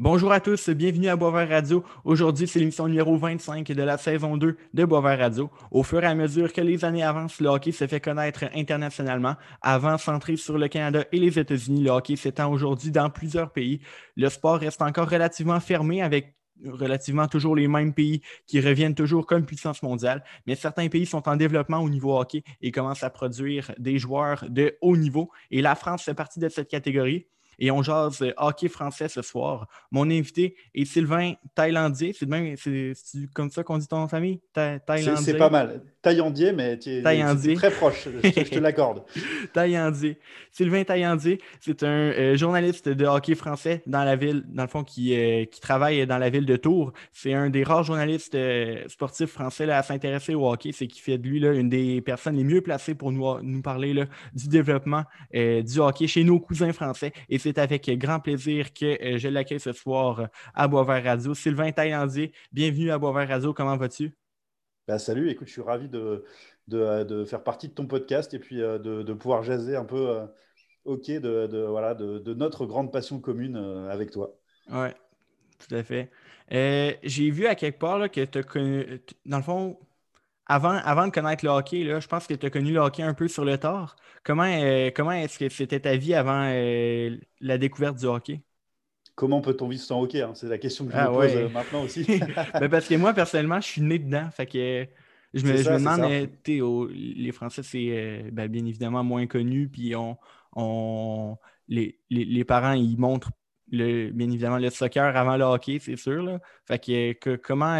Bonjour 0.00 0.30
à 0.30 0.38
tous, 0.38 0.70
bienvenue 0.70 1.08
à 1.08 1.16
Boisvert 1.16 1.48
Radio. 1.48 1.84
Aujourd'hui, 2.04 2.46
c'est 2.46 2.60
l'émission 2.60 2.86
numéro 2.86 3.16
25 3.16 3.66
de 3.66 3.82
la 3.82 3.98
saison 3.98 4.36
2 4.36 4.56
de 4.72 4.84
Boisvert 4.84 5.18
Radio. 5.18 5.50
Au 5.72 5.82
fur 5.82 6.04
et 6.04 6.06
à 6.06 6.14
mesure 6.14 6.52
que 6.52 6.60
les 6.60 6.84
années 6.84 7.02
avancent, 7.02 7.40
le 7.40 7.48
hockey 7.48 7.72
se 7.72 7.84
fait 7.88 7.98
connaître 7.98 8.44
internationalement. 8.54 9.34
Avant 9.60 9.98
centré 9.98 10.36
sur 10.36 10.56
le 10.56 10.68
Canada 10.68 11.04
et 11.10 11.18
les 11.18 11.36
États-Unis, 11.36 11.82
le 11.82 11.90
hockey 11.90 12.14
s'étend 12.14 12.48
aujourd'hui 12.52 12.92
dans 12.92 13.10
plusieurs 13.10 13.50
pays. 13.50 13.80
Le 14.14 14.28
sport 14.28 14.60
reste 14.60 14.82
encore 14.82 15.10
relativement 15.10 15.58
fermé 15.58 16.00
avec 16.00 16.36
relativement 16.64 17.26
toujours 17.26 17.56
les 17.56 17.66
mêmes 17.66 17.92
pays 17.92 18.22
qui 18.46 18.60
reviennent 18.60 18.94
toujours 18.94 19.26
comme 19.26 19.46
puissance 19.46 19.82
mondiale, 19.82 20.22
mais 20.46 20.54
certains 20.54 20.88
pays 20.88 21.06
sont 21.06 21.28
en 21.28 21.34
développement 21.34 21.78
au 21.78 21.90
niveau 21.90 22.16
hockey 22.16 22.44
et 22.60 22.70
commencent 22.70 23.02
à 23.02 23.10
produire 23.10 23.72
des 23.78 23.98
joueurs 23.98 24.44
de 24.48 24.76
haut 24.80 24.96
niveau. 24.96 25.32
Et 25.50 25.60
la 25.60 25.74
France 25.74 26.04
fait 26.04 26.14
partie 26.14 26.38
de 26.38 26.48
cette 26.48 26.68
catégorie 26.68 27.26
et 27.58 27.70
on 27.70 27.82
jase 27.82 28.24
hockey 28.36 28.68
français 28.68 29.08
ce 29.08 29.22
soir. 29.22 29.66
Mon 29.90 30.10
invité 30.10 30.56
est 30.74 30.84
Sylvain 30.84 31.34
Thaïlandier. 31.54 32.12
C'est 32.12 32.28
comme 33.34 33.50
ça 33.50 33.62
qu'on 33.64 33.78
dit 33.78 33.88
ton 33.88 34.06
famille? 34.08 34.40
Thaïlandier. 34.52 35.16
C'est 35.16 35.38
pas 35.38 35.50
mal. 35.50 35.82
Thaïlandier, 36.00 36.52
mais 36.52 36.78
tu 36.78 36.90
es, 36.90 37.54
très 37.54 37.70
proche. 37.70 38.08
je, 38.22 38.30
te 38.30 38.58
l'accorde. 38.58 39.02
Thaïlandier. 39.52 40.18
Sylvain 40.52 40.84
Thaïlandier, 40.84 41.40
c'est 41.60 41.82
un 41.82 41.86
euh, 41.88 42.36
journaliste 42.36 42.88
de 42.88 43.04
hockey 43.04 43.34
français 43.34 43.82
dans 43.86 44.04
la 44.04 44.14
ville, 44.14 44.44
dans 44.48 44.62
le 44.62 44.68
fond, 44.68 44.84
qui, 44.84 45.14
euh, 45.14 45.44
qui 45.44 45.60
travaille 45.60 46.06
dans 46.06 46.18
la 46.18 46.30
ville 46.30 46.46
de 46.46 46.56
Tours. 46.56 46.92
C'est 47.12 47.34
un 47.34 47.50
des 47.50 47.64
rares 47.64 47.82
journalistes 47.82 48.36
euh, 48.36 48.84
sportifs 48.86 49.30
français 49.30 49.66
là, 49.66 49.78
à 49.78 49.82
s'intéresser 49.82 50.36
au 50.36 50.48
hockey. 50.48 50.70
C'est 50.72 50.86
qui 50.86 51.00
fait 51.00 51.18
de 51.18 51.26
lui 51.26 51.40
là, 51.40 51.52
une 51.52 51.68
des 51.68 52.00
personnes 52.00 52.36
les 52.36 52.44
mieux 52.44 52.60
placées 52.60 52.94
pour 52.94 53.10
nous, 53.10 53.40
nous 53.42 53.62
parler 53.62 53.92
là, 53.92 54.06
du 54.34 54.48
développement 54.48 55.02
du 55.32 55.78
hockey 55.78 56.06
chez 56.06 56.22
nos 56.22 56.38
cousins 56.38 56.72
français. 56.72 57.12
Et 57.28 57.38
c'est 57.38 57.47
avec 57.56 57.88
grand 57.98 58.20
plaisir 58.20 58.74
que 58.74 58.84
euh, 58.84 59.18
je 59.18 59.28
l'accueille 59.28 59.60
ce 59.60 59.72
soir 59.72 60.20
euh, 60.20 60.26
à 60.54 60.68
Boisvert 60.68 61.02
Radio. 61.02 61.34
Sylvain 61.34 61.72
Taillandier, 61.72 62.32
bienvenue 62.52 62.90
à 62.90 62.98
Boisvert 62.98 63.28
Radio. 63.28 63.54
Comment 63.54 63.76
vas-tu? 63.76 64.14
Ben, 64.86 64.98
salut, 64.98 65.30
écoute, 65.30 65.46
je 65.46 65.52
suis 65.52 65.62
ravi 65.62 65.88
de, 65.88 66.24
de, 66.66 67.24
faire 67.24 67.42
partie 67.42 67.68
de 67.68 67.72
ton 67.72 67.86
podcast 67.86 68.34
et 68.34 68.38
puis 68.38 68.60
euh, 68.60 68.78
de, 68.78 69.12
pouvoir 69.14 69.42
jaser 69.42 69.76
un 69.76 69.84
peu 69.84 70.20
OK 70.84 71.06
de, 71.10 71.64
voilà, 71.66 71.94
de, 71.94 72.34
notre 72.34 72.66
grande 72.66 72.92
passion 72.92 73.20
commune 73.20 73.56
avec 73.90 74.10
toi. 74.10 74.38
Oui, 74.70 74.88
tout 75.58 75.74
à 75.74 75.82
fait. 75.82 76.10
J'ai 76.50 77.30
vu 77.30 77.46
à 77.46 77.54
quelque 77.54 77.78
part 77.78 78.10
que 78.10 78.24
tu 78.24 78.38
as 78.38 78.42
connu, 78.42 79.00
dans 79.24 79.38
le 79.38 79.42
fond, 79.42 79.78
avant, 80.48 80.80
avant 80.82 81.06
de 81.06 81.12
connaître 81.12 81.44
le 81.44 81.50
hockey, 81.50 81.84
là, 81.84 82.00
je 82.00 82.08
pense 82.08 82.26
que 82.26 82.32
tu 82.32 82.46
as 82.46 82.50
connu 82.50 82.72
le 82.72 82.80
hockey 82.80 83.02
un 83.02 83.12
peu 83.12 83.28
sur 83.28 83.44
le 83.44 83.58
tard. 83.58 83.96
Comment, 84.24 84.44
euh, 84.44 84.90
comment 84.94 85.12
est-ce 85.12 85.38
que 85.38 85.48
c'était 85.50 85.80
ta 85.80 85.96
vie 85.96 86.14
avant 86.14 86.44
euh, 86.46 87.16
la 87.40 87.58
découverte 87.58 87.98
du 87.98 88.06
hockey? 88.06 88.40
Comment 89.14 89.42
peut-on 89.42 89.68
vivre 89.68 89.82
sans 89.82 90.00
hockey? 90.00 90.22
Hein? 90.22 90.32
C'est 90.34 90.48
la 90.48 90.56
question 90.56 90.86
que 90.86 90.92
je 90.92 90.96
me 90.96 91.02
ah 91.02 91.06
pose 91.08 91.36
euh, 91.36 91.48
maintenant 91.50 91.84
aussi. 91.84 92.04
Ben, 92.54 92.68
parce 92.70 92.88
que 92.88 92.94
moi, 92.94 93.12
personnellement, 93.12 93.60
je 93.60 93.66
suis 93.66 93.82
né 93.82 93.98
dedans. 93.98 94.30
Fait 94.30 94.46
que 94.46 94.86
je 95.34 95.44
me, 95.44 95.56
je 95.56 95.70
me 95.70 95.78
demande, 95.78 96.90
les 96.94 97.32
Français, 97.32 97.62
c'est 97.62 98.30
ben, 98.32 98.48
bien 98.48 98.64
évidemment 98.64 99.04
moins 99.04 99.26
connu. 99.26 99.68
Puis 99.68 99.94
on, 99.94 100.16
on 100.56 101.36
les, 101.68 101.98
les, 102.08 102.44
parents, 102.44 102.72
ils 102.72 102.96
montrent 102.96 103.30
le, 103.70 104.10
bien 104.12 104.30
évidemment 104.30 104.56
le 104.56 104.70
soccer 104.70 105.14
avant 105.14 105.36
le 105.36 105.44
hockey, 105.44 105.78
c'est 105.78 105.96
sûr. 105.96 106.22
Là. 106.22 106.40
Fait 106.64 106.78
que, 106.78 107.36
comment 107.36 107.78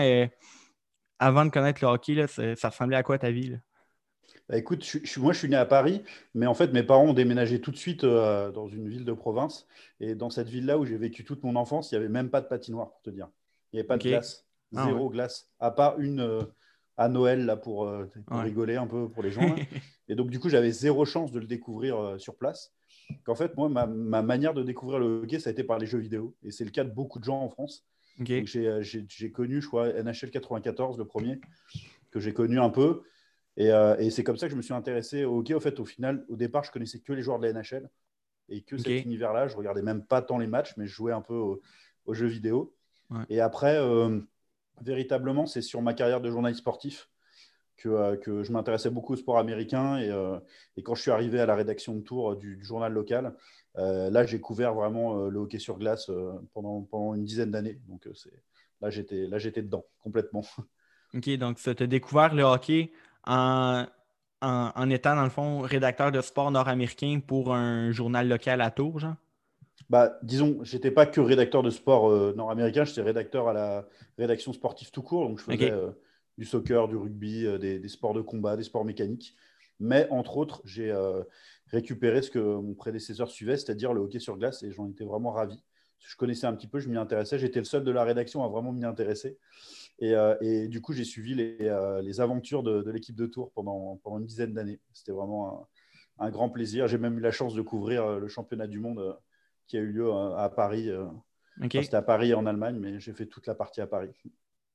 avant 1.18 1.44
de 1.44 1.50
connaître 1.50 1.82
le 1.82 1.88
hockey, 1.88 2.26
ça, 2.26 2.68
ressemblait 2.68 2.96
à 2.96 3.02
quoi 3.02 3.18
ta 3.18 3.30
vie? 3.30 3.56
Bah, 4.48 4.56
écoute, 4.56 4.86
moi 5.18 5.32
je 5.32 5.38
suis 5.38 5.48
né 5.48 5.56
à 5.56 5.66
Paris, 5.66 6.02
mais 6.34 6.46
en 6.46 6.54
fait 6.54 6.72
mes 6.72 6.82
parents 6.82 7.04
ont 7.04 7.12
déménagé 7.14 7.60
tout 7.60 7.70
de 7.70 7.76
suite 7.76 8.04
euh, 8.04 8.50
dans 8.50 8.66
une 8.66 8.88
ville 8.88 9.04
de 9.04 9.12
province. 9.12 9.66
Et 10.00 10.14
dans 10.14 10.30
cette 10.30 10.48
ville-là 10.48 10.78
où 10.78 10.86
j'ai 10.86 10.96
vécu 10.96 11.24
toute 11.24 11.42
mon 11.42 11.56
enfance, 11.56 11.92
il 11.92 11.94
n'y 11.94 11.98
avait 11.98 12.08
même 12.08 12.30
pas 12.30 12.40
de 12.40 12.46
patinoire, 12.46 12.90
pour 12.90 13.02
te 13.02 13.10
dire. 13.10 13.28
Il 13.72 13.76
n'y 13.76 13.80
avait 13.80 13.86
pas 13.86 13.98
de 13.98 14.04
glace, 14.04 14.46
ah 14.74 14.86
zéro 14.86 15.10
glace, 15.10 15.50
à 15.60 15.70
part 15.70 15.98
une 15.98 16.20
euh, 16.20 16.42
à 16.96 17.08
Noël 17.08 17.44
là, 17.44 17.56
pour, 17.56 17.84
euh, 17.86 18.10
rigoler 18.30 18.76
un 18.76 18.86
peu 18.86 19.08
pour 19.10 19.22
les 19.22 19.30
gens. 19.30 19.42
et 20.08 20.14
donc 20.14 20.30
du 20.30 20.40
coup 20.40 20.48
j'avais 20.48 20.70
zéro 20.70 21.04
chance 21.04 21.30
de 21.30 21.40
le 21.40 21.46
découvrir 21.46 22.16
sur 22.18 22.36
place. 22.36 22.72
Qu'en 23.24 23.34
fait, 23.34 23.56
moi, 23.56 23.70
ma, 23.70 23.86
ma, 23.86 24.20
manière 24.20 24.52
de 24.52 24.62
découvrir 24.62 24.98
le 24.98 25.22
hockey, 25.22 25.38
ça 25.38 25.48
a 25.48 25.52
été 25.52 25.64
par 25.64 25.78
les 25.78 25.86
jeux 25.86 25.98
vidéo. 25.98 26.34
Et 26.42 26.50
c'est 26.50 26.64
le 26.64 26.70
cas 26.70 26.84
de 26.84 26.90
beaucoup 26.90 27.18
de 27.18 27.24
gens 27.24 27.40
en 27.40 27.48
France. 27.48 27.86
Euh, 28.20 28.82
j'ai 28.82 29.32
connu, 29.32 29.60
je 29.60 29.66
crois, 29.66 29.92
NHL 29.92 30.30
94, 30.30 30.98
le 30.98 31.04
premier, 31.04 31.40
que 32.10 32.20
j'ai 32.20 32.32
connu 32.32 32.58
un 32.58 32.70
peu. 32.70 33.02
Euh, 33.58 33.96
et, 33.98 34.10
c'est 34.10 34.22
comme 34.24 34.36
ça 34.36 34.46
que 34.46 34.52
je 34.52 34.56
me 34.56 34.62
suis 34.62 34.74
intéressé 34.74 35.24
au 35.24 35.38
hockey. 35.38 35.54
Au 35.54 35.60
fait, 35.60 35.80
au 35.80 35.84
final, 35.84 36.24
au 36.28 36.36
départ, 36.36 36.64
je 36.64 36.70
connaissais 36.70 37.00
que 37.00 37.12
les 37.12 37.22
joueurs 37.22 37.38
de 37.38 37.46
la 37.46 37.52
NHL 37.52 37.88
et 38.48 38.62
que 38.62 38.76
cet 38.78 39.04
univers-là. 39.04 39.48
Je 39.48 39.56
regardais 39.56 39.82
même 39.82 40.04
pas 40.04 40.22
tant 40.22 40.38
les 40.38 40.46
matchs, 40.46 40.74
mais 40.76 40.86
je 40.86 40.94
jouais 40.94 41.12
un 41.12 41.20
peu 41.20 41.34
aux, 41.34 41.60
jeux 42.14 42.26
vidéo. 42.26 42.74
Et 43.30 43.40
après, 43.40 43.76
euh, 43.76 44.20
véritablement, 44.82 45.46
c'est 45.46 45.62
sur 45.62 45.82
ma 45.82 45.94
carrière 45.94 46.20
de 46.20 46.30
journaliste 46.30 46.60
sportif 46.60 47.08
que, 47.78 48.16
que 48.16 48.42
je 48.42 48.52
m'intéressais 48.52 48.90
beaucoup 48.90 49.14
au 49.14 49.16
sport 49.16 49.38
américain. 49.38 49.98
Et, 49.98 50.10
et, 50.76 50.82
quand 50.82 50.94
je 50.94 51.02
suis 51.02 51.10
arrivé 51.10 51.40
à 51.40 51.46
la 51.46 51.54
rédaction 51.54 51.94
de 51.94 52.00
Tours 52.00 52.36
du 52.36 52.62
journal 52.62 52.92
local, 52.92 53.34
euh, 53.78 54.10
là, 54.10 54.26
j'ai 54.26 54.40
couvert 54.40 54.74
vraiment 54.74 55.18
euh, 55.18 55.28
le 55.28 55.38
hockey 55.38 55.58
sur 55.58 55.78
glace 55.78 56.10
euh, 56.10 56.32
pendant, 56.52 56.82
pendant 56.82 57.14
une 57.14 57.24
dizaine 57.24 57.50
d'années. 57.50 57.78
Donc, 57.86 58.08
là, 58.80 58.90
j'étais 58.90 59.26
là, 59.26 59.38
j'étais 59.38 59.62
dedans 59.62 59.84
complètement. 60.02 60.44
OK, 61.14 61.30
donc 61.36 61.58
tu 61.58 61.70
as 61.70 61.86
découvert 61.86 62.34
le 62.34 62.42
hockey 62.42 62.92
en, 63.26 63.86
en, 64.42 64.90
étant, 64.90 65.16
dans 65.16 65.24
le 65.24 65.30
fond, 65.30 65.60
rédacteur 65.60 66.12
de 66.12 66.20
sport 66.20 66.50
nord-américain 66.50 67.20
pour 67.26 67.54
un 67.54 67.92
journal 67.92 68.28
local 68.28 68.60
à 68.60 68.70
Tours, 68.70 68.98
Jean? 68.98 69.16
Bah, 69.88 70.18
disons, 70.22 70.58
j'étais 70.64 70.90
pas 70.90 71.06
que 71.06 71.20
rédacteur 71.20 71.62
de 71.62 71.70
sport 71.70 72.34
nord-américain, 72.34 72.84
j'étais 72.84 73.00
rédacteur 73.00 73.48
à 73.48 73.52
la 73.52 73.88
rédaction 74.18 74.52
sportive 74.52 74.90
tout 74.90 75.02
court. 75.02 75.28
Donc, 75.28 75.38
je 75.38 75.44
faisais 75.44 75.72
du 76.38 76.44
soccer, 76.44 76.88
du 76.88 76.96
rugby, 76.96 77.42
des, 77.58 77.78
des, 77.78 77.88
sports 77.88 78.14
de 78.14 78.22
combat, 78.22 78.56
des 78.56 78.62
sports 78.62 78.84
mécaniques. 78.84 79.36
Mais 79.80 80.08
entre 80.10 80.38
autres, 80.38 80.62
j'ai 80.64 80.92
récupérer 81.70 82.22
ce 82.22 82.30
que 82.30 82.38
mon 82.38 82.74
prédécesseur 82.74 83.30
suivait, 83.30 83.56
c'est-à-dire 83.56 83.92
le 83.92 84.00
hockey 84.00 84.18
sur 84.18 84.36
glace, 84.36 84.62
et 84.62 84.70
j'en 84.70 84.88
étais 84.88 85.04
vraiment 85.04 85.32
ravi. 85.32 85.62
Je 85.98 86.16
connaissais 86.16 86.46
un 86.46 86.54
petit 86.54 86.68
peu, 86.68 86.78
je 86.78 86.88
m'y 86.88 86.96
intéressais. 86.96 87.38
J'étais 87.38 87.58
le 87.58 87.64
seul 87.64 87.84
de 87.84 87.90
la 87.90 88.04
rédaction 88.04 88.44
à 88.44 88.48
vraiment 88.48 88.72
m'y 88.72 88.84
intéresser. 88.84 89.36
Et, 89.98 90.14
euh, 90.14 90.68
du 90.68 90.80
coup, 90.80 90.92
j'ai 90.92 91.04
suivi 91.04 91.34
les, 91.34 91.56
euh, 91.62 92.18
aventures 92.18 92.62
de, 92.62 92.88
l'équipe 92.90 93.16
de 93.16 93.26
Tours 93.26 93.52
pendant, 93.52 93.96
pendant 94.02 94.18
une 94.18 94.26
dizaine 94.26 94.54
d'années. 94.54 94.80
C'était 94.92 95.12
vraiment 95.12 95.68
un, 96.18 96.30
grand 96.30 96.50
plaisir. 96.50 96.86
J'ai 96.86 96.98
même 96.98 97.18
eu 97.18 97.20
la 97.20 97.32
chance 97.32 97.54
de 97.54 97.62
couvrir 97.62 98.04
euh, 98.04 98.18
le 98.20 98.28
championnat 98.28 98.66
du 98.66 98.78
monde 98.78 99.18
qui 99.66 99.76
a 99.76 99.80
eu 99.80 99.92
lieu 99.92 100.10
à, 100.12 100.48
Paris. 100.54 100.88
C'était 101.70 101.96
à 101.96 102.02
Paris 102.02 102.32
en 102.32 102.46
Allemagne, 102.46 102.78
mais 102.78 103.00
j'ai 103.00 103.12
fait 103.12 103.26
toute 103.26 103.46
la 103.46 103.54
partie 103.54 103.80
à 103.80 103.86
Paris. 103.86 104.10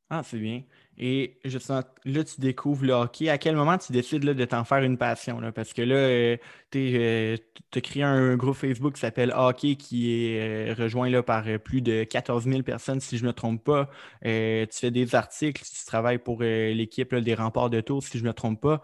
Ah, 0.10 0.22
c'est 0.24 0.38
bien. 0.38 0.62
Et 0.98 1.40
sens, 1.60 1.84
là, 2.06 2.24
tu 2.24 2.40
découvres 2.40 2.86
le 2.86 2.94
hockey. 2.94 3.30
À 3.30 3.38
quel 3.40 3.56
moment 3.56 3.78
tu 3.80 3.92
décides 3.92 4.24
de 4.24 4.46
t'en 4.46 4.64
faire 4.64 4.84
une 4.84 4.98
passion? 4.98 5.42
Parce 5.56 5.74
que 5.74 5.82
là, 5.82 5.96
euh, 5.96 6.38
tu 6.70 6.96
as 6.96 7.00
euh, 7.00 7.38
créé 7.82 8.04
un 8.04 8.36
groupe 8.36 8.56
Facebook 8.56 8.94
qui 8.94 9.00
s'appelle 9.00 9.34
Hockey 9.36 9.76
qui 9.76 10.12
est 10.12 10.70
euh, 10.70 10.74
rejoint 10.76 11.10
là, 11.10 11.24
par 11.24 11.46
plus 11.64 11.82
de 11.82 12.04
14 12.04 12.44
000 12.44 12.62
personnes, 12.62 13.00
si 13.00 13.18
je 13.18 13.24
ne 13.24 13.30
me 13.30 13.34
trompe 13.34 13.64
pas. 13.64 13.90
tu 14.22 14.68
fais 14.72 14.92
des 14.92 15.16
articles, 15.16 15.64
tu 15.64 15.86
travailles 15.86 16.20
pour 16.20 16.44
l'équipe 16.44 17.16
des 17.16 17.34
remparts 17.34 17.72
de 17.72 17.82
Tours, 17.82 18.04
si 18.04 18.20
je 18.20 18.24
ne 18.24 18.28
me 18.30 18.34
trompe 18.34 18.62
pas. 18.62 18.84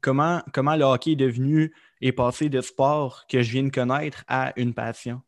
comment, 0.00 0.42
comment 0.52 0.74
le 0.74 0.84
hockey 0.84 1.12
est 1.12 1.16
devenu 1.16 1.72
et 2.00 2.10
passé 2.10 2.48
de 2.48 2.60
sport 2.60 3.26
que 3.28 3.42
je 3.42 3.52
viens 3.52 3.64
de 3.64 3.70
connaître 3.70 4.24
à 4.26 4.52
une 4.56 4.74
passion? 4.74 5.22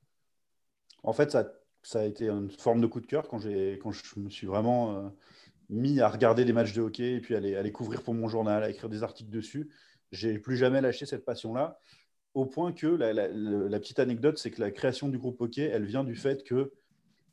En 1.04 1.12
fait, 1.12 1.30
ça 1.30 1.44
ça 1.86 2.00
a 2.00 2.04
été 2.04 2.28
une 2.28 2.50
forme 2.50 2.80
de 2.80 2.88
coup 2.88 3.00
de 3.00 3.06
cœur 3.06 3.28
quand, 3.28 3.38
quand 3.44 3.92
je 3.92 4.18
me 4.18 4.28
suis 4.28 4.48
vraiment 4.48 4.96
euh, 4.96 5.08
mis 5.70 6.00
à 6.00 6.08
regarder 6.08 6.44
des 6.44 6.52
matchs 6.52 6.72
de 6.72 6.82
hockey 6.82 7.12
et 7.12 7.20
puis 7.20 7.36
à 7.36 7.40
les, 7.40 7.70
couvrir 7.70 8.02
pour 8.02 8.12
mon 8.12 8.26
journal, 8.26 8.64
à 8.64 8.70
écrire 8.70 8.88
des 8.88 9.04
articles 9.04 9.30
dessus. 9.30 9.70
J'ai 10.10 10.40
plus 10.40 10.56
jamais 10.56 10.80
lâché 10.80 11.06
cette 11.06 11.24
passion-là, 11.24 11.78
au 12.34 12.44
point 12.44 12.72
que 12.72 12.88
la, 12.88 13.78
petite 13.78 14.00
anecdote, 14.00 14.36
c'est 14.36 14.50
que 14.50 14.60
la 14.60 14.72
création 14.72 15.08
du 15.08 15.16
groupe 15.16 15.40
hockey, 15.40 15.62
elle 15.62 15.84
vient 15.84 16.02
du 16.02 16.16
fait 16.16 16.42
que 16.42 16.72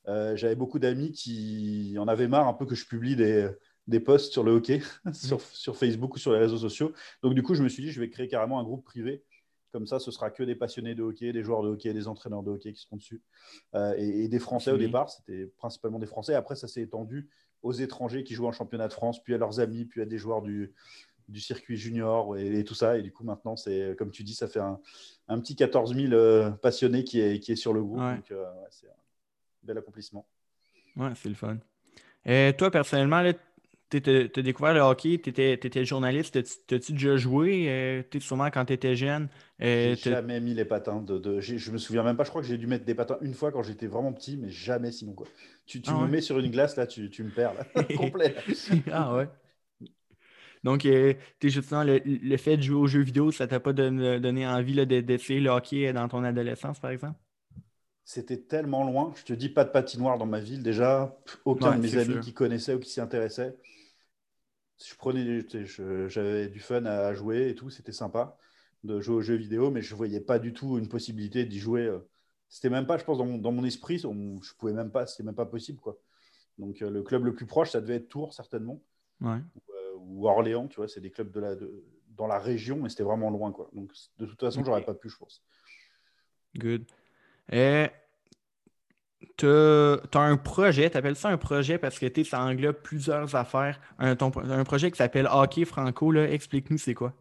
euh, 0.07 0.35
j'avais 0.35 0.55
beaucoup 0.55 0.77
d'amis 0.77 1.13
qui 1.13 1.95
en 1.97 2.07
avaient 2.07 2.27
marre 2.27 2.47
un 2.47 2.53
peu 2.53 2.67
que 2.67 2.75
je 2.75 2.85
publie 2.85 3.15
des, 3.15 3.49
des 3.87 3.99
posts 3.99 4.33
sur 4.33 4.43
le 4.43 4.51
hockey, 4.51 4.83
sur, 5.13 5.41
sur, 5.41 5.75
Facebook 5.75 6.13
ou 6.13 6.19
sur 6.19 6.31
les 6.31 6.37
réseaux 6.37 6.59
sociaux. 6.59 6.93
Donc 7.23 7.33
du 7.33 7.41
coup, 7.41 7.55
je 7.55 7.63
me 7.63 7.69
suis 7.69 7.81
dit, 7.81 7.91
je 7.91 7.99
vais 7.99 8.11
créer 8.11 8.27
carrément 8.27 8.59
un 8.59 8.63
groupe 8.63 8.85
privé 8.85 9.23
comme 9.73 9.87
ça, 9.87 9.99
ce 9.99 10.11
sera 10.11 10.29
que 10.29 10.43
des 10.43 10.55
passionnés 10.55 10.93
de 10.93 11.01
hockey, 11.01 11.33
des 11.33 11.43
joueurs 11.43 11.63
de 11.63 11.69
hockey, 11.69 11.91
des 11.93 12.07
entraîneurs 12.07 12.43
de 12.43 12.51
hockey 12.51 12.71
qui 12.73 12.81
seront 12.81 12.97
dessus. 12.97 13.21
Euh, 13.73 13.95
et, 13.97 14.27
des 14.27 14.39
Français 14.39 14.71
au 14.71 14.77
départ, 14.77 15.09
c'était 15.09 15.47
principalement 15.57 15.97
des 15.97 16.05
Français. 16.05 16.35
Après, 16.35 16.55
ça 16.55 16.67
s'est 16.67 16.83
étendu 16.83 17.27
aux 17.63 17.73
étrangers 17.73 18.23
qui 18.23 18.35
jouent 18.35 18.45
en 18.45 18.51
championnat 18.51 18.87
de 18.87 18.93
France, 18.93 19.23
puis 19.23 19.33
à 19.33 19.39
leurs 19.39 19.59
amis, 19.59 19.85
puis 19.85 20.01
à 20.01 20.05
des 20.05 20.19
joueurs 20.19 20.43
du, 20.43 20.75
du 21.27 21.39
circuit 21.39 21.75
junior 21.75 22.37
et, 22.37 22.63
tout 22.63 22.75
ça. 22.75 22.99
Et 22.99 23.01
du 23.01 23.11
coup, 23.11 23.23
maintenant, 23.23 23.55
c'est 23.55 23.95
comme 23.97 24.11
tu 24.11 24.23
dis, 24.23 24.35
ça 24.35 24.47
fait 24.47 24.59
un, 24.59 24.79
un 25.27 25.39
petit 25.39 25.55
14 25.55 25.95
000 25.95 26.13
euh, 26.13 26.51
passionnés 26.51 27.03
qui 27.03 27.19
est, 27.19 27.39
qui 27.39 27.51
est 27.51 27.55
sur 27.55 27.73
le 27.73 27.81
groupe. 27.81 27.99
Donc, 27.99 28.29
euh, 28.29 28.45
c'est 28.69 28.87
un 28.87 28.93
bel 29.63 29.79
accomplissement. 29.79 30.27
Ouais, 30.95 31.13
c'est 31.15 31.29
le 31.29 31.35
fun. 31.35 31.57
Et 32.25 32.53
toi, 32.55 32.69
personnellement, 32.69 33.23
tu 34.01 34.39
as 34.39 34.41
découvert 34.41 34.73
le 34.73 34.79
hockey, 34.79 35.19
tu 35.23 35.29
étais, 35.29 35.85
journaliste, 35.85 36.39
t'as-tu 36.67 36.93
déjà 36.93 37.17
joué 37.17 37.69
euh, 37.69 38.03
sûrement 38.19 38.49
quand 38.51 38.65
tu 38.65 38.73
étais 38.73 38.95
jeune? 38.95 39.27
Euh, 39.61 39.95
j'ai 39.95 40.11
jamais 40.11 40.39
mis 40.39 40.53
les 40.53 40.65
patins. 40.65 41.01
De, 41.01 41.39
je 41.39 41.71
me 41.71 41.77
souviens 41.77 42.03
même 42.03 42.17
pas, 42.17 42.23
je 42.23 42.29
crois 42.29 42.41
que 42.41 42.47
j'ai 42.47 42.57
dû 42.57 42.67
mettre 42.67 42.85
des 42.85 42.95
patins 42.95 43.17
une 43.21 43.33
fois 43.33 43.51
quand 43.51 43.63
j'étais 43.63 43.87
vraiment 43.87 44.13
petit, 44.13 44.37
mais 44.37 44.49
jamais 44.49 44.91
sinon. 44.91 45.13
Quoi. 45.13 45.27
Tu, 45.65 45.81
tu 45.81 45.91
ah 45.93 46.01
me 46.01 46.07
mets 46.07 46.21
sur 46.21 46.39
une 46.39 46.51
glace, 46.51 46.75
là, 46.75 46.87
tu, 46.87 47.09
tu 47.09 47.23
me 47.23 47.31
perds, 47.31 47.53
là, 47.53 47.83
complet. 47.97 48.35
ah 48.91 49.15
ouais. 49.15 49.27
Donc, 50.63 50.85
euh, 50.85 51.13
justement, 51.43 51.83
le, 51.83 52.01
le, 52.05 52.37
fait 52.37 52.55
de 52.57 52.61
jouer 52.61 52.77
aux 52.77 52.87
jeux 52.87 53.01
vidéo, 53.01 53.31
ça 53.31 53.47
t'a 53.47 53.59
pas 53.59 53.73
donné 53.73 54.47
envie 54.47 54.85
d'essayer 54.85 55.41
le 55.41 55.49
hockey 55.49 55.91
dans 55.91 56.07
ton 56.07 56.23
adolescence, 56.23 56.79
par 56.79 56.91
exemple? 56.91 57.19
C'était 58.05 58.37
tellement 58.37 58.83
loin. 58.83 59.13
Je 59.15 59.23
te 59.23 59.33
dis 59.33 59.49
pas 59.49 59.63
de 59.63 59.69
patinoire 59.69 60.17
dans 60.17 60.25
ma 60.25 60.39
ville 60.39 60.61
déjà. 60.61 61.17
Aucun 61.45 61.75
de 61.75 61.81
mes 61.81 61.97
amis 61.97 62.19
qui 62.19 62.33
connaissaient 62.33 62.73
ou 62.73 62.79
qui 62.79 62.89
s'y 62.89 62.99
intéressaient. 63.01 63.55
Je 64.85 64.95
prenais, 64.95 65.45
j'avais 66.09 66.49
du 66.49 66.59
fun 66.59 66.85
à 66.85 67.13
jouer 67.13 67.49
et 67.49 67.55
tout, 67.55 67.69
c'était 67.69 67.91
sympa 67.91 68.37
de 68.83 68.99
jouer 68.99 69.15
aux 69.15 69.21
jeux 69.21 69.35
vidéo, 69.35 69.71
mais 69.71 69.81
je 69.81 69.95
voyais 69.95 70.19
pas 70.19 70.39
du 70.39 70.53
tout 70.53 70.77
une 70.77 70.89
possibilité 70.89 71.45
d'y 71.45 71.59
jouer. 71.59 71.85
Euh. 71.85 71.99
C'était 72.49 72.69
même 72.69 72.85
pas, 72.85 72.97
je 72.97 73.03
pense, 73.03 73.17
dans 73.17 73.25
mon, 73.25 73.37
dans 73.37 73.51
mon 73.51 73.63
esprit, 73.63 73.97
je 73.97 74.53
pouvais 74.57 74.73
même 74.73 74.91
pas, 74.91 75.07
c'était 75.07 75.23
même 75.23 75.35
pas 75.35 75.45
possible 75.45 75.79
quoi. 75.79 75.97
Donc 76.59 76.81
euh, 76.81 76.89
le 76.89 77.01
club 77.01 77.25
le 77.25 77.33
plus 77.33 77.47
proche, 77.47 77.71
ça 77.71 77.81
devait 77.81 77.95
être 77.95 78.09
Tours 78.09 78.33
certainement, 78.33 78.79
ouais. 79.21 79.39
ou, 79.95 80.27
euh, 80.27 80.29
Orléans, 80.29 80.67
tu 80.67 80.75
vois, 80.75 80.87
c'est 80.87 81.01
des 81.01 81.09
clubs 81.09 81.31
de 81.31 81.39
la, 81.39 81.55
de, 81.55 81.83
dans 82.09 82.27
la 82.27 82.37
région, 82.37 82.77
mais 82.77 82.89
c'était 82.89 83.03
vraiment 83.03 83.31
loin 83.31 83.51
quoi. 83.51 83.69
Donc 83.73 83.91
de 84.19 84.25
toute 84.25 84.39
façon, 84.39 84.63
j'aurais 84.63 84.83
pas 84.83 84.93
pu, 84.93 85.09
je 85.09 85.17
pense. 85.17 85.43
Good. 86.55 86.85
Et 87.51 87.87
tu 89.37 89.47
as, 89.47 90.19
un 90.19 90.37
projet, 90.37 90.89
tu 90.89 90.97
appelles 90.97 91.15
ça 91.15 91.29
un 91.29 91.37
projet 91.37 91.77
parce 91.77 91.99
que 91.99 92.23
ça 92.23 92.41
englobe 92.41 92.75
plusieurs 92.75 93.35
affaires. 93.35 93.79
Un, 93.99 94.15
un 94.19 94.63
projet 94.63 94.91
qui 94.91 94.97
s'appelle 94.97 95.27
Hockey 95.31 95.65
Franco, 95.65 96.13
explique-nous 96.13 96.77
c'est 96.77 96.93
quoi? 96.93 97.13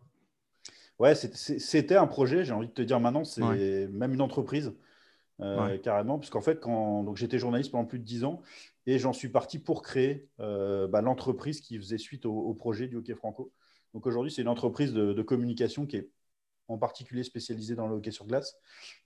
Ouais, 0.99 1.15
c'était 1.17 1.97
un 1.97 2.07
projet, 2.07 2.45
j'ai 2.45 2.53
envie 2.53 2.69
de 2.69 2.73
te 2.73 2.83
dire 2.83 3.01
maintenant, 3.01 3.25
c'est 3.25 3.89
même 3.89 4.15
une 4.15 4.21
entreprise, 4.21 4.73
euh, 5.41 5.77
carrément, 5.79 6.19
puisqu'en 6.19 6.43
fait, 6.43 6.61
quand 6.61 7.15
j'étais 7.17 7.39
journaliste 7.39 7.73
pendant 7.73 7.87
plus 7.87 7.99
de 7.99 8.05
10 8.05 8.25
ans, 8.25 8.41
et 8.87 8.99
j'en 8.99 9.13
suis 9.13 9.29
parti 9.29 9.59
pour 9.59 9.83
créer 9.83 10.29
euh, 10.39 10.87
bah, 10.87 11.03
l'entreprise 11.03 11.61
qui 11.61 11.77
faisait 11.79 11.99
suite 11.99 12.25
au, 12.27 12.55
projet 12.55 12.87
du 12.87 12.97
hockey 12.97 13.15
franco. 13.15 13.53
Donc 13.95 14.07
aujourd'hui, 14.07 14.31
c'est 14.31 14.43
une 14.43 14.49
entreprise 14.49 14.93
de, 14.93 15.23
communication 15.23 15.87
qui 15.87 15.97
est 15.97 16.09
en 16.69 16.79
particulier 16.79 17.25
spécialisée 17.25 17.75
dans 17.75 17.89
le 17.89 17.97
hockey 17.97 18.13
sur 18.13 18.27
glace. 18.27 18.57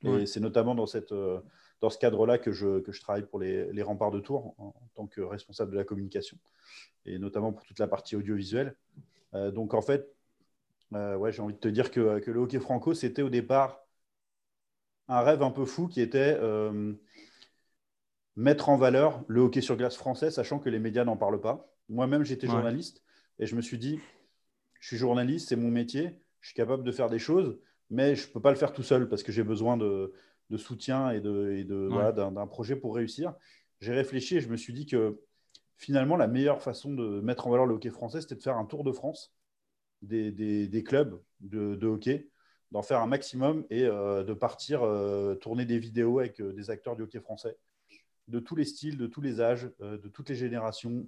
Et 0.02 0.26
c'est 0.26 0.40
notamment 0.40 0.74
dans, 0.74 0.86
cette, 0.86 1.12
euh, 1.12 1.40
dans 1.80 1.90
ce 1.90 1.98
cadre-là 1.98 2.38
que 2.38 2.52
je, 2.52 2.80
que 2.80 2.92
je 2.92 3.00
travaille 3.00 3.26
pour 3.26 3.38
les, 3.38 3.82
remparts 3.82 4.10
de 4.10 4.20
Tours 4.20 4.54
en, 4.58 4.74
tant 4.94 5.06
que 5.06 5.20
responsable 5.20 5.72
de 5.72 5.76
la 5.76 5.84
communication, 5.84 6.38
et 7.04 7.18
notamment 7.18 7.52
pour 7.52 7.64
toute 7.64 7.78
la 7.78 7.88
partie 7.88 8.16
audiovisuelle. 8.16 8.74
donc 9.32 9.74
en 9.74 9.82
fait, 9.82 10.16
euh, 10.94 11.16
ouais, 11.16 11.32
j'ai 11.32 11.42
envie 11.42 11.54
de 11.54 11.58
te 11.58 11.68
dire 11.68 11.90
que, 11.90 12.00
le 12.00 12.38
hockey 12.38 12.60
franco, 12.60 12.94
c'était 12.94 13.22
au 13.22 13.28
départ 13.28 13.80
un 15.08 15.20
rêve 15.20 15.42
un 15.42 15.50
peu 15.50 15.64
fou 15.64 15.88
qui 15.88 16.00
était 16.00 16.36
euh, 16.40 16.94
mettre 18.34 18.68
en 18.68 18.76
valeur 18.76 19.24
le 19.28 19.40
hockey 19.40 19.60
sur 19.60 19.76
glace 19.76 19.96
français, 19.96 20.30
sachant 20.30 20.58
que 20.58 20.68
les 20.68 20.78
médias 20.78 21.04
n'en 21.04 21.16
parlent 21.16 21.40
pas. 21.40 21.72
Moi-même, 21.88 22.24
j'étais 22.24 22.46
journaliste 22.46 23.02
et 23.38 23.46
je 23.46 23.54
me 23.54 23.60
suis 23.60 23.78
dit, 23.78 24.00
je 24.80 24.88
suis 24.88 24.96
journaliste, 24.96 25.48
c'est 25.48 25.56
mon 25.56 25.70
métier, 25.70 26.20
je 26.40 26.48
suis 26.48 26.56
capable 26.56 26.82
de 26.82 26.92
faire 26.92 27.08
des 27.08 27.18
choses, 27.18 27.58
mais 27.90 28.16
je 28.16 28.26
ne 28.26 28.32
peux 28.32 28.40
pas 28.40 28.50
le 28.50 28.56
faire 28.56 28.72
tout 28.72 28.82
seul 28.82 29.08
parce 29.08 29.22
que 29.22 29.30
j'ai 29.30 29.44
besoin 29.44 29.76
de, 29.76 30.12
soutien 30.56 31.10
et 31.10 31.20
d'un 31.20 31.64
de, 31.64 32.46
projet 32.46 32.76
pour 32.76 32.94
réussir. 32.94 33.34
J'ai 33.80 33.92
réfléchi 33.92 34.36
et 34.36 34.40
je 34.40 34.48
me 34.48 34.56
suis 34.56 34.72
dit 34.72 34.86
que 34.86 35.20
finalement, 35.76 36.16
la 36.16 36.28
meilleure 36.28 36.62
façon 36.62 36.94
de 36.94 37.20
mettre 37.20 37.46
en 37.46 37.50
valeur 37.50 37.66
le 37.66 37.74
hockey 37.74 37.90
français, 37.90 38.20
c'était 38.20 38.36
de 38.36 38.42
faire 38.42 38.56
un 38.56 38.64
tour 38.64 38.84
de 38.84 38.92
France 38.92 39.34
des, 40.02 40.84
clubs 40.86 41.20
de, 41.40 41.86
hockey, 41.86 42.28
d'en 42.72 42.82
faire 42.82 43.00
un 43.00 43.06
maximum 43.06 43.64
et 43.70 43.84
euh, 43.84 44.24
de 44.24 44.34
partir 44.34 44.82
euh, 44.82 45.34
tourner 45.34 45.64
des 45.64 45.78
vidéos 45.78 46.18
avec 46.18 46.40
euh, 46.40 46.52
des 46.52 46.70
acteurs 46.70 46.96
du 46.96 47.02
hockey 47.02 47.20
français, 47.20 47.56
de 48.28 48.40
tous 48.40 48.56
les 48.56 48.64
styles, 48.64 48.98
de 48.98 49.06
tous 49.06 49.20
les 49.20 49.40
âges, 49.40 49.70
de 49.80 50.08
toutes 50.08 50.28
les 50.28 50.34
générations, 50.34 51.06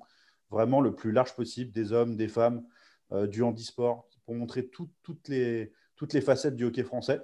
vraiment 0.51 0.81
le 0.81 0.95
plus 0.95 1.11
large 1.11 1.35
possible, 1.35 1.73
des 1.73 1.93
hommes, 1.93 2.17
des 2.17 2.29
femmes, 2.29 2.65
du 3.27 3.43
handisport, 3.43 4.07
pour 4.25 4.35
montrer 4.37 4.69
toutes, 4.69 4.93
les, 5.27 5.73
toutes 5.97 6.13
les 6.13 6.21
facettes 6.21 6.55
du 6.55 6.65
hockey 6.65 6.85
français. 6.85 7.21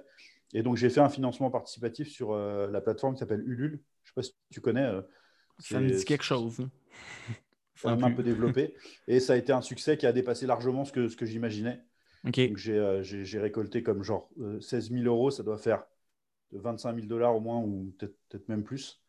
Et 0.53 0.63
donc, 0.63 0.77
j'ai 0.77 0.89
fait 0.89 1.01
un 1.01 1.09
financement 1.09 1.51
participatif 1.51 2.07
sur 2.07 2.35
la 2.35 2.81
plateforme 2.81 3.15
qui 3.15 3.19
s'appelle 3.19 3.43
Ulule. 3.45 3.81
Je 4.03 4.11
ne 4.11 4.13
sais 4.13 4.13
pas 4.15 4.23
si 4.23 4.33
tu 4.51 4.61
connais. 4.61 4.89
Ça 5.59 5.79
me 5.79 5.89
dit 5.89 6.05
quelque 6.05 6.23
chose. 6.23 6.59
Hein 6.59 6.69
un 7.83 8.11
peu 8.11 8.23
développé. 8.23 8.73
Et 9.07 9.19
ça 9.19 9.33
a 9.33 9.35
été 9.35 9.51
un 9.51 9.61
succès 9.61 9.97
qui 9.97 10.05
a 10.05 10.13
dépassé 10.13 10.45
largement 10.45 10.85
ce 10.85 10.91
que, 10.91 11.07
ce 11.07 11.15
que 11.15 11.25
j'imaginais. 11.25 11.81
Euh, 12.27 13.03
j'ai 13.03 13.39
récolté 13.39 13.83
comme 13.83 14.03
genre 14.03 14.29
16 14.59 14.91
euh, 14.91 14.97
000 14.97 15.05
euros, 15.05 15.29
ça 15.29 15.43
doit 15.43 15.57
faire 15.57 15.83
25 16.53 16.95
000 16.95 17.07
dollars 17.07 17.35
au 17.35 17.39
moins, 17.39 17.59
ou 17.59 17.93
peut-être 17.99 18.49
même 18.49 18.63
plus. 18.63 19.01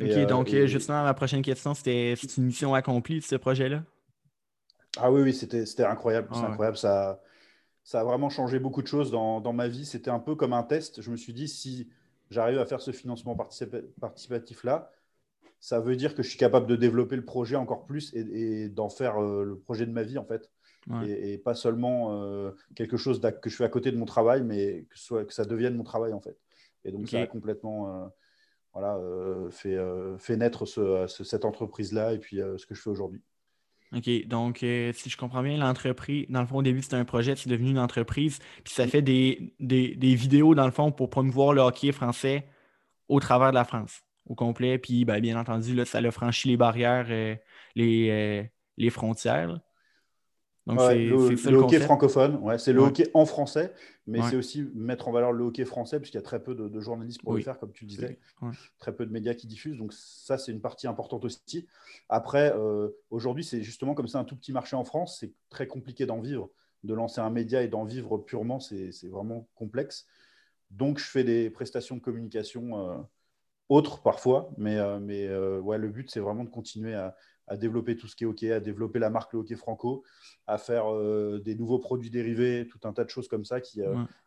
Ok, 0.00 0.08
euh, 0.08 0.26
donc 0.26 0.48
justement, 0.66 1.02
ma 1.02 1.14
prochaine 1.14 1.42
question, 1.42 1.74
c'était 1.74 2.14
une 2.14 2.44
mission 2.44 2.74
accomplie 2.74 3.20
de 3.20 3.24
ce 3.24 3.36
projet-là? 3.36 3.82
Ah 4.98 5.10
oui, 5.10 5.22
oui, 5.22 5.32
c'était 5.32 5.84
incroyable. 5.84 6.28
c'est 6.32 6.40
incroyable. 6.40 6.76
Ça, 6.76 7.20
ça 7.88 8.00
a 8.00 8.04
vraiment 8.04 8.28
changé 8.28 8.58
beaucoup 8.58 8.82
de 8.82 8.86
choses 8.86 9.10
dans, 9.10 9.40
dans 9.40 9.54
ma 9.54 9.66
vie. 9.66 9.86
C'était 9.86 10.10
un 10.10 10.18
peu 10.18 10.34
comme 10.34 10.52
un 10.52 10.62
test. 10.62 11.00
Je 11.00 11.10
me 11.10 11.16
suis 11.16 11.32
dit, 11.32 11.48
si 11.48 11.88
j'arrive 12.30 12.58
à 12.58 12.66
faire 12.66 12.82
ce 12.82 12.90
financement 12.90 13.34
participatif-là, 13.34 14.92
ça 15.58 15.80
veut 15.80 15.96
dire 15.96 16.14
que 16.14 16.22
je 16.22 16.28
suis 16.28 16.36
capable 16.36 16.66
de 16.66 16.76
développer 16.76 17.16
le 17.16 17.24
projet 17.24 17.56
encore 17.56 17.86
plus 17.86 18.12
et, 18.14 18.68
d'en 18.68 18.90
faire 18.90 19.16
euh, 19.16 19.42
le 19.42 19.58
projet 19.58 19.86
de 19.86 19.90
ma 19.90 20.02
vie, 20.02 20.18
en 20.18 20.26
fait. 20.26 20.50
Et, 21.06 21.38
pas 21.38 21.54
seulement 21.54 22.12
euh, 22.12 22.50
quelque 22.74 22.98
chose 22.98 23.22
que 23.40 23.48
je 23.48 23.56
fais 23.56 23.64
à 23.64 23.70
côté 23.70 23.90
de 23.90 23.96
mon 23.96 24.04
travail, 24.04 24.42
mais 24.42 24.84
que, 24.90 24.98
soit, 24.98 25.24
que 25.24 25.32
ça 25.32 25.46
devienne 25.46 25.74
mon 25.74 25.82
travail, 25.82 26.12
en 26.12 26.20
fait. 26.20 26.36
Et 26.84 26.92
donc, 26.92 27.08
ça 27.08 27.22
a 27.22 27.26
complètement 27.26 28.02
euh, 28.02 28.06
voilà, 28.74 29.00
fait, 29.50 29.78
fait 30.18 30.36
naître 30.36 30.66
cette 31.06 31.46
entreprise-là 31.46 32.12
et 32.12 32.18
puis 32.18 32.36
ce 32.36 32.66
que 32.66 32.74
je 32.74 32.82
fais 32.82 32.90
aujourd'hui. 32.90 33.22
OK. 33.96 34.26
Donc, 34.26 34.58
si 34.58 35.10
je 35.10 35.16
comprends 35.16 35.42
bien, 35.42 35.56
l'entreprise, 35.56 36.26
dans 36.28 36.40
le 36.40 36.46
fond, 36.46 36.56
au 36.58 36.62
début, 36.62 36.82
c'était 36.82 36.96
un 36.96 37.04
projet, 37.04 37.36
c'est 37.36 37.48
devenu 37.48 37.70
une 37.70 37.78
entreprise, 37.78 38.38
puis 38.62 38.74
ça 38.74 38.86
fait 38.86 39.02
des, 39.02 39.54
des, 39.60 39.94
des, 39.96 40.14
vidéos, 40.14 40.54
dans 40.54 40.66
le 40.66 40.72
fond, 40.72 40.92
pour 40.92 41.08
promouvoir 41.10 41.54
le 41.54 41.62
hockey 41.62 41.92
français 41.92 42.46
au 43.08 43.20
travers 43.20 43.50
de 43.50 43.54
la 43.54 43.64
France 43.64 44.02
au 44.28 44.34
complet. 44.34 44.78
Puis, 44.78 45.04
ben, 45.04 45.20
bien 45.20 45.38
entendu, 45.38 45.74
là, 45.74 45.84
ça 45.84 45.98
a 45.98 46.10
franchi 46.10 46.48
les 46.48 46.56
barrières, 46.56 47.06
euh, 47.10 47.36
les, 47.74 48.10
euh, 48.10 48.44
les 48.76 48.90
frontières. 48.90 49.58
Donc, 50.68 50.78
le, 50.78 51.56
hockey 51.56 51.80
francophone, 51.80 52.36
ouais, 52.36 52.58
c'est 52.58 52.72
le 52.72 52.80
hockey 52.80 53.10
en 53.14 53.24
français, 53.24 53.72
mais 54.06 54.20
c'est 54.22 54.36
aussi 54.36 54.68
mettre 54.74 55.08
en 55.08 55.12
valeur 55.12 55.32
le 55.32 55.44
hockey 55.44 55.64
français, 55.64 55.98
puisqu'il 55.98 56.18
y 56.18 56.20
a 56.20 56.22
très 56.22 56.42
peu 56.42 56.54
de, 56.54 56.80
journalistes 56.80 57.22
pour 57.22 57.34
le 57.34 57.40
faire, 57.40 57.58
comme 57.58 57.72
tu 57.72 57.84
le 57.84 57.88
disais, 57.88 58.18
très 58.78 58.94
peu 58.94 59.06
de 59.06 59.12
médias 59.12 59.34
qui 59.34 59.46
diffusent, 59.46 59.78
donc 59.78 59.92
ça, 59.92 60.38
c'est 60.38 60.52
une 60.52 60.60
partie 60.60 60.86
importante 60.86 61.24
aussi. 61.24 61.66
Après, 62.08 62.52
euh, 62.56 62.90
aujourd'hui, 63.10 63.44
c'est 63.44 63.62
justement 63.62 63.94
comme 63.94 64.08
c'est 64.08 64.18
un 64.18 64.24
tout 64.24 64.36
petit 64.36 64.52
marché 64.52 64.76
en 64.76 64.84
France, 64.84 65.18
c'est 65.20 65.32
très 65.48 65.66
compliqué 65.66 66.06
d'en 66.06 66.20
vivre. 66.20 66.50
De 66.84 66.94
lancer 66.94 67.20
un 67.20 67.30
média 67.30 67.62
et 67.62 67.68
d'en 67.68 67.84
vivre 67.84 68.18
purement, 68.18 68.60
c'est 68.60 68.92
vraiment 69.04 69.48
complexe. 69.56 70.06
Donc, 70.70 70.98
je 70.98 71.04
fais 71.04 71.24
des 71.24 71.50
prestations 71.50 71.96
de 71.96 72.00
communication 72.00 73.04
autre 73.68 74.00
parfois, 74.00 74.50
mais, 74.56 74.76
euh, 74.78 74.98
mais 74.98 75.26
euh, 75.26 75.60
ouais, 75.60 75.78
le 75.78 75.88
but, 75.88 76.10
c'est 76.10 76.20
vraiment 76.20 76.44
de 76.44 76.48
continuer 76.48 76.94
à, 76.94 77.16
développer 77.56 77.96
tout 77.96 78.06
ce 78.06 78.16
qui 78.16 78.24
est 78.24 78.26
hockey, 78.26 78.52
à 78.52 78.60
développer 78.60 78.98
la 78.98 79.10
marque 79.10 79.32
le 79.32 79.40
hockey 79.40 79.56
franco, 79.56 80.04
à 80.46 80.58
faire 80.58 80.92
euh, 80.92 81.40
des 81.44 81.54
nouveaux 81.54 81.78
produits 81.78 82.10
dérivés, 82.10 82.66
tout 82.68 82.80
un 82.86 82.92
tas 82.92 83.04
de 83.04 83.10
choses 83.10 83.28
comme 83.28 83.44
ça 83.44 83.60
qui, 83.60 83.80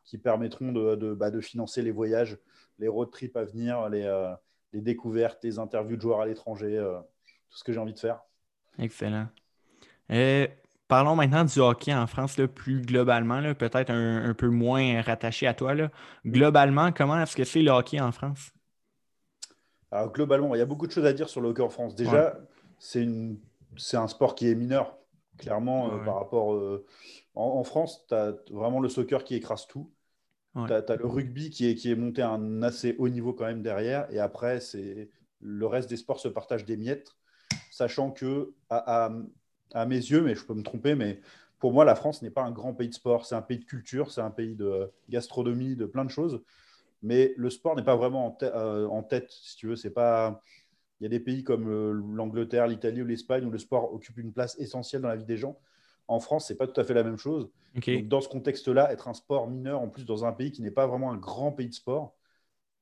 qui 0.03 0.17
permettront 0.17 0.71
de, 0.71 0.95
de, 0.95 1.13
bah, 1.13 1.31
de, 1.31 1.41
financer 1.41 1.81
les 1.81 1.91
voyages, 1.91 2.37
les 2.79 2.87
road 2.87 3.11
trips 3.11 3.37
à 3.37 3.43
venir, 3.43 3.89
les, 3.89 4.33
les 4.73 4.81
découvertes, 4.81 5.43
les 5.43 5.59
interviews 5.59 5.97
de 5.97 6.01
joueurs 6.01 6.21
à 6.21 6.25
l'étranger, 6.25 6.77
tout 7.49 7.57
ce 7.57 7.63
que 7.63 7.73
j'ai 7.73 7.79
envie 7.79 7.93
de 7.93 7.99
faire. 7.99 8.21
Excellent. 8.79 9.27
Et 10.09 10.49
parlons 10.87 11.15
maintenant 11.15 11.45
du 11.45 11.59
hockey 11.59 11.93
en 11.93 12.05
France 12.07 12.37
le 12.37 12.47
plus 12.47 12.81
globalement, 12.81 13.41
peut-être 13.53 13.89
un, 13.91 14.25
un, 14.25 14.33
peu 14.33 14.49
moins 14.49 15.01
rattaché 15.01 15.47
à 15.47 15.53
toi. 15.53 15.73
Là. 15.73 15.89
Globalement, 16.25 16.91
comment 16.91 17.21
est-ce 17.21 17.35
que 17.35 17.43
c'est 17.43 17.61
le 17.61 17.71
hockey 17.71 17.99
en 17.99 18.11
France? 18.11 18.51
Alors, 19.91 20.11
globalement, 20.11 20.53
il 20.55 20.59
y 20.59 20.61
a 20.61 20.65
beaucoup 20.65 20.87
de 20.87 20.91
choses 20.91 21.05
à 21.05 21.13
dire 21.13 21.29
sur 21.29 21.41
le 21.41 21.49
hockey 21.49 21.61
en 21.61 21.69
France. 21.69 21.95
Déjà, 21.95 22.37
c'est 22.81 23.97
un 23.97 24.07
sport 24.07 24.33
qui 24.33 24.49
est 24.49 24.55
mineur, 24.55 24.97
clairement, 25.37 25.93
euh, 25.93 26.03
par 26.03 26.15
rapport. 26.15 26.53
Euh, 26.53 26.83
en, 27.35 27.63
France, 27.63 28.05
tu 28.07 28.15
as 28.15 28.33
vraiment 28.49 28.79
le 28.79 28.89
soccer 28.89 29.23
qui 29.23 29.35
écrase 29.35 29.67
tout. 29.67 29.91
Tu 30.55 30.73
as, 30.73 30.95
le 30.97 31.05
rugby 31.05 31.49
qui 31.49 31.69
est, 31.69 31.75
qui 31.75 31.91
est 31.91 31.95
monté 31.95 32.21
à 32.21 32.31
un 32.31 32.63
assez 32.63 32.95
haut 32.97 33.07
niveau 33.07 33.33
quand 33.33 33.45
même 33.45 33.61
derrière. 33.61 34.11
Et 34.11 34.19
après, 34.19 34.59
c'est 34.59 35.09
le 35.39 35.65
reste 35.65 35.89
des 35.89 35.97
sports 35.97 36.19
se 36.19 36.27
partagent 36.27 36.65
des 36.65 36.75
miettes, 36.75 37.15
sachant 37.69 38.11
que, 38.11 38.53
à, 38.69 39.09
mes 39.87 39.95
yeux, 39.95 40.21
mais 40.21 40.35
je 40.35 40.43
peux 40.43 40.53
me 40.53 40.63
tromper, 40.63 40.95
mais 40.95 41.21
pour 41.59 41.71
moi, 41.71 41.85
la 41.85 41.95
France 41.95 42.21
n'est 42.21 42.31
pas 42.31 42.43
un 42.43 42.51
grand 42.51 42.73
pays 42.73 42.89
de 42.89 42.93
sport. 42.93 43.25
C'est 43.25 43.35
un 43.35 43.41
pays 43.41 43.59
de 43.59 43.65
culture, 43.65 44.11
c'est 44.11 44.21
un 44.21 44.31
pays 44.31 44.55
de 44.55 44.91
gastronomie, 45.07 45.75
de 45.75 45.85
plein 45.85 46.03
de 46.03 46.09
choses 46.09 46.41
mais 47.03 47.33
le 47.37 47.49
sport 47.49 47.75
n'est 47.75 47.83
pas 47.83 47.95
vraiment 47.95 48.27
en, 48.27 48.37
euh, 48.43 49.01
tête, 49.03 49.31
si 49.31 49.57
tu 49.57 49.67
veux. 49.67 49.75
C'est 49.75 49.91
pas 49.91 50.41
Il 51.01 51.05
y 51.05 51.07
a 51.07 51.09
des 51.09 51.19
pays 51.19 51.43
comme 51.43 51.67
l'Angleterre, 52.15 52.67
l'Italie 52.67 53.01
ou 53.01 53.05
l'Espagne 53.05 53.43
où 53.43 53.49
le 53.49 53.57
sport 53.57 53.91
occupe 53.91 54.19
une 54.19 54.31
place 54.31 54.55
essentielle 54.59 55.01
dans 55.01 55.07
la 55.07 55.15
vie 55.15 55.25
des 55.25 55.35
gens. 55.35 55.57
En 56.07 56.19
France, 56.19 56.47
ce 56.47 56.53
n'est 56.53 56.57
pas 56.57 56.67
tout 56.67 56.79
à 56.79 56.83
fait 56.83 56.93
la 56.93 57.03
même 57.03 57.17
chose. 57.17 57.49
dans 58.03 58.21
ce 58.21 58.29
contexte-là, 58.29 58.93
être 58.93 59.07
un 59.07 59.15
sport 59.15 59.49
mineur, 59.49 59.81
en 59.81 59.87
plus 59.87 60.05
dans 60.05 60.25
un 60.25 60.31
pays 60.31 60.51
qui 60.51 60.61
n'est 60.61 60.69
pas 60.69 60.85
vraiment 60.85 61.11
un 61.11 61.17
grand 61.17 61.51
pays 61.51 61.69
de 61.69 61.73
sport, 61.73 62.13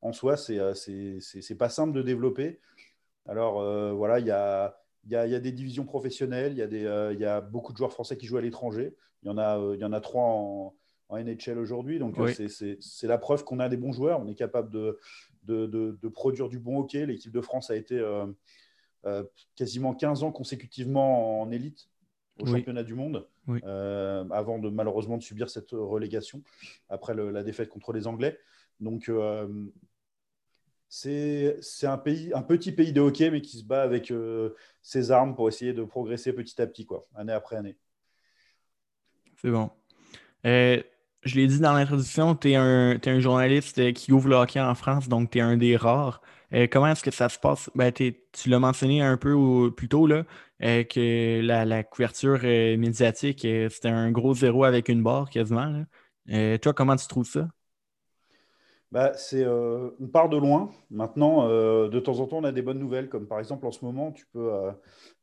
en 0.01 0.11
soi, 0.11 0.35
c'est 0.35 0.57
n'est 0.57 1.55
pas 1.57 1.69
simple 1.69 1.93
de 1.93 2.01
développer. 2.01 2.59
Alors 3.25 3.61
voilà, 3.95 4.19
il 4.19 4.25
y 4.25 4.31
a, 4.31 4.77
y, 5.07 5.15
a, 5.15 5.25
y 5.25 5.35
a, 5.35 5.39
des 5.39 5.53
divisions 5.53 5.85
professionnelles, 5.85 6.51
il 6.51 6.57
y, 6.57 6.61
a 6.61 6.67
des, 6.67 6.81
y 7.17 7.25
a 7.25 7.39
beaucoup 7.39 7.71
de 7.71 7.77
joueurs 7.77 7.93
français 7.93 8.17
qui 8.17 8.25
jouent 8.25 8.38
à 8.38 8.41
l'étranger. 8.41 8.97
Il 9.23 9.27
y 9.27 9.29
en 9.29 9.38
a, 9.38 9.57
il 9.75 9.79
y 9.79 9.85
en 9.85 9.93
a 9.93 10.01
trois 10.01 10.23
en, 10.23 10.75
en 11.09 11.17
NHL 11.17 11.57
aujourd'hui. 11.57 11.99
Donc, 11.99 12.17
euh, 12.19 12.31
c'est 12.79 13.07
la 13.07 13.17
preuve 13.17 13.43
qu'on 13.43 13.59
a 13.59 13.67
des 13.67 13.77
bons 13.77 13.91
joueurs. 13.91 14.21
On 14.21 14.27
est 14.27 14.35
capable 14.35 14.69
de, 14.69 14.99
de, 15.49 16.07
produire 16.07 16.49
du 16.49 16.59
bon 16.59 16.79
hockey. 16.79 17.05
L'équipe 17.05 17.31
de 17.31 17.41
France 17.41 17.69
a 17.69 17.75
été 17.75 17.97
euh, 17.97 18.25
euh, 19.05 19.23
quasiment 19.55 19.93
15 19.93 20.23
ans 20.23 20.31
consécutivement 20.31 21.41
en 21.41 21.51
élite 21.51 21.89
au 22.41 22.45
championnat 22.45 22.83
du 22.83 22.93
monde, 22.93 23.27
avant 24.31 24.59
de 24.59 24.69
malheureusement 24.69 25.17
de 25.17 25.23
subir 25.23 25.49
cette 25.49 25.71
relégation 25.71 26.41
après 26.87 27.13
la 27.13 27.43
défaite 27.43 27.67
contre 27.67 27.91
les 27.91 28.07
Anglais. 28.07 28.39
Donc, 28.79 29.11
c'est 30.87 31.57
un, 31.83 31.97
pays, 31.97 32.31
un 32.33 32.41
petit 32.41 32.71
pays 32.71 32.93
de 32.93 33.01
hockey, 33.01 33.29
mais 33.29 33.41
qui 33.41 33.57
se 33.57 33.65
bat 33.65 33.81
avec 33.81 34.13
ses 34.81 35.11
armes 35.11 35.35
pour 35.35 35.49
essayer 35.49 35.73
de 35.73 35.83
progresser 35.83 36.31
petit 36.31 36.61
à 36.61 36.67
petit, 36.67 36.85
quoi, 36.85 37.07
année 37.13 37.33
après 37.33 37.57
année. 37.57 37.75
C'est 39.41 39.51
bon 39.51 39.69
je 41.23 41.35
l'ai 41.35 41.47
dit 41.47 41.59
dans 41.59 41.73
l'introduction, 41.73 42.35
tu 42.35 42.51
es, 42.51 42.55
un 42.55 43.19
journaliste 43.19 43.93
qui 43.93 44.11
ouvre 44.11 44.29
le 44.29 44.35
hockey 44.35 44.59
en 44.59 44.75
France, 44.75 45.09
donc 45.09 45.31
tu 45.31 45.39
es 45.39 45.41
un 45.41 45.57
des 45.57 45.75
rares. 45.75 46.21
Euh, 46.53 46.67
comment 46.71 46.88
est-ce 46.88 47.03
que 47.03 47.11
ça 47.11 47.29
se 47.29 47.38
passe? 47.38 47.69
Ben, 47.75 47.91
tu 47.91 48.49
l'as 48.49 48.59
mentionné 48.59 49.01
un 49.01 49.17
peu 49.17 49.71
plus 49.75 49.88
tôt, 49.89 50.07
là, 50.07 50.23
euh, 50.63 50.83
que 50.83 51.41
la, 51.41 51.83
couverture 51.83 52.39
euh, 52.43 52.77
médiatique, 52.77 53.41
c'était 53.41 53.89
un 53.89 54.11
gros 54.11 54.33
zéro 54.33 54.63
avec 54.63 54.89
une 54.89 55.03
barre 55.03 55.29
quasiment. 55.29 55.83
toi, 56.61 56.73
comment 56.73 56.95
tu 56.95 57.07
trouves 57.07 57.27
ça? 57.27 57.47
Bah, 58.91 59.13
c'est, 59.13 59.45
on 59.45 60.07
part 60.11 60.29
de 60.29 60.38
loin. 60.38 60.71
Maintenant, 60.89 61.47
de 61.47 61.99
temps 61.99 62.19
en 62.19 62.27
temps, 62.27 62.38
on 62.38 62.43
a 62.43 62.51
des 62.51 62.63
bonnes 62.63 62.79
nouvelles, 62.79 63.09
comme 63.09 63.27
par 63.27 63.39
exemple 63.39 63.67
en 63.67 63.71
ce 63.71 63.85
moment, 63.85 64.11
tu 64.11 64.25
peux 64.33 64.49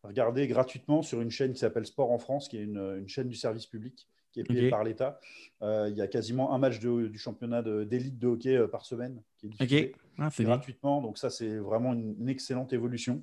regarder 0.04 0.46
gratuitement 0.46 1.02
sur 1.02 1.20
une 1.20 1.30
chaîne 1.30 1.52
qui 1.52 1.58
s'appelle 1.58 1.86
Sport 1.86 2.12
en 2.12 2.18
France, 2.18 2.48
qui 2.48 2.58
est 2.58 2.62
une 2.62 3.08
chaîne 3.08 3.28
du 3.28 3.34
service 3.34 3.66
public 3.66 4.06
qui 4.36 4.40
est 4.40 4.44
payé 4.44 4.70
par 4.70 4.84
l'État. 4.84 5.18
Euh, 5.62 5.88
il 5.90 5.96
y 5.96 6.02
a 6.02 6.06
quasiment 6.06 6.52
un 6.52 6.58
match 6.58 6.78
du 6.78 7.18
championnat 7.18 7.62
d'élite 7.62 8.18
de, 8.18 8.26
hockey 8.26 8.56
euh, 8.56 8.68
par 8.68 8.84
semaine 8.84 9.22
qui 9.38 9.46
est 9.46 9.48
diffusé 9.48 9.94
ah, 10.18 10.28
gratuitement. 10.38 11.00
Donc 11.00 11.16
ça, 11.18 11.30
c'est 11.30 11.56
vraiment 11.56 11.94
une, 11.94 12.28
excellente 12.28 12.72
évolution. 12.72 13.22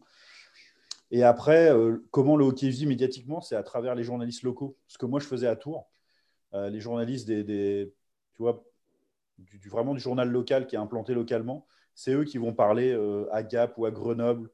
Et 1.11 1.23
après, 1.23 1.71
euh, 1.71 2.03
comment 2.09 2.35
le 2.35 2.45
hockey 2.45 2.69
vit 2.69 2.87
médiatiquement 2.87 3.41
C'est 3.41 3.55
à 3.55 3.63
travers 3.63 3.93
les 3.93 4.03
journalistes 4.03 4.41
locaux. 4.41 4.75
Ce 4.87 4.97
que 4.97 5.05
moi, 5.05 5.19
je 5.19 5.25
faisais 5.25 5.47
à 5.47 5.55
Tours. 5.55 5.87
les 6.53 6.79
journalistes 6.79 7.27
des, 7.27 7.93
tu 8.33 8.41
vois, 8.41 8.63
du, 9.37 9.69
vraiment 9.69 9.93
du 9.93 9.99
journal 9.99 10.29
local 10.29 10.65
qui 10.65 10.75
est 10.75 10.79
implanté 10.79 11.13
localement, 11.13 11.67
c'est 11.93 12.13
eux 12.13 12.23
qui 12.23 12.39
vont 12.39 12.53
parler 12.53 12.97
à 13.31 13.43
Gap 13.43 13.77
ou 13.77 13.85
à 13.85 13.91
Grenoble 13.91 14.49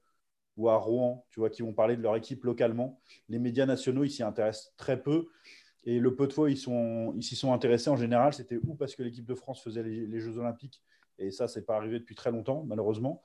ou 0.58 0.68
à 0.68 0.76
Rouen, 0.76 1.26
tu 1.30 1.40
vois, 1.40 1.50
qui 1.50 1.62
vont 1.62 1.72
parler 1.72 1.96
de 1.96 2.02
leur 2.02 2.18
équipe 2.18 2.44
localement. 2.44 3.00
Les 3.30 3.40
médias 3.40 3.66
nationaux, 3.66 4.04
ils 4.04 4.12
s'y 4.12 4.24
intéressent 4.24 4.74
très 4.76 5.02
peu. 5.02 5.30
Et 5.86 6.00
le 6.00 6.16
peu 6.16 6.28
de 6.28 6.34
fois, 6.34 6.50
ils 6.50 6.58
s'y 6.58 7.36
sont, 7.36 7.54
intéressés 7.54 7.90
en 7.90 7.96
général, 7.96 8.34
c'était 8.34 8.60
ou 8.68 8.76
parce 8.76 8.96
que 8.96 9.04
l'équipe 9.04 9.26
de 9.26 9.36
France 9.36 9.62
faisait 9.62 9.84
les, 9.84 10.20
Jeux 10.20 10.38
Olympiques, 10.38 10.82
et 11.18 11.32
ça, 11.32 11.48
c'est 11.48 11.66
pas 11.66 11.76
arrivé 11.76 12.00
depuis 12.00 12.16
très 12.16 12.32
longtemps, 12.32 12.64
malheureusement, 12.68 13.22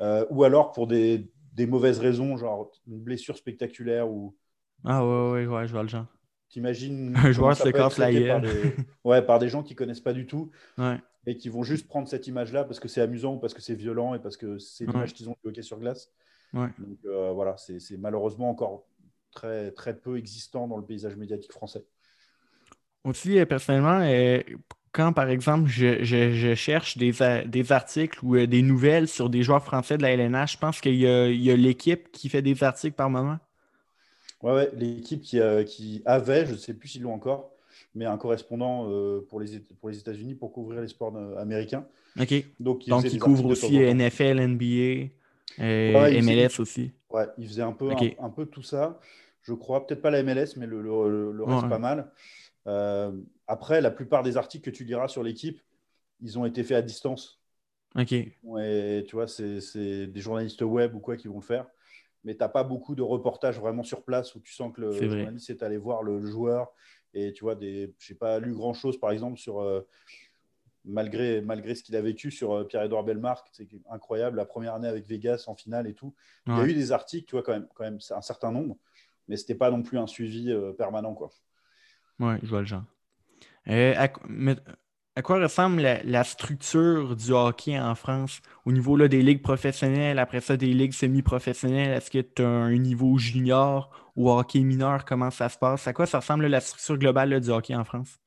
euh, 0.00 0.26
ou 0.30 0.44
alors 0.44 0.72
pour 0.72 0.86
des, 0.86 1.30
mauvaises 1.58 1.98
raisons, 1.98 2.36
genre 2.36 2.70
une 2.86 3.00
blessure 3.00 3.36
spectaculaire 3.36 4.10
ou. 4.10 4.36
Ah 4.84 5.04
ouais, 5.04 5.30
ouais, 5.30 5.46
ouais, 5.46 5.66
je 5.66 5.72
vois 5.72 5.82
le 5.82 5.88
genre. 5.88 6.06
T'imagines. 6.48 7.16
Un 7.16 7.32
joueur 7.32 7.56
se 7.56 7.68
par 7.70 7.90
des... 7.96 8.74
Ouais, 9.04 9.22
par 9.22 9.38
des 9.38 9.48
gens 9.48 9.62
qui 9.62 9.74
connaissent 9.74 10.00
pas 10.00 10.12
du 10.12 10.26
tout. 10.26 10.50
Et 11.28 11.36
qui 11.36 11.48
vont 11.48 11.64
juste 11.64 11.88
prendre 11.88 12.06
cette 12.06 12.28
image-là 12.28 12.62
parce 12.64 12.78
que 12.78 12.86
c'est 12.86 13.00
amusant 13.00 13.34
ou 13.34 13.38
parce 13.38 13.52
que 13.52 13.60
c'est 13.60 13.74
violent 13.74 14.14
et 14.14 14.20
parce 14.20 14.36
que 14.36 14.58
c'est 14.58 14.86
l'image 14.86 15.12
qu'ils 15.12 15.28
ont 15.28 15.36
du 15.42 15.48
hockey 15.48 15.62
sur 15.62 15.78
glace. 15.78 16.12
Donc 16.52 16.98
euh, 17.04 17.32
voilà, 17.32 17.56
c'est 17.56 17.98
malheureusement 17.98 18.50
encore 18.50 18.86
très, 19.36 19.70
très 19.70 19.96
peu 19.96 20.18
existant 20.18 20.66
dans 20.66 20.78
le 20.78 20.84
paysage 20.84 21.14
médiatique 21.16 21.52
français. 21.52 21.84
Aussi, 23.04 23.38
euh, 23.38 23.46
personnellement, 23.46 24.00
euh, 24.02 24.40
quand 24.90 25.12
par 25.12 25.28
exemple 25.28 25.68
je, 25.68 26.54
cherche 26.56 26.98
des, 26.98 27.12
des, 27.46 27.72
articles 27.72 28.18
ou 28.24 28.34
euh, 28.34 28.46
des 28.48 28.62
nouvelles 28.62 29.06
sur 29.06 29.30
des 29.30 29.44
joueurs 29.44 29.62
français 29.62 29.96
de 29.96 30.02
la 30.02 30.10
LNH, 30.12 30.54
je 30.54 30.58
pense 30.58 30.80
qu'il 30.80 30.96
y 30.96 31.06
a, 31.06 31.56
l'équipe 31.56 32.10
qui 32.10 32.28
fait 32.28 32.42
des 32.42 32.64
articles 32.64 32.96
par 32.96 33.08
moment. 33.08 33.38
Oui, 34.42 34.52
ouais, 34.52 34.70
l'équipe 34.74 35.22
qui, 35.22 35.40
qui, 35.66 36.02
avait, 36.04 36.46
je 36.46 36.52
ne 36.52 36.56
sais 36.56 36.74
plus 36.74 36.88
s'ils 36.88 37.02
l'ont 37.02 37.14
encore, 37.14 37.52
mais 37.94 38.06
un 38.06 38.16
correspondant 38.16 38.90
pour 39.28 39.40
les, 39.40 39.60
pour 39.60 39.88
les 39.88 39.98
États-Unis 39.98 40.34
pour 40.34 40.52
couvrir 40.52 40.80
les 40.80 40.88
sports 40.88 41.16
américains. 41.38 41.86
OK. 42.20 42.34
Donc, 42.58 42.86
il, 42.86 43.18
couvre 43.18 43.46
aussi 43.46 43.78
NFL, 43.78 44.40
NBA, 44.40 45.10
MLS 45.58 46.60
aussi. 46.60 46.90
Ouais, 47.10 47.26
il 47.38 47.46
faisait 47.46 47.62
un 47.62 47.72
peu, 47.72 47.90
un, 48.18 48.30
peu 48.30 48.46
tout 48.46 48.62
ça 48.62 48.98
je 49.46 49.54
crois. 49.54 49.86
Peut-être 49.86 50.02
pas 50.02 50.10
la 50.10 50.22
MLS, 50.22 50.56
mais 50.56 50.66
le, 50.66 51.44
reste 51.44 51.68
pas 51.68 51.78
mal. 51.78 52.10
Euh, 52.66 53.12
après, 53.46 53.80
la 53.80 53.92
plupart 53.92 54.22
des 54.22 54.36
articles 54.36 54.70
que 54.70 54.76
tu 54.76 54.84
liras 54.84 55.08
sur 55.08 55.22
l'équipe, 55.22 55.60
ils 56.20 56.38
ont 56.38 56.44
été 56.44 56.64
faits 56.64 56.76
à 56.76 56.82
distance. 56.82 57.40
Ok. 57.96 58.12
Et 58.12 59.04
tu 59.08 59.14
vois, 59.14 59.28
c'est 59.28 60.06
des 60.06 60.20
journalistes 60.20 60.62
web 60.62 60.94
ou 60.94 61.00
quoi 61.00 61.16
qui 61.16 61.28
vont 61.28 61.36
le 61.36 61.42
faire. 61.42 61.66
Mais 62.24 62.34
tu 62.34 62.40
n'as 62.40 62.48
pas 62.48 62.64
beaucoup 62.64 62.96
de 62.96 63.02
reportages 63.02 63.60
vraiment 63.60 63.84
sur 63.84 64.02
place 64.02 64.34
où 64.34 64.40
tu 64.40 64.52
sens 64.52 64.72
que 64.74 64.80
le 64.80 64.92
journaliste 64.92 65.50
est 65.50 65.62
allé 65.62 65.76
voir 65.76 66.02
le, 66.02 66.26
joueur. 66.26 66.72
Et 67.14 67.32
tu 67.32 67.44
vois, 67.44 67.54
des, 67.54 67.94
je 67.98 68.12
n'ai 68.12 68.18
pas 68.18 68.40
lu 68.40 68.52
grand-chose, 68.52 68.98
par 68.98 69.12
exemple, 69.12 69.38
sur, 69.38 69.60
euh, 69.60 69.86
malgré, 70.84 71.40
malgré 71.40 71.76
ce 71.76 71.84
qu'il 71.84 71.94
a 71.94 72.02
vécu 72.02 72.32
sur 72.32 72.52
euh, 72.52 72.64
Pierre-Edouard 72.64 73.04
Belmarc. 73.04 73.46
C'est 73.52 73.68
incroyable, 73.88 74.38
la 74.38 74.44
première 74.44 74.74
année 74.74 74.88
avec 74.88 75.06
Vegas 75.06 75.44
en 75.46 75.54
finale 75.54 75.86
et 75.86 75.94
tout. 75.94 76.14
Il 76.48 76.56
y 76.56 76.60
a 76.60 76.66
eu 76.66 76.74
des 76.74 76.90
articles, 76.90 77.26
tu 77.26 77.36
vois, 77.36 77.44
quand 77.44 77.52
même, 77.52 77.68
quand 77.74 77.84
même 77.84 78.00
un 78.10 78.22
certain 78.22 78.50
nombre 78.50 78.76
mais 79.28 79.36
ce 79.36 79.42
n'était 79.42 79.54
pas 79.54 79.70
non 79.70 79.82
plus 79.82 79.98
un 79.98 80.06
suivi 80.06 80.50
euh, 80.50 80.72
permanent. 80.72 81.14
Quoi. 81.14 81.30
Ouais, 82.18 82.38
je 82.42 82.48
vois 82.48 82.60
le 82.60 82.66
genre. 82.66 82.84
Euh, 83.68 83.94
à, 83.96 85.22
quoi 85.22 85.40
ressemble 85.40 85.82
la, 85.82 86.24
structure 86.24 87.16
du 87.16 87.32
hockey 87.32 87.78
en 87.78 87.94
France 87.94 88.40
au 88.64 88.72
niveau 88.72 88.96
là, 88.96 89.08
des 89.08 89.22
ligues 89.22 89.42
professionnelles, 89.42 90.18
après 90.18 90.40
ça 90.40 90.56
des 90.56 90.72
ligues 90.72 90.92
semi-professionnelles? 90.92 91.96
Est-ce 91.96 92.10
que 92.10 92.18
tu 92.18 92.42
as 92.42 92.48
un 92.48 92.76
niveau 92.76 93.18
junior 93.18 93.90
ou 94.14 94.30
hockey 94.30 94.60
mineur? 94.60 95.04
Comment 95.04 95.30
ça 95.30 95.48
se 95.48 95.58
passe? 95.58 95.88
À 95.88 95.92
quoi 95.92 96.06
ça 96.06 96.20
ressemble 96.20 96.46
la 96.46 96.60
structure 96.60 96.98
globale 96.98 97.40
du 97.40 97.50
hockey 97.50 97.74
en 97.74 97.84
France? 97.84 98.18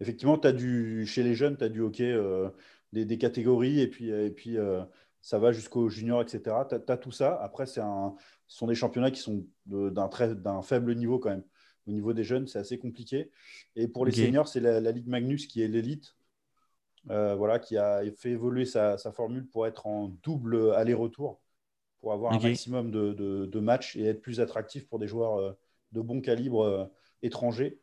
Effectivement, 0.00 0.38
as 0.40 0.52
du, 0.52 1.06
chez 1.06 1.24
les 1.24 1.34
jeunes, 1.34 1.56
tu 1.56 1.64
as 1.64 1.68
du 1.68 1.80
hockey, 1.80 2.12
euh, 2.12 2.50
des, 2.92 3.18
catégories, 3.18 3.80
et 3.80 3.88
puis, 3.88 4.10
et 4.10 4.30
puis 4.30 4.56
ça 5.20 5.38
va 5.38 5.52
jusqu'au 5.52 5.88
junior, 5.88 6.22
etc. 6.22 6.56
Tu 6.68 6.74
as, 6.92 6.96
tout 6.96 7.10
ça. 7.10 7.38
Après, 7.42 7.66
c'est 7.66 7.80
un, 7.80 8.14
ce 8.48 8.58
sont 8.58 8.66
des 8.66 8.74
championnats 8.74 9.10
qui 9.10 9.20
sont 9.20 9.46
d'un 9.66 10.62
faible 10.62 10.94
niveau 10.94 11.18
quand 11.18 11.30
même. 11.30 11.44
Au 11.86 11.92
niveau 11.92 12.12
des 12.12 12.24
jeunes, 12.24 12.46
c'est 12.46 12.58
assez 12.58 12.78
compliqué. 12.78 13.30
Et 13.76 13.88
pour 13.88 14.04
les 14.04 14.12
seniors, 14.12 14.48
c'est 14.48 14.60
la, 14.60 14.80
Ligue 14.90 15.06
Magnus 15.06 15.46
qui 15.46 15.62
est 15.62 15.68
l'élite, 15.68 16.16
euh, 17.10 17.34
voilà, 17.34 17.58
qui 17.58 17.76
a 17.76 18.02
fait 18.16 18.30
évoluer 18.30 18.64
sa, 18.64 18.98
formule 19.12 19.46
pour 19.46 19.66
être 19.66 19.86
en 19.86 20.08
double 20.22 20.74
aller-retour, 20.74 21.40
pour 22.00 22.12
avoir 22.12 22.32
un 22.32 22.40
maximum 22.40 22.90
de, 22.90 23.60
matchs 23.60 23.96
et 23.96 24.04
être 24.04 24.22
plus 24.22 24.40
attractif 24.40 24.88
pour 24.88 24.98
des 24.98 25.06
joueurs 25.08 25.38
euh, 25.38 25.52
de 25.92 26.00
bon 26.00 26.20
calibre 26.20 26.62
euh, 26.62 26.84
étrangers. 27.22 27.80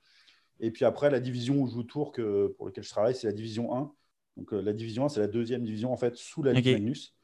Et 0.59 0.71
puis 0.71 0.85
après, 0.85 1.09
la 1.09 1.19
division 1.19 1.57
où 1.61 1.67
je 1.67 1.73
joue 1.73 1.83
Tour, 1.83 2.11
que, 2.11 2.47
pour 2.57 2.67
laquelle 2.67 2.83
je 2.83 2.89
travaille, 2.89 3.15
c'est 3.15 3.27
la 3.27 3.33
division 3.33 3.75
1. 3.75 3.91
Donc 4.37 4.51
la 4.51 4.73
division 4.73 5.05
1, 5.05 5.09
c'est 5.09 5.19
la 5.19 5.27
deuxième 5.27 5.63
division 5.63 5.93
en 5.93 5.97
fait 5.97 6.15
sous 6.15 6.43
la 6.43 6.53
Ligue 6.53 6.73
Magnus. 6.73 7.15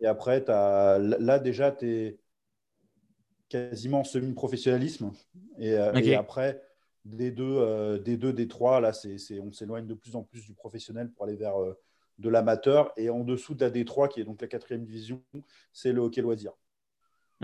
Et 0.00 0.06
après, 0.06 0.48
as, 0.48 0.98
là 0.98 1.38
déjà, 1.38 1.72
tu 1.72 1.86
es 1.86 2.18
quasiment 3.50 4.04
semi-professionnalisme. 4.04 5.12
Et, 5.58 5.74
euh, 5.74 5.92
et, 5.92 6.14
après, 6.14 6.62
des 7.04 7.30
deux, 7.30 7.56
euh, 7.58 7.98
des 7.98 8.16
deux, 8.16 8.32
des 8.32 8.48
trois, 8.48 8.80
là, 8.80 8.94
c'est, 8.94 9.18
on 9.40 9.52
s'éloigne 9.52 9.86
de 9.86 9.94
plus 9.94 10.16
en 10.16 10.22
plus 10.22 10.46
du 10.46 10.54
professionnel 10.54 11.10
pour 11.10 11.26
aller 11.26 11.36
vers 11.36 11.60
euh, 11.60 11.78
de 12.18 12.30
l'amateur. 12.30 12.92
Et 12.96 13.10
en 13.10 13.24
dessous 13.24 13.54
de 13.54 13.62
la 13.62 13.70
D3, 13.70 14.08
qui 14.08 14.20
est 14.20 14.24
donc 14.24 14.40
la 14.40 14.46
quatrième 14.46 14.84
division, 14.84 15.22
c'est 15.72 15.92
le 15.92 16.00
hockey 16.00 16.22
loisir. 16.22 16.52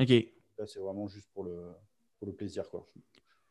OK. 0.00 0.08
Là, 0.58 0.66
c'est 0.66 0.78
vraiment 0.78 1.08
juste 1.08 1.28
pour 1.34 1.44
le, 1.44 1.72
pour 2.18 2.28
le 2.28 2.32
plaisir. 2.32 2.70
Quoi. 2.70 2.88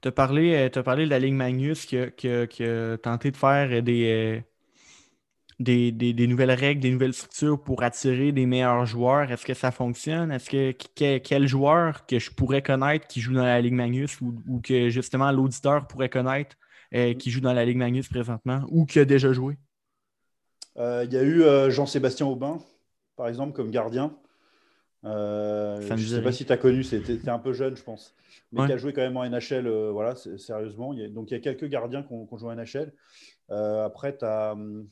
Tu 0.02 0.08
as 0.08 0.12
parlé, 0.12 0.70
parlé 0.84 1.06
de 1.06 1.10
la 1.10 1.20
Ligue 1.20 1.34
Magnus 1.34 1.86
qui 1.86 1.98
a, 1.98 2.98
tenté 2.98 3.32
de 3.32 3.38
faire 3.38 3.84
des, 3.84 4.44
des, 5.60 6.28
nouvelles 6.28 6.52
règles, 6.52 6.82
des 6.82 6.92
nouvelles 6.92 7.14
structures 7.14 7.62
pour 7.62 7.84
attirer 7.84 8.32
des 8.32 8.46
meilleurs 8.46 8.86
joueurs? 8.86 9.32
Est-ce 9.32 9.46
que 9.46 9.54
ça 9.54 9.72
fonctionne? 9.72 10.32
Est-ce 10.32 10.50
que, 10.50 11.18
quel 11.18 11.48
joueur 11.48 12.06
que 12.06 12.20
je 12.20 12.32
pourrais 12.32 12.62
connaître 12.62 13.08
qui 13.08 13.22
joue 13.22 13.34
dans 13.34 13.44
la 13.44 13.62
Ligue 13.62 13.74
Magnus 13.74 14.20
ou, 14.22 14.62
que 14.62 14.90
justement 14.90 15.32
l'auditeur 15.32 15.88
pourrait 15.88 16.10
connaître 16.10 16.56
euh, 16.94 17.14
qui 17.14 17.32
joue 17.32 17.42
dans 17.42 17.54
la 17.54 17.66
Ligue 17.66 17.78
Magnus 17.78 18.08
présentement 18.08 18.66
ou 18.70 18.86
qui 18.86 19.00
a 19.00 19.06
déjà 19.06 19.32
joué? 19.34 19.58
Euh, 20.78 21.06
il 21.06 21.14
y 21.14 21.18
a 21.18 21.24
eu 21.24 21.44
euh, 21.44 21.70
Jean-Sébastien 21.70 22.26
Aubin, 22.26 22.60
par 23.16 23.28
exemple, 23.28 23.54
comme 23.54 23.72
gardien. 23.72 24.16
Je 25.04 25.94
ne 25.94 25.98
sais 25.98 26.22
pas 26.22 26.32
si 26.32 26.46
tu 26.46 26.52
as 26.52 26.58
connu, 26.58 26.84
c'était 26.84 27.30
un 27.30 27.40
peu 27.40 27.54
jeune, 27.54 27.78
je 27.78 27.84
pense. 27.84 28.16
Mais 28.52 28.66
qui 28.66 28.72
a 28.72 28.78
joué 28.78 28.92
quand 28.92 29.02
même 29.02 29.18
en 29.18 29.24
NHL, 29.28 29.68
voilà, 29.92 30.16
sérieusement. 30.16 30.94
donc 31.10 31.30
il 31.30 31.34
y 31.34 31.38
a 31.38 31.40
quelques 31.40 31.66
gardiens 31.66 32.02
qui 32.04 32.14
ont, 32.14 32.28
joué 32.38 32.50
en 32.50 32.56
NHL. 32.56 32.92
après, 33.50 34.18
tu 34.18 34.26
as. 34.26 34.54
Hum, 34.54 34.88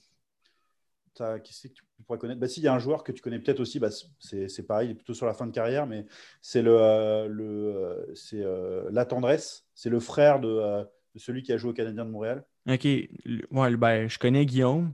qui 1.44 1.54
c'est 1.54 1.70
que 1.70 1.74
tu 1.74 1.84
pourrais 2.06 2.20
connaître? 2.20 2.40
Bah, 2.40 2.48
si, 2.48 2.60
il 2.60 2.64
y 2.64 2.68
a 2.68 2.74
un 2.74 2.80
joueur 2.80 3.04
que 3.04 3.12
tu 3.12 3.22
connais 3.22 3.40
peut-être 3.40 3.60
aussi, 3.60 3.80
bah, 3.80 3.90
c'est 4.20 4.68
pareil, 4.68 4.90
il 4.90 4.92
est 4.92 4.96
plutôt 4.96 5.14
sur 5.14 5.26
la 5.26 5.34
fin 5.34 5.46
de 5.48 5.52
carrière, 5.52 5.88
mais 5.88 6.06
c'est 6.42 6.62
le, 6.62 6.76
euh, 6.78 7.28
le 7.28 7.46
euh, 7.46 8.16
c'est 8.16 8.42
euh, 8.42 8.90
La 8.92 9.06
Tendresse, 9.06 9.66
c'est 9.74 9.90
le 9.90 10.00
frère 10.00 10.40
de, 10.40 10.86
celui 11.16 11.44
qui 11.44 11.54
a 11.54 11.58
joué 11.58 11.72
au 11.72 11.74
Canadien 11.74 12.06
de 12.06 12.10
Montréal. 12.10 12.44
Ok, 12.68 12.86
ouais, 12.86 13.78
ben, 13.78 14.10
je 14.10 14.20
connais 14.20 14.46
Guillaume, 14.46 14.94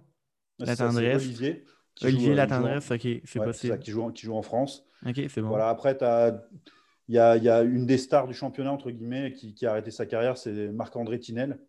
La 0.60 0.76
Tendresse. 0.76 1.24
Olivier. 1.24 1.66
Olivier 2.02 2.36
La 2.36 2.48
Tendresse, 2.48 2.92
ok, 2.92 3.08
c'est 3.24 3.44
possible. 3.44 3.74
Ça, 3.74 3.78
qui, 3.78 3.92
joue, 3.92 4.12
qui 4.12 4.26
joue 4.26 4.36
en 4.36 4.42
France. 4.42 4.86
Ok, 5.06 5.22
c'est 5.30 5.42
bon. 5.42 5.50
Voilà, 5.50 5.70
après, 5.70 5.98
il 7.08 7.16
y 7.16 7.20
a, 7.20 7.38
y 7.38 7.50
a, 7.50 7.64
une 7.64 7.86
des 7.86 7.98
stars 7.98 8.28
du 8.28 8.34
championnat, 8.34 8.72
entre 8.72 8.92
guillemets, 8.92 9.34
qui, 9.34 9.54
qui 9.54 9.66
a 9.66 9.72
arrêté 9.72 9.92
sa 9.92 10.06
carrière, 10.06 10.38
c'est 10.38 10.70
Marc-André 10.70 11.20
Tinel, 11.20 11.60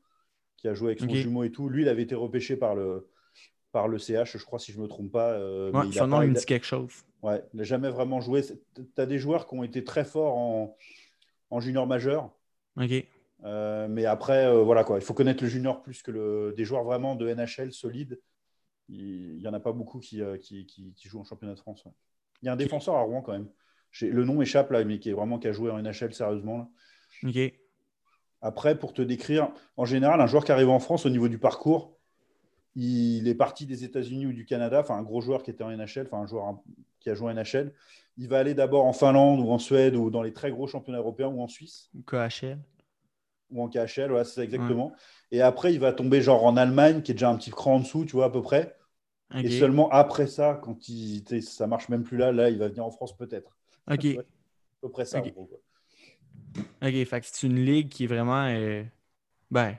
qui 0.56 0.68
a 0.68 0.74
joué 0.74 0.88
avec 0.88 1.00
son 1.00 1.08
jumeau 1.08 1.44
et 1.44 1.50
tout. 1.50 1.68
Lui, 1.68 1.82
il 1.82 1.88
avait 1.88 2.02
été 2.02 2.14
repêché 2.14 2.56
par 2.56 2.74
le, 2.74 3.08
par 3.72 3.88
le 3.88 3.98
CH, 3.98 4.36
je 4.36 4.44
crois, 4.44 4.58
si 4.58 4.72
je 4.72 4.78
ne 4.78 4.82
me 4.82 4.88
trompe 4.88 5.12
pas. 5.12 5.32
Euh, 5.32 5.72
son 5.92 6.06
nom, 6.06 6.22
il 6.22 6.30
me 6.30 6.34
dit 6.34 6.44
quelque 6.44 6.66
chose. 6.66 6.92
Ouais, 7.22 7.42
il 7.52 7.58
n'a 7.58 7.64
jamais 7.64 7.90
vraiment 7.90 8.20
joué. 8.20 8.42
Tu 8.42 8.82
as 8.96 9.06
des 9.06 9.18
joueurs 9.18 9.46
qui 9.46 9.54
ont 9.54 9.62
été 9.62 9.84
très 9.84 10.04
forts 10.04 10.36
en, 10.36 10.76
en 11.50 11.60
junior 11.60 11.86
majeur. 11.86 12.30
Ok. 12.76 13.04
Euh, 13.44 13.88
mais 13.88 14.04
après, 14.04 14.46
euh, 14.46 14.62
voilà 14.62 14.84
quoi, 14.84 14.98
il 14.98 15.02
faut 15.02 15.14
connaître 15.14 15.42
le 15.42 15.48
junior 15.48 15.82
plus 15.82 16.02
que 16.02 16.10
le, 16.10 16.54
des 16.56 16.64
joueurs 16.64 16.84
vraiment 16.84 17.14
de 17.16 17.32
NHL 17.32 17.72
solides. 17.72 18.20
Il 18.88 19.36
n'y 19.38 19.46
en 19.46 19.54
a 19.54 19.60
pas 19.60 19.72
beaucoup 19.72 20.00
qui, 20.00 20.20
qui, 20.42 20.66
qui, 20.66 21.08
jouent 21.08 21.20
en 21.20 21.24
championnat 21.24 21.54
de 21.54 21.60
France. 21.60 21.84
Il 22.42 22.46
y 22.46 22.48
a 22.48 22.52
un 22.52 22.56
défenseur 22.56 22.96
à 22.96 23.02
Rouen 23.02 23.22
quand 23.22 23.32
même. 23.32 23.48
Le 24.00 24.24
nom 24.24 24.42
échappe 24.42 24.72
là, 24.72 24.84
mais 24.84 24.98
qui 24.98 25.10
est 25.10 25.12
vraiment 25.12 25.38
qui 25.38 25.46
a 25.46 25.52
joué 25.52 25.70
en 25.70 25.80
NHL 25.80 26.12
sérieusement. 26.12 26.72
Ok. 27.22 27.38
Après, 28.42 28.78
pour 28.78 28.94
te 28.94 29.02
décrire, 29.02 29.52
en 29.76 29.84
général, 29.84 30.20
un 30.20 30.26
joueur 30.26 30.44
qui 30.44 30.52
arrive 30.52 30.70
en 30.70 30.80
France 30.80 31.06
au 31.06 31.10
niveau 31.10 31.28
du 31.28 31.38
parcours, 31.38 31.99
il 32.76 33.26
est 33.28 33.34
parti 33.34 33.66
des 33.66 33.84
États-Unis 33.84 34.26
ou 34.26 34.32
du 34.32 34.44
Canada, 34.44 34.80
enfin 34.80 34.96
un 34.96 35.02
gros 35.02 35.20
joueur 35.20 35.42
qui 35.42 35.50
était 35.50 35.64
en 35.64 35.70
NHL, 35.70 36.06
enfin 36.06 36.18
un 36.18 36.26
joueur 36.26 36.58
qui 37.00 37.10
a 37.10 37.14
joué 37.14 37.32
en 37.32 37.34
NHL. 37.34 37.72
Il 38.16 38.28
va 38.28 38.38
aller 38.38 38.54
d'abord 38.54 38.84
en 38.86 38.92
Finlande 38.92 39.40
ou 39.40 39.50
en 39.50 39.58
Suède 39.58 39.96
ou 39.96 40.10
dans 40.10 40.22
les 40.22 40.32
très 40.32 40.50
gros 40.50 40.66
championnats 40.66 40.98
européens 40.98 41.28
ou 41.28 41.40
en 41.40 41.48
Suisse. 41.48 41.90
Ou 41.94 42.02
KHL. 42.02 42.58
Ou 43.50 43.62
en 43.62 43.68
KHL, 43.68 44.08
voilà, 44.08 44.24
c'est 44.24 44.34
ça 44.34 44.44
exactement. 44.44 44.92
Et 45.32 45.42
après, 45.42 45.72
il 45.72 45.80
va 45.80 45.92
tomber 45.92 46.20
genre 46.20 46.44
en 46.44 46.56
Allemagne, 46.56 47.02
qui 47.02 47.12
est 47.12 47.14
déjà 47.14 47.30
un 47.30 47.36
petit 47.36 47.50
cran 47.50 47.76
en 47.76 47.80
dessous, 47.80 48.04
tu 48.04 48.12
vois, 48.12 48.26
à 48.26 48.30
peu 48.30 48.42
près. 48.42 48.76
Et 49.34 49.50
seulement 49.58 49.88
après 49.90 50.26
ça, 50.26 50.60
quand 50.62 50.88
il, 50.88 51.42
ça 51.42 51.66
marche 51.66 51.88
même 51.88 52.02
plus 52.02 52.16
là, 52.16 52.32
là, 52.32 52.50
il 52.50 52.58
va 52.58 52.68
venir 52.68 52.84
en 52.84 52.90
France 52.90 53.16
peut-être. 53.16 53.56
OK. 53.90 54.04
à 54.04 54.22
peu 54.80 54.90
près 54.90 55.04
ça, 55.04 55.20
OK, 55.20 57.04
fait 57.04 57.24
c'est 57.24 57.46
une 57.46 57.64
ligue 57.64 57.88
qui 57.88 58.04
est 58.04 58.06
vraiment. 58.08 58.46
Euh, 58.46 58.82
ben, 59.50 59.76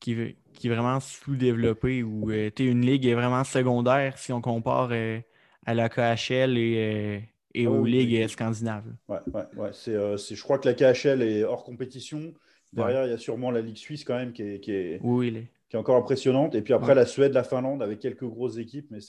qui, 0.00 0.36
qui 0.54 0.68
est 0.68 0.74
vraiment 0.74 0.98
sous-développée 0.98 2.02
ou 2.02 2.30
euh, 2.30 2.50
une 2.58 2.84
ligue 2.84 3.06
est 3.06 3.14
vraiment 3.14 3.44
secondaire 3.44 4.18
si 4.18 4.32
on 4.32 4.40
compare 4.40 4.88
euh, 4.92 5.20
à 5.66 5.74
la 5.74 5.88
KHL 5.88 6.58
et, 6.58 6.76
euh, 6.76 7.18
et 7.54 7.66
ah 7.66 7.70
aux 7.70 7.84
ligues 7.84 8.26
scandinaves. 8.28 8.92
Ouais, 9.08 9.18
ouais, 9.32 9.42
ouais. 9.56 9.70
je 9.72 10.42
crois 10.42 10.58
que 10.58 10.68
la 10.68 10.74
KHL 10.74 11.22
est 11.22 11.44
hors 11.44 11.64
compétition. 11.64 12.32
Derrière, 12.72 13.04
il 13.04 13.10
y 13.10 13.14
a 13.14 13.18
sûrement 13.18 13.50
la 13.50 13.62
Ligue 13.62 13.76
suisse 13.76 14.04
quand 14.04 14.16
même 14.16 14.32
qui 14.32 14.42
est, 14.42 14.60
qui 14.60 14.70
est, 14.70 15.00
oui, 15.02 15.48
qui 15.68 15.76
est 15.76 15.78
encore 15.78 15.96
impressionnante. 15.96 16.54
Et 16.54 16.62
puis 16.62 16.72
après, 16.72 16.94
la 16.94 17.04
Suède, 17.04 17.32
la 17.32 17.42
Finlande 17.42 17.82
avec 17.82 17.98
quelques 17.98 18.24
grosses 18.24 18.58
équipes, 18.58 18.86
mais 18.90 19.00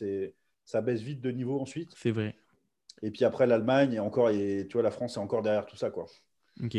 ça 0.65 0.81
baisse 0.81 1.01
vite 1.01 1.21
de 1.21 1.29
niveau 1.29 1.59
ensuite. 1.59 1.91
C'est 1.95 2.09
vrai. 2.09 2.35
Et 3.03 3.11
puis 3.11 3.23
après, 3.23 3.45
l'Allemagne 3.45 3.93
et 3.93 3.99
encore, 3.99 4.29
et, 4.29 4.65
tu 4.67 4.73
vois, 4.73 4.81
la 4.81 4.91
France 4.91 5.17
est 5.17 5.19
encore 5.19 5.43
derrière 5.43 5.67
tout 5.67 5.75
ça. 5.75 5.91
Quoi. 5.91 6.07
OK. 6.63 6.77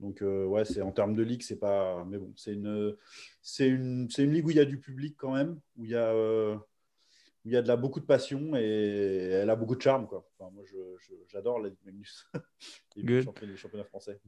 Donc, 0.00 0.22
euh, 0.22 0.44
ouais, 0.44 0.64
c'est 0.64 0.82
en 0.82 0.92
termes 0.92 1.14
de 1.14 1.22
ligue, 1.22 1.42
c'est 1.42 1.58
pas. 1.58 2.04
Mais 2.08 2.18
bon, 2.18 2.32
c'est 2.36 2.52
une, 2.52 2.96
c'est 3.42 3.68
une, 3.68 4.08
c'est 4.10 4.24
une 4.24 4.32
ligue 4.32 4.46
où 4.46 4.50
il 4.50 4.56
y 4.56 4.60
a 4.60 4.64
du 4.64 4.78
public 4.78 5.14
quand 5.16 5.34
même, 5.34 5.60
où 5.76 5.84
il 5.84 5.90
y 5.90 5.94
a, 5.94 6.08
euh, 6.08 6.56
où 7.44 7.48
il 7.48 7.52
y 7.52 7.56
a 7.56 7.62
de 7.62 7.68
la, 7.68 7.76
beaucoup 7.76 8.00
de 8.00 8.04
passion 8.04 8.56
et 8.56 9.30
elle 9.32 9.50
a 9.50 9.56
beaucoup 9.56 9.76
de 9.76 9.82
charme. 9.82 10.06
Quoi. 10.06 10.28
Enfin, 10.38 10.50
moi, 10.52 10.64
j'adore 11.28 11.60
la 11.60 11.68
Ligue 11.68 11.78
Magnus. 11.84 12.28
les, 12.96 13.22
championnats, 13.22 13.84
français. 13.84 14.20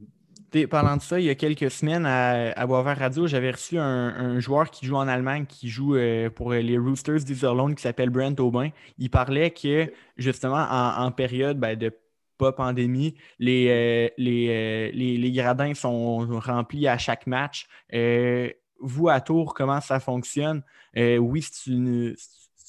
Parlant 0.69 0.97
de 0.97 1.01
ça, 1.01 1.19
il 1.19 1.25
y 1.25 1.29
a 1.29 1.35
quelques 1.35 1.69
semaines 1.69 2.05
à, 2.05 2.51
à 2.51 2.65
Boisvert 2.65 2.97
Radio, 2.97 3.27
j'avais 3.27 3.51
reçu 3.51 3.77
un, 3.77 4.39
joueur 4.39 4.71
qui 4.71 4.85
joue 4.85 4.95
en 4.95 5.07
Allemagne, 5.07 5.45
qui 5.47 5.67
joue 5.67 5.95
euh, 5.95 6.29
pour 6.29 6.53
les 6.53 6.77
Roosters 6.77 7.23
d'Iserlohn, 7.23 7.75
qui 7.75 7.81
s'appelle 7.81 8.09
Brent 8.09 8.39
Aubin. 8.39 8.69
Il 8.97 9.09
parlait 9.09 9.51
que, 9.51 9.91
justement, 10.15 10.65
en, 10.69 11.11
période 11.11 11.59
ben, 11.59 11.77
de 11.77 11.91
pas 12.37 12.51
pandémie, 12.51 13.15
les, 13.39 13.67
euh, 13.69 14.07
euh, 14.19 14.91
les, 14.93 15.17
les, 15.17 15.31
gradins 15.31 15.73
sont 15.73 16.27
remplis 16.39 16.87
à 16.87 16.97
chaque 16.97 17.27
match. 17.27 17.67
Euh, 17.93 18.49
vous, 18.79 19.09
à 19.09 19.21
Tours, 19.21 19.53
comment 19.53 19.81
ça 19.81 19.99
fonctionne? 19.99 20.63
oui, 20.95 21.43
c'est 21.43 21.69
une, 21.69 22.15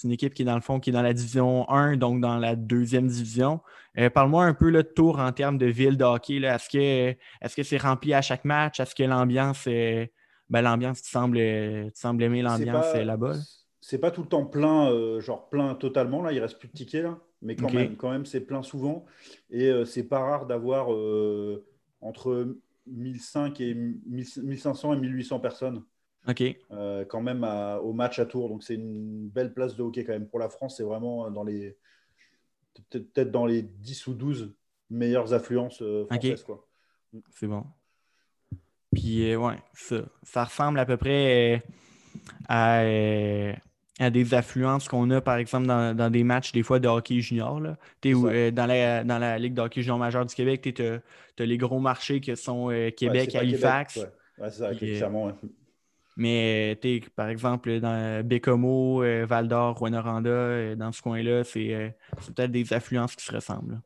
une, 0.05 0.11
équipe 0.11 0.35
qui 0.35 0.43
est 0.43 0.45
dans 0.45 0.55
le 0.55 0.61
fond, 0.61 0.81
qui 0.81 0.91
est 0.91 0.93
dans 0.93 1.03
la 1.03 1.15
division 1.15 1.69
1, 1.71 1.97
donc 1.97 2.21
dans 2.21 2.37
la 2.37 2.57
deuxième 2.57 3.09
division. 3.09 3.61
Parle-moi 4.15 4.45
un 4.45 4.55
peu 4.55 4.71
de 4.71 4.83
Tours 4.83 5.19
en 5.19 5.33
termes 5.33 5.57
de 5.57 5.67
ville 5.67 5.97
de 5.97 6.05
hockey. 6.05 6.37
Est-ce 6.37 7.57
que 7.57 7.63
c'est 7.63 7.79
rempli 7.79 8.13
à 8.13 8.21
chaque 8.21 8.45
match? 8.45 8.81
Est-ce 8.81 8.95
que 8.95 9.03
l'ambiance 9.03 9.67
est. 9.67 10.13
Ben, 10.51 10.63
l'ambiance, 10.63 11.03
tu 11.03 11.11
sembles, 11.11 11.39
tu 11.39 11.91
sembles 11.95 12.23
aimer 12.23 12.43
l'ambiance 12.43 12.95
là-bas? 12.95 13.35
C'est 13.89 13.99
pas 13.99 14.11
tout 14.11 14.23
le 14.23 14.29
temps 14.29 14.45
plein, 14.45 15.19
genre 15.21 15.49
plein 15.49 15.75
totalement. 15.75 16.23
Là, 16.23 16.33
il 16.33 16.41
reste 16.41 16.59
plus 16.59 16.69
de 16.69 16.75
tickets. 16.75 17.03
Là 17.03 17.19
mais 17.43 17.57
quand 17.57 17.73
même, 17.73 17.97
quand 17.97 18.11
même 18.11 18.27
c'est 18.27 18.41
plein 18.41 18.63
souvent. 18.63 19.05
Et 19.51 19.67
euh, 19.67 19.85
c'est 19.85 20.05
pas 20.05 20.21
rare 20.21 20.47
d'avoir 20.47 20.93
euh, 20.93 21.65
entre 22.01 22.57
1005 22.87 23.61
et 23.61 23.75
1500 23.75 24.95
et 24.95 25.01
1800 25.01 25.41
personnes. 25.41 25.85
Ok. 26.27 26.43
Euh, 26.73 27.05
quand 27.05 27.23
même 27.23 27.45
au 27.83 27.93
match 27.93 28.19
à 28.19 28.27
Tours. 28.27 28.49
Donc 28.49 28.63
c'est 28.63 28.75
une 28.75 29.29
belle 29.29 29.55
place 29.55 29.77
de 29.77 29.83
hockey 29.83 30.05
quand 30.05 30.13
même. 30.13 30.29
Pour 30.29 30.41
la 30.41 30.49
France, 30.49 30.77
c'est 30.77 30.83
vraiment 30.83 31.31
dans 31.31 31.45
les 31.45 31.77
peut-être 32.91 33.31
dans 33.31 33.47
les 33.47 33.63
10 33.63 34.07
ou 34.09 34.15
12 34.15 34.55
meilleures 34.91 35.33
affluences 35.33 35.83
françaises. 36.07 36.45
C'est 37.31 37.47
bon. 37.47 37.65
Puis 38.93 39.37
ouais, 39.37 39.59
ça, 39.75 39.97
ça, 40.23 40.45
ressemble 40.45 40.79
à 40.79 40.87
peu 40.87 40.97
près 40.97 41.63
à 42.49 42.83
à 43.99 44.11
des 44.11 44.35
affluences 44.35 44.89
qu'on 44.89 45.11
a, 45.11 45.21
par 45.21 45.37
exemple, 45.37 45.67
dans, 45.67 46.11
des 46.11 46.25
matchs, 46.25 46.53
des 46.53 46.63
fois, 46.63 46.79
de 46.79 46.89
hockey 46.89 47.21
junior. 47.21 47.61
Là. 47.61 47.77
Euh, 48.07 48.51
dans, 48.51 48.67
la, 48.67 49.03
dans 49.05 49.19
la 49.19 49.39
Ligue 49.39 49.55
de 49.55 49.61
hockey 49.61 49.83
junior 49.83 49.99
majeur 49.99 50.25
du 50.25 50.35
Québec, 50.35 50.69
tu 50.75 50.83
as, 50.83 51.45
les 51.45 51.59
gros 51.59 51.81
marchés 51.81 52.21
qui 52.21 52.35
sont 52.37 52.71
euh, 52.71 52.91
Québec, 52.91 53.35
Halifax. 53.35 53.97
ouais. 53.97 54.05
c'est 54.39 54.51
ça, 54.51 54.75
clairement. 54.75 55.33
Mais, 56.17 56.79
par 57.15 57.29
exemple, 57.29 57.79
dans 57.81 58.25
Bécomo, 58.25 59.03
euh, 59.03 59.25
Val-d'Or, 59.27 59.79
Rwanda, 59.79 60.75
dans 60.75 60.93
ce 60.93 61.03
coin-là, 61.03 61.45
c'est 61.45 61.95
peut-être 62.35 62.51
des 62.51 62.73
affluences 62.73 63.15
qui 63.17 63.25
se 63.25 63.33
ressemblent. 63.33 63.81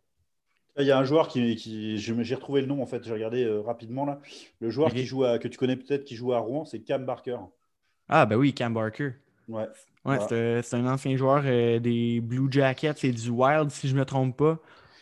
Il 0.79 0.87
y 0.87 0.91
a 0.91 0.99
un 0.99 1.05
joueur 1.05 1.29
qui, 1.29 1.57
qui 1.57 1.99
j'ai 1.99 2.35
retrouvé 2.35 2.63
le 2.63 2.67
nom 2.67 2.83
en 2.83 2.87
fait, 2.87 3.05
j'ai 3.05 3.13
regardé 3.13 3.47
rapidement 3.63 4.07
là. 4.07 4.21
Le 4.61 4.71
joueur 4.71 4.91
qui 4.91 5.05
joue 5.05 5.23
à, 5.23 5.39
que 5.39 5.47
tu 5.47 5.59
connais 5.59 5.77
peut-être 5.77 6.05
qui 6.05 6.17
joue 6.17 6.33
à 6.33 6.39
Rouen, 6.39 6.65
c'est 6.65 6.81
Cam 6.81 7.05
Barker. 7.05 7.37
Ah 8.09 8.25
ben 8.25 8.37
oui, 8.37 8.55
Cam 8.55 8.73
Barker. 8.73 9.11
Ouais. 10.05 10.19
Ouais, 10.19 10.61
c'est 10.63 10.75
un 10.75 10.87
ancien 10.87 11.17
joueur 11.17 11.43
euh, 11.45 11.79
des 11.79 12.21
Blue 12.21 12.51
Jackets 12.51 13.05
et 13.05 13.13
du 13.13 13.31
Wild, 13.31 13.71
si 13.71 13.89
je 13.89 13.95
ne 13.95 14.01
me 14.01 14.05
trompe 14.05 14.37
pas. 14.37 14.59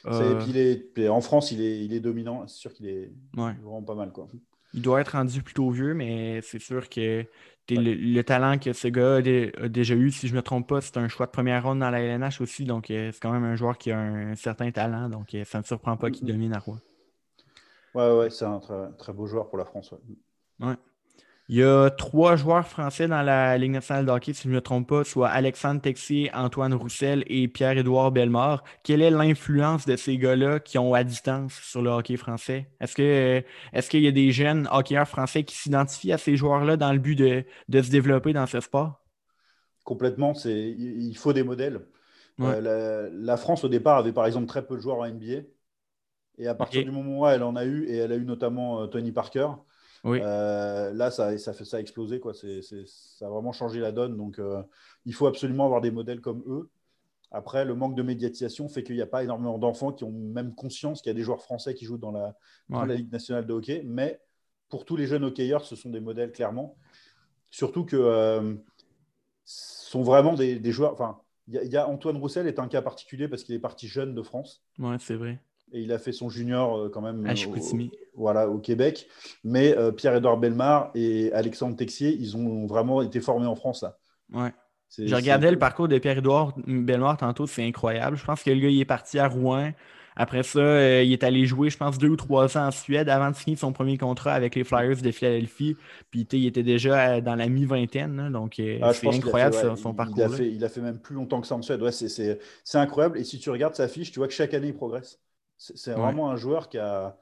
Euh, 0.07 1.09
en 1.09 1.21
France, 1.21 1.53
il 1.53 1.61
est, 1.63 1.85
il 1.85 1.93
est 1.93 2.01
dominant. 2.01 2.47
C'est 2.47 2.59
sûr 2.59 2.73
qu'il 2.73 2.87
est 2.87 3.13
vraiment 3.35 3.83
pas 3.83 3.95
mal. 3.95 4.13
Quoi. 4.13 4.29
Il 4.75 4.83
doit 4.83 5.01
être 5.01 5.13
rendu 5.13 5.43
plutôt 5.43 5.71
vieux, 5.71 5.95
mais 5.95 6.41
c'est 6.43 6.61
sûr 6.61 6.89
que 6.89 7.25
le, 7.69 8.23
talent 8.23 8.59
que 8.59 8.73
ce 8.73 8.89
gars 8.89 9.17
a, 9.17 9.69
déjà 9.69 9.95
eu, 9.95 10.11
si 10.11 10.29
je 10.29 10.33
ne 10.33 10.39
me 10.39 10.43
trompe 10.43 10.69
pas, 10.69 10.81
c'est 10.81 10.97
un 10.97 11.09
choix 11.09 11.27
de 11.27 11.31
première 11.31 11.63
ronde 11.63 11.81
dans 11.81 11.91
la 11.91 12.01
LNH 12.01 12.41
aussi. 12.41 12.65
Donc, 12.65 12.91
euh, 12.91 13.11
c'est 13.13 13.21
quand 13.21 13.33
même 13.33 13.45
un 13.45 13.57
joueur 13.57 13.79
qui 13.79 13.91
a 13.91 13.99
un, 13.99 14.35
certain 14.37 14.71
talent. 14.71 15.09
Donc, 15.09 15.37
ça 15.45 15.59
ne 15.59 15.63
me 15.63 15.67
surprend 15.67 15.97
pas 15.97 16.11
qu'il 16.11 16.27
domine 16.27 16.55
à 16.55 16.59
Rouen. 16.59 16.79
Ouais, 17.95 18.19
ouais, 18.19 18.31
c'est 18.31 18.45
un 18.45 18.61
très, 18.61 18.93
très, 18.99 19.13
beau 19.13 19.27
joueur 19.27 19.49
pour 19.49 19.59
la 19.59 19.65
France. 19.65 19.95
Ouais. 20.61 20.77
Il 21.53 21.57
y 21.57 21.65
a 21.65 21.91
trois 21.91 22.37
joueurs 22.37 22.65
français 22.65 23.09
dans 23.09 23.23
la 23.23 23.59
Ligue 23.59 23.73
nationale 23.73 24.07
de 24.07 24.13
hockey, 24.13 24.33
si 24.33 24.45
je 24.45 24.51
ne 24.51 24.55
me 24.55 24.61
trompe 24.61 24.89
pas, 24.89 25.03
soit 25.03 25.29
Alexandre 25.31 25.81
Texier, 25.81 26.31
Antoine 26.33 26.73
Roussel 26.73 27.25
et 27.27 27.49
Pierre-Édouard 27.49 28.13
Bellemare. 28.13 28.63
Quelle 28.85 29.03
est 29.03 29.11
l'influence 29.11 29.85
de 29.85 29.97
ces 29.97 30.17
gars-là 30.17 30.61
qui 30.61 30.79
ont 30.79 30.95
à 30.95 31.03
distance 31.03 31.55
sur 31.55 31.83
le 31.83 31.91
hockey 31.91 32.17
français? 32.17 32.71
Est-ce 32.81 32.95
que 32.95 33.43
est-ce 33.73 33.91
qu'il 33.91 34.03
y 34.03 34.07
a 34.07 34.13
des 34.13 34.31
jeunes 34.31 34.69
hockeyeurs 34.71 35.09
français 35.09 35.43
qui 35.43 35.57
s'identifient 35.57 36.13
à 36.13 36.19
ces 36.19 36.37
joueurs-là 36.37 36.77
dans 36.77 36.93
le 36.93 37.01
but 37.01 37.17
de, 37.17 37.83
se 37.83 37.91
développer 37.91 38.33
dans 38.33 38.47
ce 38.47 38.61
sport? 38.61 39.05
Complètement. 39.83 40.35
il 40.45 41.17
faut 41.19 41.33
des 41.33 41.43
modèles. 41.43 41.81
Euh, 42.43 43.11
la, 43.13 43.37
France, 43.37 43.65
au 43.65 43.69
départ, 43.69 43.99
avait 43.99 44.13
par 44.13 44.27
exemple 44.27 44.47
très 44.47 44.65
peu 44.65 44.77
de 44.77 44.83
joueurs 44.83 45.01
en 45.01 45.09
NBA. 45.09 45.43
Et 46.39 46.47
à 46.47 46.55
partir 46.55 46.85
du 46.85 46.93
moment 46.93 47.23
où 47.23 47.27
elle 47.27 47.43
en 47.43 47.57
a 47.57 47.65
eu, 47.65 47.87
et 47.89 47.97
elle 47.97 48.13
a 48.13 48.17
eu 48.17 48.25
notamment 48.25 48.83
euh, 48.83 48.87
Tony 48.87 49.11
Parker, 49.11 49.49
euh, 50.05 50.93
là, 50.93 51.11
ça, 51.11 51.37
ça, 51.39 51.53
fait 51.53 51.65
ça 51.65 51.77
a 51.77 51.81
explosé. 51.81 52.21
Quoi. 52.21 52.33
ça 52.35 53.27
a 53.27 53.29
vraiment 53.29 53.53
changé 53.53 53.81
la 53.81 53.93
donne. 53.93 54.17
Donc, 54.17 54.39
euh, 54.39 54.63
il 55.05 55.15
faut 55.15 55.27
absolument 55.27 55.67
avoir 55.67 55.81
des 55.81 55.91
modèles 55.91 56.21
comme 56.21 56.43
eux. 56.47 56.71
Après, 57.31 57.65
le 57.65 57.75
manque 57.75 57.95
de 57.95 58.03
médiatisation 58.03 58.69
fait 58.69 58.83
qu'il 58.83 58.97
n'y 58.97 59.03
a 59.03 59.07
pas 59.07 59.23
énormément 59.23 59.59
d'enfants 59.59 59.93
qui 59.93 60.05
ont 60.05 60.11
même 60.11 60.55
conscience 60.55 61.01
qu'il 61.01 61.11
y 61.11 61.15
a 61.15 61.15
des 61.15 61.23
joueurs 61.23 61.43
français 61.43 61.75
qui 61.75 61.85
jouent 61.85 61.99
dans 61.99 62.11
la, 62.11 62.35
la 62.69 62.87
Ligue 62.87 63.13
nationale 63.13 63.47
de 63.47 63.53
hockey. 63.53 63.83
Mais 63.85 64.21
pour 64.69 64.85
tous 64.85 64.97
les 64.97 65.07
jeunes 65.07 65.25
hockeyeurs, 65.25 65.65
ce 65.65 65.77
sont 65.77 65.91
des 65.91 66.01
modèles 66.01 66.33
clairement. 66.33 66.77
Surtout 67.51 67.85
que 67.85 67.97
euh, 67.97 68.55
sont 69.45 70.03
vraiment 70.03 70.35
des, 70.35 70.73
joueurs. 70.73 70.93
Enfin, 70.93 71.21
il 71.49 71.55
y, 71.55 71.77
a 71.77 71.89
Antoine 71.89 72.17
Roussel 72.17 72.47
est 72.47 72.59
un 72.59 72.69
cas 72.69 72.83
particulier 72.83 73.29
parce 73.29 73.43
qu'il 73.43 73.55
est 73.55 73.61
parti 73.61 73.89
jeune 73.89 74.15
de 74.15 74.23
France. 74.23 74.65
Ouais, 74.79 74.97
c'est 74.99 75.17
vrai. 75.17 75.41
Et 75.73 75.81
il 75.81 75.93
a 75.93 75.99
fait 75.99 76.13
son 76.13 76.29
junior 76.29 76.77
euh, 76.77 76.89
quand 76.89 77.01
même 77.01 77.27
au, 77.27 77.91
voilà, 78.15 78.49
au 78.49 78.59
Québec. 78.59 79.09
Mais 79.45 79.77
euh, 79.77 79.93
Pierre-Edouard 79.93 80.39
Belmar 80.39 80.91
et 80.95 81.33
Alexandre 81.33 81.77
Texier, 81.77 82.17
ils 82.19 82.37
ont 82.37 82.67
vraiment 82.67 83.03
été 83.03 83.21
formés 83.21 83.47
en 83.47 83.55
France. 83.55 83.83
Là. 83.83 83.99
Ouais. 84.33 84.53
Je 84.99 85.15
regardais 85.15 85.51
le 85.51 85.59
parcours 85.59 85.87
de 85.87 85.99
Pierre-Edouard 85.99 86.55
Belmar 86.67 87.17
tantôt, 87.17 87.47
c'est 87.47 87.65
incroyable. 87.65 88.17
Je 88.17 88.25
pense 88.25 88.43
que 88.43 88.51
le 88.51 88.59
gars, 88.59 88.69
il 88.69 88.81
est 88.81 88.85
parti 88.85 89.19
à 89.19 89.29
Rouen. 89.29 89.73
Après 90.17 90.43
ça, 90.43 90.59
euh, 90.59 91.03
il 91.05 91.13
est 91.13 91.23
allé 91.23 91.47
jouer, 91.47 91.71
je 91.71 91.77
pense, 91.77 91.97
deux 91.97 92.09
ou 92.09 92.17
trois 92.17 92.59
ans 92.59 92.67
en 92.67 92.71
Suède 92.71 93.09
avant 93.09 93.31
de 93.31 93.37
finir 93.37 93.59
son 93.59 93.73
premier 93.73 93.97
contrat 93.97 94.35
avec 94.35 94.55
les 94.57 94.65
Flyers 94.65 95.01
de 95.01 95.11
Philadelphie. 95.13 95.77
Puis 96.11 96.27
il 96.33 96.47
était 96.47 96.65
déjà 96.65 97.21
dans 97.21 97.37
la 97.37 97.49
mi-vingtaine. 97.49 98.31
Donc 98.33 98.59
euh, 98.59 98.79
ah, 98.83 98.93
c'est 98.93 99.09
incroyable 99.09 99.57
son 99.77 99.95
parcours. 99.95 100.19
Il 100.19 100.23
a, 100.23 100.29
fait, 100.29 100.51
il 100.51 100.65
a, 100.65 100.69
fait, 100.69 100.81
même 100.81 100.99
plus 100.99 101.15
longtemps 101.15 101.41
que 101.41 101.47
ça 101.47 101.55
en 101.55 101.63
Suède. 101.63 101.81
Ouais, 101.81 101.93
c'est 101.93 102.39
incroyable. 102.75 103.19
Et 103.19 103.25
si 103.25 103.39
tu 103.39 103.51
regardes 103.51 103.77
sa 103.77 103.89
fiche, 103.89 104.11
tu 104.11 104.19
vois 104.19 104.29
que 104.29 104.35
chaque 104.35 104.53
année, 104.53 104.69
il 104.69 104.75
progresse. 104.75 105.21
C'est 105.61 105.93
vraiment 105.93 106.31
un 106.31 106.37
joueur 106.37 106.71
qui 106.71 106.79
a 106.79 107.19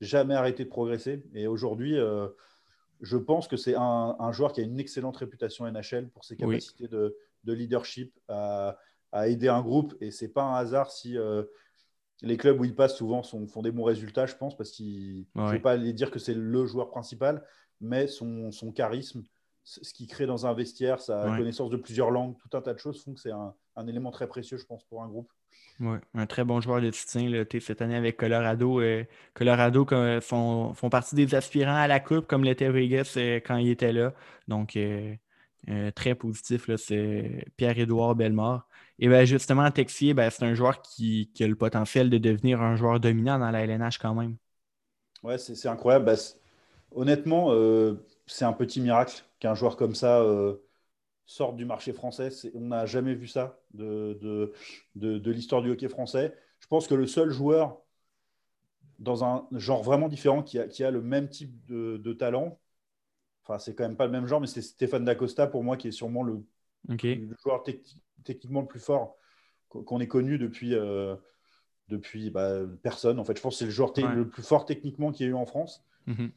jamais 0.00 0.34
arrêté 0.34 0.64
de 0.64 0.70
progresser. 0.70 1.22
Et 1.34 1.46
aujourd'hui, 1.46 1.96
je 3.00 3.16
pense 3.18 3.48
que 3.48 3.58
c'est 3.58 3.74
un, 3.76 4.32
joueur 4.32 4.52
qui 4.52 4.62
a 4.62 4.64
une 4.64 4.80
excellente 4.80 5.18
réputation 5.18 5.70
NHL 5.70 6.08
pour 6.08 6.24
ses 6.24 6.36
capacités 6.36 6.88
de, 6.88 7.14
leadership 7.44 8.18
à, 8.28 8.78
aider 9.26 9.48
un 9.48 9.60
groupe. 9.60 9.94
Et 10.00 10.10
c'est 10.10 10.28
pas 10.28 10.42
un 10.42 10.54
hasard 10.54 10.90
si 10.90 11.18
les 12.22 12.36
clubs 12.38 12.58
où 12.58 12.64
il 12.64 12.74
passe 12.74 12.96
souvent 12.96 13.22
font 13.22 13.62
des 13.62 13.70
bons 13.70 13.84
résultats, 13.84 14.24
je 14.24 14.36
pense, 14.36 14.56
parce 14.56 14.70
qu'il 14.70 15.26
ne 15.34 15.50
ouais. 15.50 15.58
pas 15.58 15.72
aller 15.72 15.92
dire 15.92 16.10
que 16.10 16.18
c'est 16.18 16.34
le 16.34 16.66
joueur 16.66 16.90
principal, 16.90 17.44
mais 17.82 18.06
son, 18.06 18.50
charisme, 18.74 19.22
ce 19.64 19.92
qu'il 19.92 20.06
crée 20.06 20.24
dans 20.24 20.46
un 20.46 20.54
vestiaire, 20.54 20.98
sa 20.98 21.36
connaissance 21.36 21.68
de 21.68 21.76
plusieurs 21.76 22.10
langues, 22.10 22.36
tout 22.38 22.56
un 22.56 22.62
tas 22.62 22.72
de 22.72 22.78
choses 22.78 23.02
font 23.02 23.12
que 23.12 23.20
c'est 23.20 23.32
un, 23.32 23.54
élément 23.86 24.10
très 24.10 24.26
précieux, 24.26 24.56
je 24.56 24.64
pense, 24.64 24.84
pour 24.84 25.02
un 25.02 25.08
groupe. 25.08 25.30
Oui, 25.80 25.98
un 26.14 26.26
très 26.26 26.44
bon 26.44 26.60
joueur 26.60 26.80
de 26.80 26.90
soutien 26.90 27.44
cette 27.60 27.82
année 27.82 27.96
avec 27.96 28.16
Colorado. 28.16 28.80
Euh, 28.80 29.04
Colorado 29.34 29.86
font, 30.20 30.74
font, 30.74 30.90
partie 30.90 31.14
des 31.14 31.34
aspirants 31.34 31.74
à 31.74 31.88
la 31.88 31.98
Coupe, 31.98 32.26
comme 32.26 32.44
l'était 32.44 32.70
Vegas 32.70 33.14
euh, 33.16 33.40
quand 33.44 33.56
il 33.56 33.70
était 33.70 33.92
là. 33.92 34.12
Donc, 34.48 34.76
euh, 34.76 35.16
très 35.94 36.14
positif, 36.14 36.70
c'est 36.76 37.46
Pierre-Édouard 37.56 38.14
Bellemare. 38.14 38.68
Et 38.98 39.08
bien 39.08 39.24
justement, 39.24 39.68
Texier, 39.70 40.14
ben, 40.14 40.30
c'est 40.30 40.44
un 40.44 40.54
joueur 40.54 40.82
qui, 40.82 41.30
a 41.40 41.46
le 41.46 41.56
potentiel 41.56 42.10
de 42.10 42.18
devenir 42.18 42.60
un 42.60 42.76
joueur 42.76 43.00
dominant 43.00 43.38
dans 43.38 43.50
la 43.50 43.64
LNH 43.64 43.98
quand 43.98 44.14
même. 44.14 44.36
Ouais, 45.22 45.38
c'est 45.38 45.68
incroyable. 45.68 46.04
Ben, 46.04 46.16
honnêtement, 46.94 47.52
c'est 48.26 48.44
un 48.44 48.52
petit 48.52 48.80
miracle 48.80 49.24
qu'un 49.40 49.54
joueur 49.54 49.76
comme 49.76 49.94
ça 49.94 50.22
euh, 51.32 51.36
sorte 51.36 51.56
du 51.56 51.64
marché 51.64 51.92
français. 51.92 52.30
On 52.54 52.60
n'a 52.60 52.86
jamais 52.86 53.14
vu 53.14 53.26
ça 53.26 53.60
de, 53.74 54.18
de, 54.94 55.30
l'histoire 55.30 55.62
du 55.62 55.70
hockey 55.70 55.88
français. 55.88 56.34
Je 56.60 56.66
pense 56.66 56.86
que 56.86 56.94
le 56.94 57.06
seul 57.06 57.30
joueur 57.30 57.80
dans 58.98 59.24
un 59.24 59.48
genre 59.52 59.82
vraiment 59.82 60.08
différent 60.08 60.42
qui 60.42 60.58
a, 60.58 60.68
qui 60.68 60.84
a 60.84 60.90
le 60.90 61.02
même 61.02 61.28
type 61.28 61.64
de, 61.66 62.12
talent, 62.12 62.60
enfin, 63.42 63.58
c'est 63.58 63.74
quand 63.74 63.84
même 63.84 63.96
pas 63.96 64.06
le 64.06 64.12
même 64.12 64.26
genre, 64.26 64.40
mais 64.40 64.46
c'est 64.46 64.62
Stéphane 64.62 65.04
Dacosta 65.04 65.46
pour 65.46 65.64
moi 65.64 65.76
qui 65.76 65.88
est 65.88 65.92
sûrement 65.92 66.22
le, 66.22 66.44
le 66.88 67.36
joueur 67.42 67.62
technique 67.62 68.02
techniquement 68.24 68.60
le 68.60 68.68
plus 68.68 68.78
fort 68.78 69.16
qu'on 69.68 70.00
ait 70.00 70.06
connu 70.06 70.38
depuis, 70.38 70.74
euh, 70.74 71.16
depuis 71.88 72.30
bah, 72.30 72.60
personne. 72.82 73.18
En 73.18 73.24
fait, 73.24 73.36
je 73.36 73.42
pense 73.42 73.54
que 73.54 73.58
c'est 73.60 73.64
le 73.64 73.70
joueur 73.70 73.92
le 73.96 74.28
plus 74.28 74.42
fort 74.42 74.66
techniquement 74.66 75.12
qu'il 75.12 75.26
y 75.26 75.28
a 75.28 75.32
eu 75.32 75.34
en 75.34 75.46
France. 75.46 75.84
Mhm. 76.06 76.30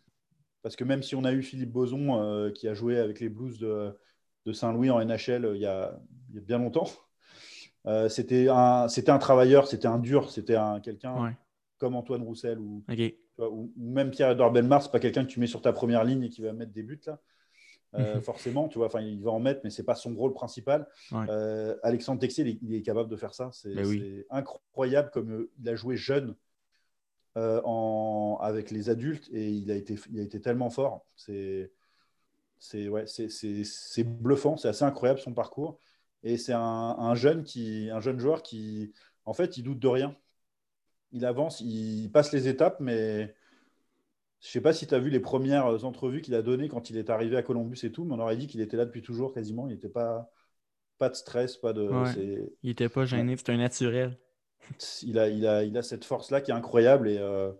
Parce 0.62 0.76
que 0.76 0.84
même 0.84 1.04
si 1.04 1.16
on 1.16 1.26
a 1.26 1.34
eu 1.34 1.44
Philippe 1.44 1.72
Boson 1.72 2.20
euh, 2.20 2.52
qui 2.52 2.68
a 2.68 2.74
joué 2.74 2.98
avec 2.98 3.20
les 3.20 3.30
Blues 3.30 3.60
de, 3.60 3.96
de 4.46 4.54
Saint-Louis 4.54 4.90
en 4.90 5.04
NHL 5.04 5.46
euh, 5.46 5.56
il 5.56 5.62
y, 5.62 5.66
a, 5.66 6.00
il, 6.30 6.36
y 6.36 6.38
a, 6.38 6.42
bien 6.42 6.58
longtemps, 6.58 6.88
c'était 8.10 8.48
un, 8.50 8.88
un 8.88 9.18
travailleur, 9.18 9.68
c'était 9.68 9.88
un 9.88 10.00
dur, 10.00 10.30
c'était 10.32 10.56
un, 10.56 10.80
quelqu'un 10.80 11.36
comme 11.78 11.96
Antoine 11.96 12.24
Roussel 12.24 12.60
ou, 12.60 12.84
ou, 13.38 13.72
même 13.78 14.12
Pierre-Edouard 14.12 14.52
Belmar, 14.52 14.82
c'est 14.82 14.92
pas 14.92 15.00
quelqu'un 15.00 15.26
que 15.26 15.30
tu 15.30 15.40
mets 15.40 15.48
sur 15.48 15.62
ta 15.62 15.74
première 15.74 16.04
ligne 16.04 16.24
et 16.24 16.30
qui 16.30 16.42
va 16.42 16.54
mettre 16.54 16.72
des 16.72 16.84
buts 16.84 17.02
là. 17.06 17.20
Euh, 17.98 18.16
mhm. 18.16 18.22
forcément, 18.22 18.68
tu 18.68 18.78
vois, 18.78 18.88
enfin, 18.88 19.02
il 19.02 19.22
va 19.22 19.32
en 19.32 19.40
mettre, 19.40 19.62
mais 19.64 19.70
c'est 19.70 19.84
pas 19.84 19.96
son 19.96 20.14
rôle 20.16 20.34
principal. 20.34 20.88
Euh, 21.14 21.76
Alexandre 21.84 22.20
Texier, 22.20 22.60
il 22.62 22.74
est, 22.74 22.82
capable 22.82 23.10
de 23.10 23.16
faire 23.16 23.34
ça. 23.34 23.50
C'est 23.54 24.26
incroyable 24.30 25.10
comme 25.12 25.32
euh, 25.32 25.52
il 25.60 25.70
a 25.70 25.76
joué 25.76 25.96
jeune 25.96 26.36
en, 27.38 28.38
avec 28.42 28.72
les 28.72 28.90
adultes 28.90 29.30
et 29.34 29.50
il 29.50 29.70
a 29.70 29.76
été, 29.76 29.98
il 30.12 30.20
a 30.20 30.24
été 30.24 30.40
tellement 30.40 30.70
fort. 30.70 31.06
C'est 31.16 31.72
ouais, 32.74 33.06
c'est 33.08 34.04
bluffant, 34.04 34.58
c'est 34.58 34.68
assez 34.68 34.84
incroyable 34.84 35.20
son 35.20 35.34
parcours. 35.34 35.80
Et 36.24 36.38
c'est 36.38 36.54
un, 36.54 36.60
un, 36.60 37.16
jeune 37.16 37.44
qui, 37.44 37.90
un 37.92 38.00
jeune 38.00 38.20
joueur 38.20 38.42
qui, 38.42 38.94
en 39.26 39.34
fait, 39.34 39.58
il 39.58 39.64
doute 39.64 39.80
de 39.80 39.88
rien. 39.88 40.16
Il 41.12 41.26
avance, 41.26 41.62
il 41.62 42.10
passe 42.12 42.32
les 42.34 42.48
étapes, 42.48 42.80
mais 42.80 43.36
je 44.42 44.50
ne 44.50 44.52
sais 44.52 44.62
pas 44.62 44.74
si 44.74 44.86
tu 44.86 44.94
as 44.94 45.00
vu 45.00 45.10
les 45.10 45.20
premières 45.20 45.86
entrevues 45.86 46.22
qu'il 46.22 46.36
a 46.36 46.42
données 46.42 46.68
quand 46.68 46.90
il 46.90 46.98
est 46.98 47.10
arrivé 47.10 47.38
à 47.38 47.44
Columbus 47.44 47.80
et 47.84 47.92
tout, 47.92 48.06
mais 48.06 48.14
on 48.14 48.20
aurait 48.20 48.38
dit 48.38 48.48
qu'il 48.48 48.62
était 48.62 48.78
là 48.78 48.86
depuis 48.86 49.02
toujours 49.02 49.34
quasiment. 49.34 49.68
Il 49.68 49.74
n'était 49.74 49.90
pas, 49.90 50.32
pas 50.98 51.10
de 51.10 51.16
stress, 51.16 51.58
pas 51.58 51.74
de. 51.74 51.90
Il 52.64 52.70
n'était 52.70 52.90
pas 52.90 53.06
gêné, 53.06 53.38
c'était 53.38 53.54
un 53.54 53.58
naturel. 53.58 54.20
Il 55.04 55.20
a, 55.20 55.30
il 55.30 55.46
a, 55.48 55.64
il 55.64 55.78
a 55.78 55.82
cette 55.84 56.06
force-là 56.06 56.42
qui 56.42 56.52
est 56.52 56.56
incroyable 56.56 57.10
et, 57.10 57.18
euh, 57.18 57.52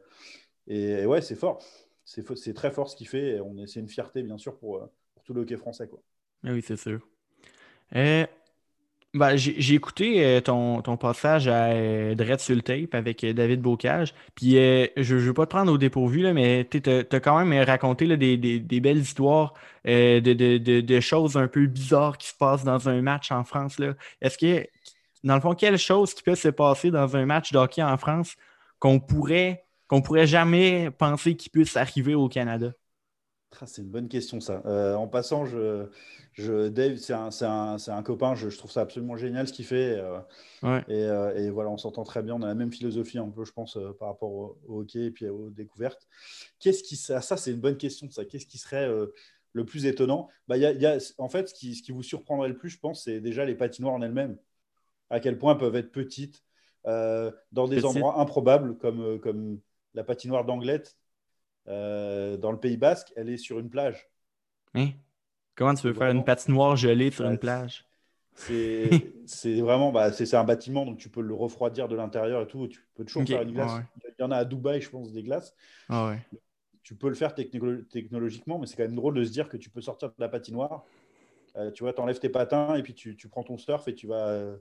et, 0.68 1.06
ouais, 1.06 1.22
c'est 1.22 1.36
fort. 1.36 1.64
C'est 2.06 2.54
très 2.54 2.72
fort 2.72 2.90
ce 2.90 2.96
qu'il 2.96 3.08
fait. 3.08 3.40
C'est 3.66 3.80
une 3.80 3.90
fierté, 3.90 4.24
bien 4.24 4.38
sûr, 4.38 4.58
pour, 4.58 4.78
euh, 4.78 4.86
pour 5.16 5.24
tout 5.24 5.34
le 5.34 5.42
hockey 5.42 5.58
français. 5.58 5.88
Quoi. 5.88 6.02
Oui, 6.44 6.62
c'est 6.62 6.78
sûr. 6.78 7.00
Et 7.94 8.26
ben, 9.16 9.38
j'ai 9.38 9.74
écouté 9.74 10.26
euh, 10.26 10.42
ton, 10.42 10.98
passage 10.98 11.48
à 11.48 11.68
euh, 11.68 12.16
le 12.16 12.62
tape 12.62 12.94
avec 12.94 13.24
euh, 13.24 13.32
David 13.32 13.62
Bocage. 13.62 14.14
Puis 14.36 14.58
euh, 14.58 14.88
je 14.98 15.16
ne 15.16 15.22
veux 15.22 15.34
pas 15.34 15.46
te 15.46 15.52
prendre 15.52 15.72
au 15.72 15.78
dépourvu, 15.78 16.22
là, 16.22 16.34
mais 16.34 16.68
tu 16.70 16.82
as, 16.90 17.20
quand 17.22 17.44
même 17.44 17.64
raconté 17.64 18.18
des, 18.18 18.80
belles 18.82 18.98
histoires 18.98 19.54
de, 19.86 21.00
choses 21.00 21.38
un 21.38 21.48
peu 21.48 21.66
bizarres 21.68 22.18
qui 22.18 22.28
se 22.28 22.36
passent 22.36 22.66
dans 22.66 22.90
un 22.90 23.02
match 23.02 23.32
en 23.32 23.46
France. 23.46 23.78
Est-ce 24.22 24.38
que, 24.38 24.68
dans 25.24 25.36
le 25.36 25.42
fond, 25.42 25.56
quelle 25.56 25.78
chose 25.78 26.14
qui 26.14 26.22
peut 26.22 26.36
se 26.36 26.50
passer 26.50 26.92
dans 26.92 27.16
un 27.16 27.26
match 27.26 27.54
de 27.54 27.58
hockey 27.58 27.82
en 27.82 27.98
France 27.98 28.36
qu'on 28.80 29.00
pourrait 29.00 29.65
qu'on 29.88 30.02
pourrait 30.02 30.28
jamais 30.28 30.92
penser 30.92 31.36
qu'il 31.36 31.52
puisse 31.52 31.78
arriver 31.78 32.16
au 32.16 32.28
Canada? 32.30 32.74
Ah, 33.62 33.66
c'est 33.68 33.82
une 33.82 33.90
bonne 33.90 34.10
question, 34.10 34.42
ça. 34.42 34.62
en 34.98 35.08
passant, 35.08 35.46
je, 35.46 36.68
Dave, 36.68 36.98
c'est 36.98 37.14
un, 37.14 38.04
copain, 38.04 38.36
je, 38.36 38.50
trouve 38.50 38.72
ça 38.72 38.82
absolument 38.82 39.16
génial 39.16 39.48
ce 39.48 39.54
qu'il 39.54 39.66
fait. 39.66 39.98
Euh, 39.98 40.20
euh, 40.90 41.34
et, 41.36 41.50
voilà, 41.50 41.70
on 41.70 41.78
s'entend 41.78 42.04
très 42.04 42.22
bien. 42.22 42.36
On 42.36 42.42
a 42.42 42.48
la 42.48 42.56
même 42.56 42.74
philosophie 42.74 43.18
un 43.18 43.30
peu, 43.30 43.46
je 43.46 43.54
pense, 43.54 43.78
euh, 43.78 43.94
par 43.98 44.10
rapport 44.10 44.32
au, 44.32 44.58
hockey 44.68 45.06
et 45.06 45.12
puis 45.12 45.28
aux 45.30 45.50
découvertes. 45.50 46.08
Qu'est-ce 46.60 46.84
qui, 46.84 46.98
ça, 46.98 47.22
ça 47.22 47.38
c'est 47.38 47.52
une 47.52 47.62
bonne 47.62 47.78
question, 47.78 48.10
ça. 48.12 48.26
Qu'est-ce 48.26 48.48
qui 48.48 48.58
serait 48.58 48.90
le 49.54 49.66
plus 49.66 49.86
étonnant? 49.86 50.28
Bah, 50.50 50.58
y 50.58 50.86
a, 50.86 50.98
En 51.18 51.30
fait, 51.30 51.50
ce 51.50 51.54
qui, 51.54 51.76
ce 51.76 51.84
qui, 51.84 51.94
vous 51.94 52.04
surprendrait 52.04 52.50
le 52.50 52.58
plus, 52.58 52.70
je 52.70 52.80
pense, 52.80 53.06
c'est 53.06 53.22
déjà 53.22 53.46
les 53.46 53.56
patinoires 53.56 53.94
en 53.94 54.02
elles-mêmes. 54.02 54.38
À 55.10 55.22
quel 55.22 55.38
point 55.38 55.54
elles 55.54 55.60
peuvent 55.60 55.76
être 55.78 55.92
petites, 55.92 56.44
dans 56.84 57.68
des 57.70 57.86
endroits 57.86 58.20
improbables, 58.20 58.78
comme, 58.78 59.20
comme 59.22 59.60
la 59.96 60.04
patinoire 60.04 60.46
d'Anglette, 60.46 60.96
dans 61.68 62.52
le 62.52 62.60
Pays 62.60 62.78
Basque, 62.78 63.12
elle 63.16 63.30
est 63.30 63.38
sur 63.38 63.60
une 63.60 63.70
plage. 63.70 64.10
Oui. 64.76 64.96
Comment 65.56 65.74
tu 65.74 65.88
veux 65.88 65.94
faire 65.94 66.12
une 66.12 66.24
patinoire 66.24 66.76
gelée 66.76 67.12
sur 67.12 67.26
une 67.26 67.40
plage? 67.40 67.86
C'est 68.36 69.62
vraiment 69.62 69.94
bah, 69.94 70.12
c'est 70.12 70.36
un 70.36 70.44
bâtiment, 70.44 70.86
donc 70.86 70.98
tu 70.98 71.08
peux 71.08 71.22
le 71.22 71.34
refroidir 71.34 71.88
de 71.88 71.96
l'intérieur 71.96 72.42
et 72.42 72.48
tout. 72.48 72.68
Tu 72.68 72.86
peux 72.94 73.06
toujours 73.06 73.24
faire 73.26 73.42
une 73.42 73.54
glace. 73.54 73.72
Il 74.20 74.22
y 74.22 74.24
en 74.24 74.32
a 74.32 74.38
à 74.38 74.46
Dubaï, 74.46 74.82
je 74.82 74.90
pense, 74.90 75.12
des 75.14 75.24
glaces. 75.24 75.56
Ah 75.90 76.14
tu 76.84 76.96
peux 76.96 77.10
le 77.10 77.16
faire 77.16 77.34
technologiquement, 77.34 78.60
mais 78.60 78.68
c'est 78.68 78.76
quand 78.76 78.84
même 78.84 78.96
drôle 78.96 79.16
de 79.16 79.24
se 79.24 79.32
dire 79.32 79.50
que 79.50 79.58
tu 79.58 79.72
peux 79.72 79.82
sortir 79.82 80.10
de 80.10 80.14
la 80.20 80.30
patinoire. 80.30 80.84
Euh, 81.56 81.72
tu 81.72 81.84
vois, 81.84 81.94
tu 81.94 82.02
enlèves 82.02 82.20
tes 82.20 82.30
patins 82.30 82.76
et 82.76 82.84
puis 82.84 82.94
tu, 82.94 83.16
tu, 83.16 83.28
prends 83.28 83.44
ton 83.44 83.58
surf 83.58 83.88
et 83.88 83.96
tu 83.96 84.06
vas. 84.06 84.56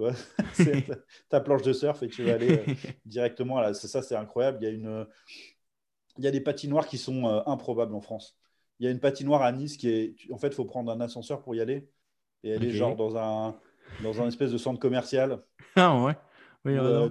Euh, 0.00 0.12
tu 0.54 0.64
vois, 0.64 0.96
ta 1.28 1.40
planche 1.40 1.62
de 1.62 1.72
surf 1.72 2.02
et 2.02 2.08
tu 2.08 2.24
vas 2.24 2.34
aller 2.34 2.58
euh, 2.58 2.74
directement. 3.04 3.60
Là. 3.60 3.74
Ça, 3.74 4.02
c'est 4.02 4.16
incroyable. 4.16 4.58
Il 4.60 4.64
y, 4.64 4.68
a 4.68 4.74
une, 4.74 5.06
il 6.18 6.24
y 6.24 6.28
a 6.28 6.30
des 6.30 6.40
patinoires 6.40 6.86
qui 6.86 6.98
sont 6.98 7.26
improbables 7.46 7.94
en 7.94 8.00
France. 8.00 8.36
Il 8.78 8.86
y 8.86 8.88
a 8.88 8.92
une 8.92 9.00
patinoire 9.00 9.42
à 9.42 9.52
Nice 9.52 9.76
qui 9.76 9.88
est. 9.88 10.14
En 10.32 10.38
fait, 10.38 10.48
il 10.48 10.54
faut 10.54 10.64
prendre 10.64 10.90
un 10.90 11.00
ascenseur 11.00 11.42
pour 11.42 11.54
y 11.54 11.60
aller. 11.60 11.88
Et 12.42 12.50
elle 12.50 12.64
est 12.64 12.70
genre 12.70 12.96
dans 12.96 13.18
un, 13.18 13.58
dans 14.02 14.22
un 14.22 14.28
espèce 14.28 14.50
de 14.52 14.58
centre 14.58 14.80
commercial. 14.80 15.42
Ah 15.76 16.02
ouais. 16.02 16.16
Oui, 16.64 16.76
euh, 16.76 17.08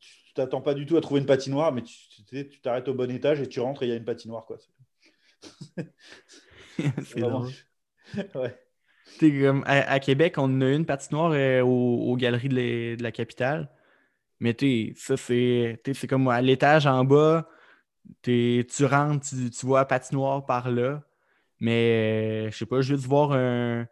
tu 0.00 0.34
t'attends 0.34 0.60
pas 0.60 0.74
du 0.74 0.86
tout 0.86 0.96
à 0.96 1.00
trouver 1.00 1.20
une 1.20 1.26
patinoire, 1.26 1.72
mais 1.72 1.82
tu 1.82 2.60
t'arrêtes 2.60 2.88
au 2.88 2.94
bon 2.94 3.10
étage 3.10 3.40
et 3.40 3.48
tu 3.48 3.60
rentres 3.60 3.82
et 3.82 3.86
il 3.86 3.88
y 3.90 3.92
a 3.92 3.96
une 3.96 4.04
patinoire. 4.04 4.46
quoi. 4.46 4.58
C'est 6.76 7.20
vraiment... 7.20 7.46
ouais. 8.34 8.58
À, 9.66 10.00
Québec, 10.00 10.34
on 10.38 10.60
a 10.60 10.68
une 10.70 10.86
patinoire 10.86 11.32
aux, 11.64 12.16
galeries 12.16 12.48
de, 12.48 13.02
la 13.02 13.12
capitale. 13.12 13.70
Mais 14.40 14.56
ça, 14.96 15.16
c'est 15.16 16.06
comme 16.08 16.28
à 16.28 16.40
l'étage 16.40 16.86
en 16.86 17.04
bas, 17.04 17.48
tu 18.22 18.84
rentres, 18.84 19.28
tu, 19.28 19.66
vois 19.66 19.80
la 19.80 19.84
patinoire 19.84 20.44
par 20.46 20.70
là. 20.70 21.02
Mais 21.60 22.50
je 22.50 22.56
sais 22.56 22.66
pas, 22.66 22.80
juste 22.80 23.06
voir 23.06 23.32
un, 23.32 23.86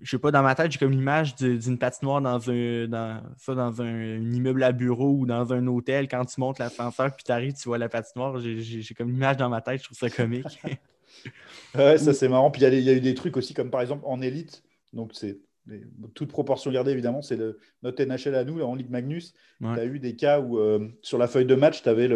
je 0.00 0.10
sais 0.10 0.18
pas, 0.18 0.30
dans 0.30 0.42
ma 0.42 0.54
tête, 0.54 0.70
j'ai 0.70 0.78
comme 0.78 0.92
l'image 0.92 1.34
d'une 1.34 1.78
patinoire 1.78 2.20
dans 2.20 2.50
un 2.50 2.86
dans, 2.86 3.22
ça, 3.36 3.54
dans 3.54 3.82
un, 3.82 4.20
immeuble 4.32 4.62
à 4.62 4.72
bureau 4.72 5.16
ou 5.18 5.26
dans 5.26 5.52
un 5.52 5.66
hôtel. 5.66 6.08
Quand 6.08 6.24
tu 6.24 6.40
montes 6.40 6.58
l'ascenseur 6.58 7.14
puis 7.14 7.24
tu 7.24 7.32
arrives, 7.32 7.54
tu 7.54 7.68
vois 7.68 7.78
la 7.78 7.88
patinoire. 7.88 8.38
J'ai 8.38 8.94
comme 8.94 9.10
l'image 9.10 9.36
dans 9.36 9.48
ma 9.48 9.60
tête, 9.60 9.80
je 9.80 9.84
trouve 9.84 9.98
ça 9.98 10.10
comique. 10.10 10.60
ouais, 11.74 11.98
ça 11.98 12.12
c'est 12.12 12.28
marrant. 12.28 12.50
Puis 12.50 12.62
il 12.62 12.80
y, 12.80 12.90
a 12.90 12.92
eu 12.92 13.00
des 13.00 13.14
trucs 13.14 13.36
aussi, 13.36 13.54
comme 13.54 13.70
par 13.70 13.80
exemple 13.80 14.04
en 14.06 14.20
élite. 14.20 14.62
Donc 14.92 15.12
c'est 15.14 15.38
toute 16.14 16.30
proportion 16.30 16.70
gardée, 16.70 16.92
évidemment, 16.92 17.20
c'est 17.20 17.38
notre 17.82 18.02
NHL 18.02 18.34
à 18.34 18.44
nous, 18.44 18.60
en 18.62 18.74
Ligue 18.74 18.90
Magnus. 18.90 19.34
Tu 19.60 19.66
as 19.66 19.84
eu 19.84 19.98
des 19.98 20.16
cas 20.16 20.40
où 20.40 20.58
euh, 20.58 20.88
sur 21.02 21.18
la 21.18 21.28
feuille 21.28 21.46
de 21.46 21.54
match, 21.54 21.82
tu 21.82 21.88
avais 21.88 22.08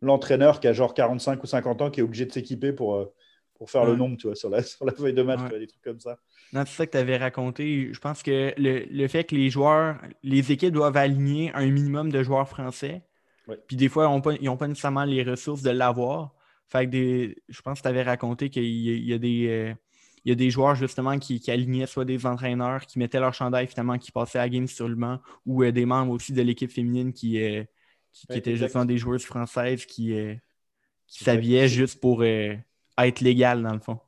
l'entraîneur 0.00 0.60
qui 0.60 0.68
a 0.68 0.72
genre 0.72 0.94
45 0.94 1.42
ou 1.42 1.46
50 1.46 1.82
ans 1.82 1.90
qui 1.90 2.00
est 2.00 2.04
obligé 2.04 2.26
de 2.26 2.32
s'équiper 2.32 2.72
pour. 2.72 2.96
Euh, 2.96 3.12
pour 3.58 3.70
faire 3.70 3.84
le 3.84 3.96
nombre, 3.96 4.16
tu 4.16 4.28
vois, 4.28 4.36
sur 4.36 4.48
la, 4.48 4.62
sur 4.62 4.84
la 4.84 4.92
feuille 4.92 5.12
de 5.12 5.22
match, 5.22 5.40
des 5.50 5.66
trucs 5.66 5.82
comme 5.82 5.98
ça. 5.98 6.16
Non, 6.52 6.62
c'est 6.64 6.76
ça 6.76 6.86
que 6.86 6.92
tu 6.92 6.98
avais 6.98 7.16
raconté. 7.16 7.92
Je 7.92 7.98
pense 7.98 8.22
que 8.22 8.54
le, 8.56 9.08
fait 9.08 9.24
que 9.24 9.34
les 9.34 9.50
joueurs, 9.50 9.96
les 10.22 10.52
équipes 10.52 10.72
doivent 10.72 10.96
aligner 10.96 11.50
un 11.54 11.66
minimum 11.66 12.10
de 12.10 12.22
joueurs 12.22 12.48
français. 12.48 13.02
Puis 13.66 13.76
des 13.76 13.88
fois, 13.88 14.04
ils 14.40 14.44
n'ont 14.46 14.56
pas, 14.56 14.68
nécessairement 14.68 15.04
les 15.04 15.22
ressources 15.22 15.62
de 15.62 15.70
l'avoir. 15.70 16.34
Fait 16.68 16.84
que 16.84 16.90
des, 16.90 17.42
je 17.48 17.62
pense 17.62 17.78
que 17.78 17.82
tu 17.82 17.88
avais 17.88 18.02
raconté 18.02 18.50
qu'il 18.50 18.64
y, 18.64 19.12
a 19.12 19.18
des. 19.18 19.46
Euh, 19.48 19.74
il 20.24 20.28
y 20.28 20.32
a 20.32 20.34
des 20.34 20.50
joueurs 20.50 20.74
justement 20.74 21.18
qui, 21.18 21.42
alignaient 21.50 21.86
soit 21.86 22.04
des 22.04 22.26
entraîneurs 22.26 22.84
qui 22.84 22.98
mettaient 22.98 23.20
leur 23.20 23.32
chandail 23.32 23.66
finalement, 23.66 23.96
qui 23.96 24.12
passaient 24.12 24.38
à 24.38 24.42
la 24.42 24.48
game 24.50 24.66
sur 24.66 24.86
le 24.86 24.94
banc, 24.94 25.18
ou 25.46 25.62
euh, 25.62 25.72
des 25.72 25.86
membres 25.86 26.12
aussi 26.12 26.32
de 26.32 26.42
l'équipe 26.42 26.70
féminine 26.70 27.14
qui, 27.14 27.42
euh, 27.42 27.64
qui, 28.12 28.26
étaient 28.30 28.56
justement 28.56 28.84
des 28.84 28.98
joueuses 28.98 29.24
françaises 29.24 29.86
qui, 29.86 30.14
qui 31.06 31.24
s'habillaient 31.24 31.68
juste 31.68 32.00
pour 32.00 32.22
être 32.22 33.20
légal, 33.20 33.62
dans 33.62 33.72
le 33.72 33.80
fond. 33.80 33.98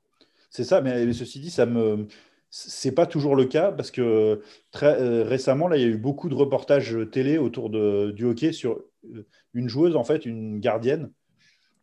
C'est 0.51 0.65
ça, 0.65 0.83
mais 0.83 1.11
ceci 1.13 1.41
dit, 1.41 1.51
ça 1.51 1.65
me. 1.65 2.09
C'est 2.53 2.93
pas 2.93 3.07
toujours 3.07 3.37
le 3.37 3.45
cas 3.45 3.71
parce 3.71 3.93
que 3.93 4.43
très 4.73 5.23
récemment, 5.23 5.69
là, 5.69 5.77
il 5.77 5.83
y 5.83 5.85
a 5.85 5.89
eu 5.89 5.97
beaucoup 5.97 6.29
de 6.29 6.35
reportages 6.35 6.99
télé 7.13 7.39
autour 7.39 7.71
de, 7.71 8.11
du 8.11 8.25
hockey 8.25 8.53
sur 8.53 8.83
une 9.55 9.69
joueuse, 9.69 9.95
en 9.95 10.03
fait, 10.03 10.27
une 10.27 10.59
gardienne, 10.59 11.13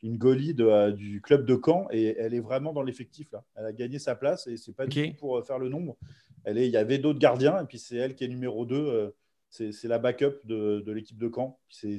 une 0.04 0.18
goalie 0.18 0.54
de, 0.54 0.92
du 0.92 1.22
club 1.22 1.46
de 1.46 1.60
Caen, 1.64 1.88
et 1.92 2.16
elle 2.18 2.34
est 2.34 2.40
vraiment 2.40 2.74
dans 2.74 2.84
l'effectif. 2.84 3.32
là. 3.32 3.44
Elle 3.56 3.66
a 3.66 3.74
gagné 3.74 4.00
sa 4.00 4.16
place 4.16 4.48
et 4.48 4.58
c'est 4.58 4.74
pas 4.74 4.86
du 4.86 5.12
tout 5.12 5.18
pour 5.18 5.38
euh, 5.38 5.42
faire 5.42 5.60
le 5.60 5.70
nombre. 5.70 5.98
Elle 6.44 6.58
est, 6.58 6.68
il 6.68 6.72
y 6.72 6.78
avait 6.78 6.98
d'autres 6.98 7.20
gardiens, 7.20 7.62
et 7.62 7.66
puis 7.66 7.80
c'est 7.80 7.98
elle 7.98 8.16
qui 8.16 8.24
est 8.24 8.28
numéro 8.28 8.66
2. 8.66 9.14
c'est 9.50 9.84
la 9.86 10.00
backup 10.00 10.40
de, 10.46 10.82
de 10.86 10.92
l'équipe 10.92 11.18
de 11.18 11.32
Caen. 11.34 11.60
C'est, 11.70 11.98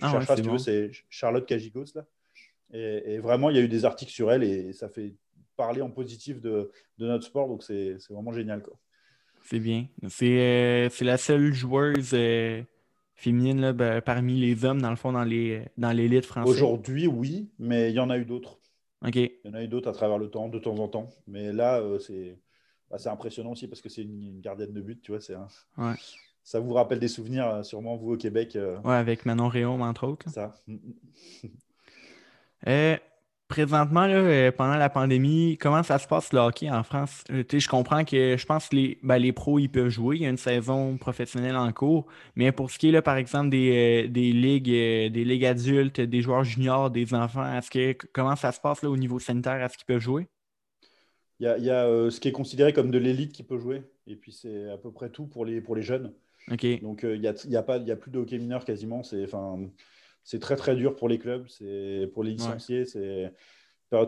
ah 0.00 0.20
si 0.36 0.42
tu 0.42 0.48
veux, 0.48 0.58
c'est 0.58 0.90
Charlotte 1.08 1.46
Cagigos, 1.46 1.86
là. 1.94 2.06
Et, 2.72 3.18
vraiment, 3.18 3.50
il 3.50 3.56
y 3.56 3.58
a 3.58 3.62
eu 3.62 3.68
des 3.68 3.84
articles 3.84 4.12
sur 4.12 4.30
elle 4.30 4.44
et 4.44 4.72
ça 4.72 4.88
fait 4.88 5.14
parler 5.56 5.82
en 5.82 5.90
positif 5.90 6.40
de, 6.40 6.70
notre 6.98 7.24
sport. 7.24 7.48
Donc, 7.48 7.62
c'est 7.62 7.96
vraiment 8.08 8.32
génial. 8.32 8.62
C'est 9.42 9.58
bien. 9.58 9.88
C'est 10.08 10.38
euh, 10.38 10.88
la 11.00 11.16
seule 11.16 11.52
joueuse 11.52 12.10
euh, 12.12 12.62
féminine 13.20 13.60
là, 13.60 13.72
ben, 13.72 14.00
parmi 14.00 14.40
les 14.40 14.64
hommes, 14.64 14.80
dans 14.80 14.90
le 14.90 14.96
fond, 14.96 15.12
dans 15.12 15.22
l'élite 15.24 15.70
dans 15.76 16.22
française. 16.22 16.54
Aujourd'hui, 16.54 17.06
oui, 17.06 17.50
mais 17.58 17.90
il 17.90 17.94
y 17.94 18.00
en 18.00 18.08
a 18.08 18.16
eu 18.16 18.24
d'autres. 18.24 18.58
OK. 19.06 19.16
Il 19.16 19.40
y 19.44 19.48
en 19.48 19.54
a 19.54 19.62
eu 19.62 19.68
d'autres 19.68 19.88
à 19.88 19.92
travers 19.92 20.18
le 20.18 20.30
temps, 20.30 20.48
de 20.48 20.58
temps 20.58 20.76
en 20.76 20.88
temps. 20.88 21.08
Mais 21.26 21.52
là, 21.52 21.80
euh, 21.80 21.98
bah, 22.90 22.98
c'est 22.98 23.08
impressionnant 23.08 23.52
aussi 23.52 23.68
parce 23.68 23.82
que 23.82 23.88
c'est 23.88 24.02
une, 24.02 24.40
gardienne 24.40 24.72
de 24.72 24.80
but, 24.80 25.02
tu 25.02 25.12
vois. 25.12 25.20
Un... 25.76 25.94
Ça 26.42 26.60
vous 26.60 26.72
rappelle 26.72 26.98
des 26.98 27.08
souvenirs, 27.08 27.64
sûrement, 27.64 27.96
vous, 27.96 28.14
au 28.14 28.16
Québec. 28.16 28.56
Ouais, 28.84 28.94
avec 28.94 29.26
Manon 29.26 29.48
Réaume, 29.48 29.82
entre 29.82 30.06
autres. 30.06 30.28
Ça. 30.30 30.54
Euh, 32.66 32.94
présentement, 33.50 34.06
euh, 34.08 34.50
pendant 34.52 34.76
la 34.76 34.88
pandémie, 34.88 35.58
comment 35.58 35.82
ça 35.82 35.98
se 35.98 36.06
passe 36.06 36.32
le 36.32 36.38
hockey 36.38 36.70
en 36.70 36.82
France? 36.82 37.24
Euh, 37.30 37.44
je 37.52 37.68
comprends 37.68 38.04
que 38.04 38.36
je 38.38 38.46
pense 38.46 38.68
que 38.68 38.76
les, 38.76 38.98
ben, 39.02 39.18
les 39.18 39.32
pros 39.32 39.58
ils 39.58 39.68
peuvent 39.68 39.90
jouer, 39.90 40.16
il 40.16 40.22
y 40.22 40.26
a 40.26 40.30
une 40.30 40.38
saison 40.38 40.96
professionnelle 40.96 41.56
en 41.56 41.70
cours, 41.72 42.06
mais 42.36 42.52
pour 42.52 42.70
ce 42.70 42.78
qui 42.78 42.88
est 42.88 42.92
là, 42.92 43.02
par 43.02 43.16
exemple 43.16 43.50
des, 43.50 44.06
ligues, 44.08 44.70
des 44.70 45.24
ligues 45.24 45.44
adultes, 45.44 46.00
des 46.00 46.22
joueurs 46.22 46.44
juniors, 46.44 46.90
des 46.90 47.12
enfants, 47.12 47.44
est-ce 47.52 47.70
que 47.70 47.92
comment 48.12 48.36
ça 48.36 48.52
se 48.52 48.60
passe 48.60 48.82
là, 48.82 48.88
au 48.88 48.96
niveau 48.96 49.18
sanitaire? 49.18 49.60
Est-ce 49.62 49.76
qu'ils 49.76 49.86
peuvent 49.86 50.00
jouer? 50.00 50.28
Il 51.40 51.46
y 51.46 51.70
a, 51.70 52.10
ce 52.10 52.20
qui 52.20 52.28
est 52.28 52.32
considéré 52.32 52.72
comme 52.72 52.90
de 52.90 52.98
l'élite 52.98 53.32
qui 53.32 53.42
peut 53.42 53.58
jouer, 53.58 53.82
et 54.06 54.14
puis 54.14 54.30
c'est 54.32 54.70
à 54.70 54.78
peu 54.78 54.92
près 54.92 55.10
tout 55.10 55.26
pour 55.26 55.44
les, 55.44 55.60
pour 55.60 55.74
les 55.74 55.82
jeunes. 55.82 56.12
Donc 56.82 57.02
il 57.02 57.20
n'y 57.20 57.26
a, 57.26 57.34
y 57.48 57.56
a, 57.56 57.62
pas, 57.62 57.76
a 57.76 57.96
plus 57.96 58.10
de 58.10 58.18
hockey 58.18 58.38
mineur 58.38 58.64
quasiment. 58.64 59.02
C'est, 59.02 59.26
c'est 60.24 60.40
très 60.40 60.56
très 60.56 60.76
dur 60.76 60.96
pour 60.96 61.08
les 61.08 61.18
clubs, 61.18 61.46
c'est 61.48 62.10
pour 62.12 62.22
les 62.22 62.32
licenciés, 62.32 62.84
c'est 62.84 63.32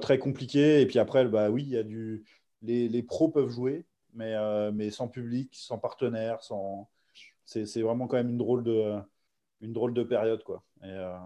très 0.00 0.18
compliqué. 0.18 0.80
Et 0.80 0.86
puis 0.86 0.98
après, 0.98 1.24
bah 1.26 1.50
oui, 1.50 1.62
il 1.62 1.70
y 1.70 1.76
a 1.76 1.82
du, 1.82 2.24
les, 2.62 2.88
les 2.88 3.02
pros 3.02 3.28
peuvent 3.28 3.50
jouer, 3.50 3.84
mais, 4.14 4.34
euh, 4.34 4.70
mais 4.72 4.90
sans 4.90 5.08
public, 5.08 5.50
sans 5.54 5.78
partenaire, 5.78 6.42
sans, 6.42 6.88
c'est 7.44 7.82
vraiment 7.82 8.06
quand 8.06 8.16
même 8.16 8.30
une 8.30 8.38
drôle 8.38 8.62
de, 8.62 8.94
une 9.60 9.72
drôle 9.72 9.94
de 9.94 10.02
période 10.02 10.42
quoi. 10.44 10.62
Et, 10.82 10.88
euh, 10.88 11.16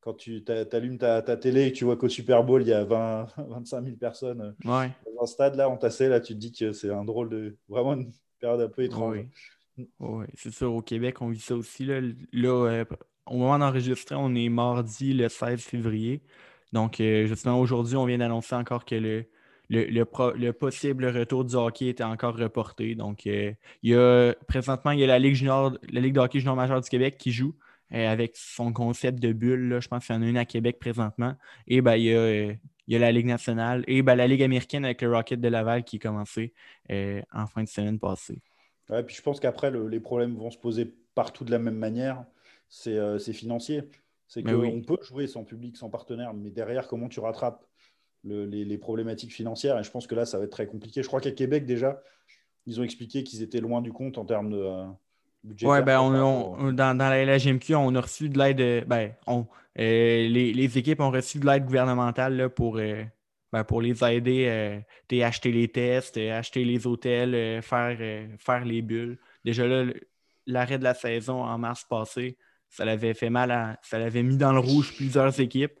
quand 0.00 0.14
tu 0.14 0.44
allumes 0.70 0.98
ta, 0.98 1.20
ta, 1.20 1.36
télé 1.36 1.66
et 1.66 1.72
que 1.72 1.78
tu 1.78 1.84
vois 1.84 1.96
qu'au 1.96 2.08
Super 2.08 2.44
Bowl, 2.44 2.62
il 2.62 2.68
y 2.68 2.72
a 2.72 2.84
20, 2.84 3.26
25 3.38 3.84
000 3.84 3.96
personnes 3.96 4.40
euh, 4.64 4.88
dans 5.16 5.22
un 5.24 5.26
stade 5.26 5.56
là 5.56 5.68
entassé, 5.68 6.08
là, 6.08 6.20
tu 6.20 6.34
te 6.34 6.38
dis 6.38 6.52
que 6.52 6.70
c'est 6.70 6.90
un 6.90 7.04
drôle 7.04 7.28
de. 7.28 7.56
Vraiment 7.68 7.94
une 7.94 8.12
période 8.38 8.60
un 8.60 8.68
peu 8.68 8.84
étrange. 8.84 9.24
Oui, 9.98 10.26
c'est 10.34 10.52
sûr, 10.52 10.72
au 10.72 10.80
Québec, 10.80 11.20
on 11.20 11.30
vit 11.30 11.40
ça 11.40 11.56
aussi. 11.56 11.84
Là, 11.84 12.00
là 12.32 12.84
au 13.26 13.36
moment 13.36 13.58
d'enregistrer, 13.58 14.14
on 14.14 14.34
est 14.34 14.48
mardi 14.48 15.12
le 15.12 15.28
16 15.28 15.60
février. 15.60 16.22
Donc, 16.72 17.00
euh, 17.00 17.26
justement, 17.26 17.60
aujourd'hui, 17.60 17.96
on 17.96 18.04
vient 18.04 18.18
d'annoncer 18.18 18.54
encore 18.54 18.84
que 18.84 18.94
le, 18.94 19.26
le, 19.68 20.50
possible 20.52 21.06
retour 21.06 21.44
du 21.44 21.54
hockey 21.54 21.86
était 21.86 22.04
encore 22.04 22.36
reporté. 22.36 22.94
Donc, 22.94 23.26
euh, 23.26 23.52
il 23.82 23.90
y 23.90 23.94
a 23.96 24.34
présentement, 24.46 24.92
il 24.92 25.00
y 25.00 25.04
a 25.04 25.06
la 25.06 25.18
Ligue 25.18 25.34
junior, 25.34 25.76
la 25.90 26.00
Ligue 26.00 26.14
de 26.14 26.20
hockey 26.20 26.38
junior 26.38 26.56
majeur 26.56 26.80
du 26.80 26.88
Québec 26.88 27.16
qui 27.18 27.32
joue 27.32 27.54
euh, 27.92 28.08
avec 28.08 28.36
son 28.36 28.72
concept 28.72 29.18
de 29.20 29.32
bulle. 29.32 29.78
Je 29.80 29.88
pense 29.88 30.06
qu'il 30.06 30.14
y 30.14 30.18
en 30.18 30.22
a 30.22 30.26
une 30.26 30.36
à 30.36 30.44
Québec 30.44 30.78
présentement. 30.78 31.34
Et 31.66 31.80
ben, 31.80 31.96
il, 31.96 32.04
y 32.88 32.96
a, 32.96 32.98
la 32.98 33.12
Ligue 33.12 33.26
nationale 33.26 33.84
et 33.86 34.02
ben, 34.02 34.14
la 34.14 34.26
Ligue 34.26 34.42
américaine 34.42 34.84
avec 34.84 35.02
le 35.02 35.12
Rocket 35.12 35.40
de 35.40 35.48
Laval 35.48 35.84
qui 35.84 35.96
a 35.96 35.98
commencé 35.98 36.52
en 36.90 37.46
fin 37.46 37.64
de 37.64 37.68
semaine 37.68 37.98
passée. 37.98 38.40
Ouais, 38.88 39.02
puis 39.02 39.16
je 39.16 39.22
pense 39.22 39.40
qu'après, 39.40 39.72
les 39.72 39.98
problèmes 39.98 40.36
vont 40.36 40.50
se 40.50 40.58
poser 40.58 40.94
partout 41.14 41.44
de 41.44 41.50
la 41.50 41.58
même 41.58 41.76
manière. 41.76 42.24
Euh, 42.86 43.18
c'est 43.18 43.32
financier. 43.32 43.82
C'est 44.28 44.42
qu'on 44.42 44.82
peut 44.82 44.98
jouer 45.02 45.28
sans 45.28 45.44
public, 45.44 45.76
sans 45.76 45.88
partenaire, 45.88 46.34
mais 46.34 46.50
derrière, 46.50 46.88
comment 46.88 47.08
tu 47.08 47.20
rattrapes 47.20 47.64
les, 48.24 48.78
problématiques 48.78 49.32
financières? 49.32 49.78
Et 49.78 49.84
je 49.84 49.90
pense 49.90 50.08
que 50.08 50.16
là, 50.16 50.26
ça 50.26 50.38
va 50.38 50.44
être 50.44 50.50
très 50.50 50.66
compliqué. 50.66 51.02
Je 51.02 51.06
crois 51.06 51.20
qu'à 51.20 51.30
Québec, 51.30 51.64
déjà, 51.64 52.02
ils 52.66 52.80
ont 52.80 52.82
expliqué 52.82 53.22
qu'ils 53.22 53.42
étaient 53.42 53.60
loin 53.60 53.80
du 53.80 53.92
compte 53.92 54.18
en 54.18 54.24
termes 54.24 54.50
de 54.50 54.58
euh, 54.58 54.84
budget. 55.44 55.68
Oui, 55.68 55.80
ben, 55.82 56.00
on, 56.00 56.72
dans, 56.72 56.98
la 56.98 57.24
LGMQ, 57.24 57.76
on 57.76 57.94
a 57.94 58.00
reçu 58.00 58.28
de 58.28 58.36
l'aide. 58.36 58.88
Ben, 58.88 59.14
euh, 59.28 60.28
les, 60.28 60.78
équipes 60.78 61.00
ont 61.00 61.12
reçu 61.12 61.38
de 61.38 61.46
l'aide 61.46 61.64
gouvernementale 61.64 62.50
pour, 62.50 62.78
ben, 62.78 63.64
pour 63.64 63.80
les 63.80 64.02
aider, 64.02 64.82
à 65.12 65.26
acheter 65.26 65.52
les 65.52 65.68
tests, 65.68 66.16
acheter 66.16 66.64
les 66.64 66.84
hôtels, 66.84 67.62
faire, 67.62 67.96
faire 68.38 68.64
les 68.64 68.82
bulles. 68.82 69.18
Déjà 69.44 69.68
là, 69.68 69.84
l'arrêt 70.46 70.78
de 70.78 70.84
la 70.84 70.94
saison 70.94 71.44
en 71.44 71.58
mars 71.58 71.84
passé, 71.84 72.36
ça 72.68 72.84
l'avait 72.84 73.14
fait 73.14 73.30
mal 73.30 73.50
à. 73.50 73.78
Ça 73.82 73.98
l'avait 73.98 74.22
mis 74.22 74.36
dans 74.36 74.52
le 74.52 74.58
rouge 74.58 74.94
plusieurs 74.96 75.38
équipes. 75.40 75.78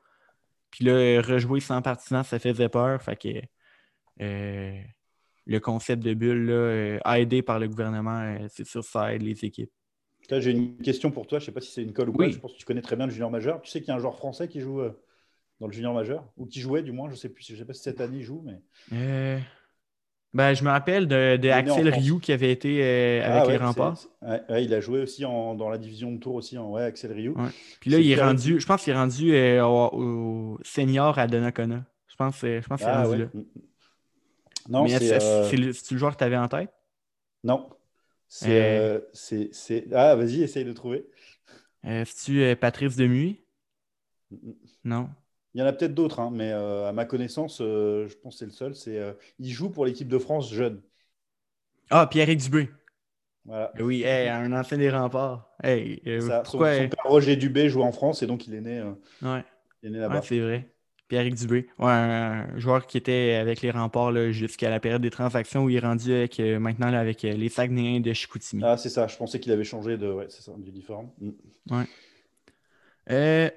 Puis 0.70 0.84
là, 0.84 1.20
rejouer 1.22 1.60
sans 1.60 1.82
partisans, 1.82 2.22
ça 2.22 2.38
faisait 2.38 2.68
peur. 2.68 3.00
Fait 3.02 3.16
que 3.16 3.28
euh, 4.22 4.80
le 5.46 5.60
concept 5.60 6.02
de 6.02 6.14
bulle, 6.14 6.46
là, 6.46 6.52
euh, 6.52 6.98
aidé 7.14 7.42
par 7.42 7.58
le 7.58 7.68
gouvernement, 7.68 8.20
euh, 8.20 8.46
c'est 8.48 8.66
sûr 8.66 8.84
ça 8.84 9.14
aide 9.14 9.22
les 9.22 9.44
équipes. 9.44 9.70
J'ai 10.28 10.50
une 10.50 10.76
question 10.78 11.10
pour 11.10 11.26
toi. 11.26 11.38
Je 11.38 11.44
ne 11.44 11.46
sais 11.46 11.52
pas 11.52 11.60
si 11.60 11.70
c'est 11.70 11.82
une 11.82 11.92
colle 11.92 12.08
ou 12.08 12.12
pas. 12.12 12.28
Je 12.28 12.38
pense 12.38 12.52
que 12.52 12.58
tu 12.58 12.64
connais 12.64 12.82
très 12.82 12.96
bien 12.96 13.06
le 13.06 13.12
junior 13.12 13.30
majeur. 13.30 13.62
Tu 13.62 13.70
sais 13.70 13.80
qu'il 13.80 13.88
y 13.88 13.90
a 13.92 13.94
un 13.94 14.00
joueur 14.00 14.16
français 14.16 14.48
qui 14.48 14.60
joue 14.60 14.82
dans 15.60 15.68
le 15.68 15.72
junior 15.72 15.94
majeur? 15.94 16.28
Ou 16.36 16.46
qui 16.46 16.60
jouait, 16.60 16.82
du 16.82 16.90
moins. 16.90 17.08
Je 17.08 17.12
ne 17.14 17.16
sais, 17.16 17.28
plus, 17.28 17.46
je 17.46 17.54
sais 17.54 17.64
pas 17.64 17.74
si 17.74 17.82
cette 17.82 18.00
année 18.00 18.18
il 18.18 18.22
joue. 18.22 18.44
mais... 18.90 19.40
Ben, 20.36 20.52
je 20.52 20.64
me 20.64 20.68
rappelle 20.68 21.08
de, 21.08 21.48
Axel 21.48 21.88
Rioux 21.88 22.18
qui 22.18 22.30
avait 22.30 22.52
été 22.52 22.80
euh, 22.82 23.22
ah 23.24 23.40
avec 23.40 23.52
les 23.52 23.56
remparts. 23.56 23.98
il 24.50 24.74
a 24.74 24.80
joué 24.82 25.00
aussi 25.00 25.22
dans 25.22 25.70
la 25.70 25.78
division 25.78 26.12
de 26.12 26.18
tour 26.18 26.34
aussi. 26.34 26.58
En, 26.58 26.72
ouais, 26.72 26.82
Axel 26.82 27.10
Rioux. 27.10 27.34
Puis 27.80 27.88
là, 27.88 27.98
il 27.98 28.10
est 28.10 28.22
rendu, 28.22 28.60
je 28.60 28.66
pense 28.66 28.84
qu'il 28.84 28.92
est 28.92 28.96
rendu 28.96 29.34
euh, 29.34 29.64
au, 29.64 30.58
senior 30.62 31.18
à 31.18 31.26
Donnacona. 31.26 31.86
Je 32.06 32.16
pense, 32.16 32.40
je 32.42 32.66
pense 32.68 32.80
qu'il 32.80 32.88
est 32.88 32.92
ah 32.92 33.04
rendu 33.04 33.18
là. 33.18 33.24
Mm, 33.32 33.38
mm. 33.38 33.44
Non, 34.68 34.86
c'est 34.88 35.22
euh, 35.22 35.50
le, 35.52 35.66
le, 35.68 35.96
joueur 35.96 36.12
que 36.12 36.18
tu 36.18 36.24
avais 36.24 36.36
en 36.36 36.48
tête? 36.48 36.70
Non. 37.42 37.70
C'est. 38.28 39.06
Ah, 39.94 40.16
vas-y, 40.16 40.42
essaye 40.42 40.66
de 40.66 40.72
trouver. 40.74 41.06
C'est-tu 41.82 42.54
Patrice 42.56 42.96
Demuy? 42.96 43.40
Mm, 44.30 44.52
non. 44.84 45.08
Il 45.56 45.60
y 45.60 45.62
en 45.62 45.66
a 45.66 45.72
peut-être 45.72 45.94
d'autres, 45.94 46.20
hein, 46.20 46.30
mais 46.30 46.52
à 46.52 46.92
ma 46.92 47.06
connaissance, 47.06 47.58
je 47.58 48.14
pense 48.18 48.34
que 48.34 48.38
c'est 48.40 48.44
le 48.44 48.50
seul. 48.50 48.74
C'est, 48.74 49.00
il 49.38 49.50
joue 49.50 49.70
pour 49.70 49.86
l'équipe 49.86 50.06
de 50.06 50.18
France 50.18 50.52
jeune. 50.52 50.82
Ah, 51.88 52.06
Pierre-Éric 52.06 52.42
Dubé. 52.42 52.68
Oui, 53.80 54.06
un 54.06 54.52
ancien 54.52 54.76
des 54.76 54.90
remparts. 54.90 55.50
Hey, 55.64 56.02
pourquoi... 56.44 56.76
son, 56.76 56.88
père 56.88 57.04
Roger 57.04 57.36
Dubé 57.36 57.70
joue 57.70 57.82
en 57.82 57.92
France 57.92 58.22
et 58.22 58.26
donc 58.26 58.46
il 58.46 58.54
est 58.54 58.60
né, 58.60 58.82
ouais. 59.22 59.44
il 59.82 59.88
est 59.88 59.92
né 59.92 59.98
là-bas. 59.98 60.20
c'est 60.20 60.40
vrai. 60.40 60.68
Pierre-Éric 61.08 61.34
Dubé, 61.36 61.68
un, 61.78 62.58
joueur 62.58 62.86
qui 62.86 62.96
était 62.96 63.38
avec 63.40 63.62
les 63.62 63.70
remparts 63.70 64.32
jusqu'à 64.32 64.70
la 64.70 64.80
période 64.80 65.02
des 65.02 65.10
transactions 65.10 65.64
où 65.64 65.70
il 65.70 65.76
est 65.76 65.80
rendu 65.80 66.12
avec, 66.12 66.40
euh, 66.40 66.58
maintenant 66.58 66.92
avec 66.92 67.24
euh, 67.24 67.32
les 67.32 67.48
Saguenayens 67.48 68.00
de 68.00 68.12
Chicoutimi. 68.12 68.62
Ah, 68.64 68.76
c'est 68.76 68.88
ça. 68.88 69.06
Je 69.06 69.16
pensais 69.16 69.38
qu'il 69.38 69.52
avait 69.52 69.64
changé 69.64 69.96
de, 69.96 70.10
ouais, 70.10 70.26
c'est 70.28 70.42
ça, 70.42 70.52
différent. 70.58 71.14
Mm. 71.20 71.30
Ouais. 71.70 71.84
Euh, 73.10 73.50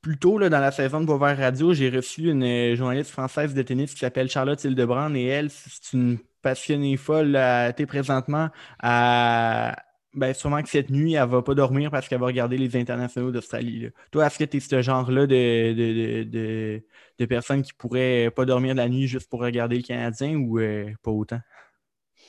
plus 0.00 0.18
tôt 0.18 0.38
dans 0.38 0.60
la 0.60 0.70
saison 0.70 1.00
de 1.00 1.06
Beauvert 1.06 1.36
Radio, 1.36 1.74
j'ai 1.74 1.90
reçu 1.90 2.30
une 2.30 2.74
journaliste 2.76 3.10
française 3.10 3.54
de 3.54 3.62
tennis 3.62 3.92
qui 3.92 4.00
s'appelle 4.00 4.28
Charlotte 4.28 4.62
Hildebrand 4.62 5.14
et 5.14 5.24
elle, 5.24 5.50
c'est 5.50 5.92
une 5.94 6.18
passionnée 6.42 6.96
folle. 6.96 7.34
Elle 7.34 7.70
était 7.70 7.86
présentement 7.86 8.50
à, 8.78 9.74
ben, 10.16 10.32
sûrement 10.32 10.62
que 10.62 10.68
cette 10.70 10.88
nuit, 10.90 11.12
elle 11.12 11.28
va 11.28 11.42
pas 11.42 11.54
dormir 11.54 11.90
parce 11.90 12.08
qu'elle 12.08 12.20
va 12.20 12.26
regarder 12.26 12.56
les 12.56 12.74
internationaux 12.74 13.30
d'Australie. 13.30 13.90
Toi, 14.10 14.26
est-ce 14.26 14.38
que 14.38 14.44
tu 14.44 14.56
es 14.56 14.60
ce 14.60 14.80
genre-là 14.80 15.26
de, 15.26 16.24
de, 16.24 17.26
personnes 17.26 17.62
qui 17.62 17.74
pourraient 17.74 18.30
pas 18.34 18.46
dormir 18.46 18.74
la 18.74 18.88
nuit 18.88 19.06
juste 19.06 19.28
pour 19.28 19.40
regarder 19.40 19.76
le 19.76 19.82
Canadien 19.82 20.36
ou 20.36 20.58
euh, 20.58 20.90
pas 21.02 21.10
autant? 21.10 21.40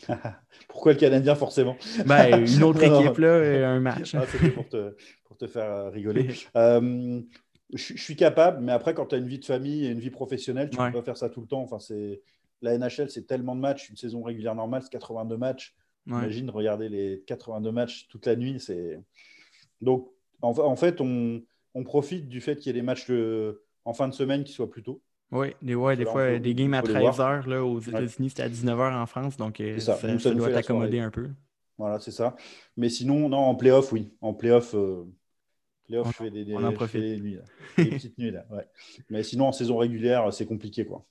Pourquoi 0.68 0.94
le 0.94 1.00
Canadien, 1.00 1.36
forcément? 1.36 1.78
Ben, 2.06 2.46
une 2.46 2.64
autre 2.66 2.84
équipe, 2.84 3.18
là, 3.20 3.28
euh, 3.28 3.66
un 3.66 3.80
match. 3.80 4.16
Ah, 4.16 4.26
C'était 4.30 4.50
pour 4.50 4.68
te, 4.68 5.48
faire 5.48 5.92
euh, 5.96 7.22
je, 7.74 7.98
suis 7.98 8.16
capable, 8.16 8.64
mais 8.64 8.72
après, 8.72 8.94
quand 8.94 9.08
tu 9.08 9.16
as 9.16 9.18
une 9.18 9.28
vie 9.28 9.40
de 9.40 9.46
famille 9.46 9.86
et 9.86 9.90
une 9.90 10.00
vie 10.00 10.10
professionnelle, 10.10 10.70
tu 10.70 10.80
ne 10.80 10.88
peux 10.88 11.00
pas 11.00 11.04
faire 11.04 11.18
ça 11.18 11.30
tout 11.30 11.42
le 11.42 11.48
temps. 11.48 11.62
Enfin, 11.62 11.78
la 12.62 12.78
NHL, 12.78 13.10
c'est 13.10 13.28
tellement 13.28 13.56
de 13.56 13.62
matchs. 13.62 13.90
Une 13.90 13.98
saison 13.98 14.24
régulière 14.24 14.56
normale, 14.56 14.82
c'est 14.84 14.92
82 14.92 15.38
matchs. 15.38 15.76
Imagine 16.08 16.50
regarder 16.50 16.88
les 16.88 17.24
82 17.28 17.72
matchs 17.72 18.08
toute 18.08 18.26
la 18.26 18.36
nuit. 18.36 18.60
C'est 18.60 19.02
donc 19.82 20.10
en, 20.42 20.76
fait 20.76 21.02
on, 21.02 21.44
profite 21.84 22.28
du 22.30 22.42
fait 22.42 22.56
qu'il 22.56 22.68
y 22.68 22.70
ait 22.70 22.80
des 22.80 22.86
matchs 22.86 23.12
en 23.86 23.94
fin 23.94 24.08
de 24.08 24.14
semaine 24.14 24.44
qui 24.44 24.54
soient 24.54 24.70
plus 24.70 24.84
tôt. 24.84 25.02
Oui, 25.32 25.50
des, 25.62 25.76
des 25.98 26.06
fois 26.06 26.40
des 26.40 26.56
games 26.56 26.74
à 26.74 26.82
13h 26.82 27.58
aux 27.58 27.80
États-Unis, 27.80 28.30
c'était 28.30 28.44
à 28.44 28.50
19h 28.50 28.96
en 28.96 29.06
France, 29.06 29.36
donc 29.36 29.60
euh, 29.60 29.78
ça, 29.80 29.98
ça, 29.98 30.34
doit 30.34 30.50
t'accommoder 30.50 31.00
un 31.00 31.12
peu. 31.12 31.30
Voilà, 31.78 32.00
c'est 32.00 32.12
ça. 32.12 32.36
Mais 32.78 32.90
sinon, 32.90 33.28
non, 33.28 33.38
en 33.38 33.56
playoff, 33.56 33.92
oui. 33.92 34.14
En 34.22 34.34
playoff, 34.34 34.74
euh, 34.74 35.04
playoff 35.88 36.08
je 36.08 36.12
fais 36.12 36.30
des, 36.30 36.46
nuits, 36.46 37.40
des 37.78 37.86
petites 37.90 38.18
nuits. 38.18 38.32
Là, 38.32 38.46
Mais 39.10 39.24
sinon, 39.24 39.48
en 39.48 39.52
saison 39.52 39.78
régulière, 39.78 40.32
c'est 40.34 40.46
compliqué. 40.46 40.86
quoi. 40.86 41.06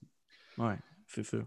Ouais, 0.59 0.77
c'est 1.07 1.25
ça. 1.25 1.39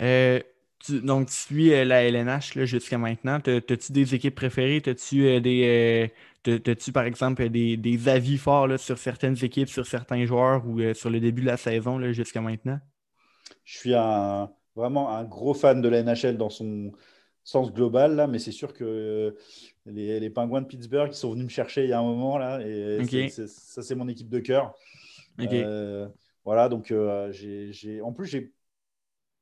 Euh, 0.00 0.40
donc, 0.88 1.28
tu 1.28 1.34
suis 1.34 1.72
euh, 1.72 1.84
la 1.84 2.04
LNH 2.04 2.58
jusqu'à 2.64 2.98
maintenant. 2.98 3.38
As-tu 3.38 3.92
des 3.92 4.14
équipes 4.14 4.34
préférées? 4.34 4.82
As-tu 4.86 5.26
euh, 5.26 5.40
des. 5.40 6.10
Euh, 6.46 6.74
tu 6.74 6.92
par 6.92 7.04
exemple 7.04 7.48
des, 7.48 8.08
avis 8.08 8.38
forts 8.38 8.78
sur 8.78 8.98
certaines 8.98 9.42
équipes, 9.44 9.68
sur 9.68 9.84
certains 9.84 10.24
joueurs 10.26 10.64
ou 10.64 10.80
sur 10.94 11.10
le 11.10 11.18
début 11.18 11.40
de 11.42 11.46
la 11.46 11.56
saison 11.56 12.00
jusqu'à 12.12 12.40
maintenant? 12.40 12.78
Je 13.64 13.78
suis 13.78 13.94
vraiment 14.76 15.10
un 15.10 15.24
gros 15.24 15.54
fan 15.54 15.82
de 15.82 15.88
la 15.88 16.04
NHL 16.04 16.36
dans 16.36 16.50
son 16.50 16.92
sens 17.46 17.72
global, 17.72 18.16
là, 18.16 18.26
mais 18.26 18.38
c'est 18.38 18.52
sûr 18.52 18.74
que 18.74 19.36
les, 19.86 20.20
les, 20.20 20.30
Pingouins 20.30 20.62
de 20.62 20.66
Pittsburgh 20.66 21.10
qui 21.10 21.18
sont 21.18 21.30
venus 21.30 21.44
me 21.44 21.50
chercher 21.50 21.84
il 21.84 21.90
y 21.90 21.92
a 21.92 21.98
un 21.98 22.02
moment, 22.02 22.38
là, 22.38 22.60
et 22.60 23.28
ça, 23.28 23.82
c'est 23.82 23.94
mon 23.94 24.08
équipe 24.08 24.28
de 24.28 24.40
cœur. 24.40 24.74
voilà, 26.44 26.68
donc 26.68 26.92
j'ai 27.30 28.00
en 28.02 28.12
plus, 28.12 28.26
j'ai 28.26 28.52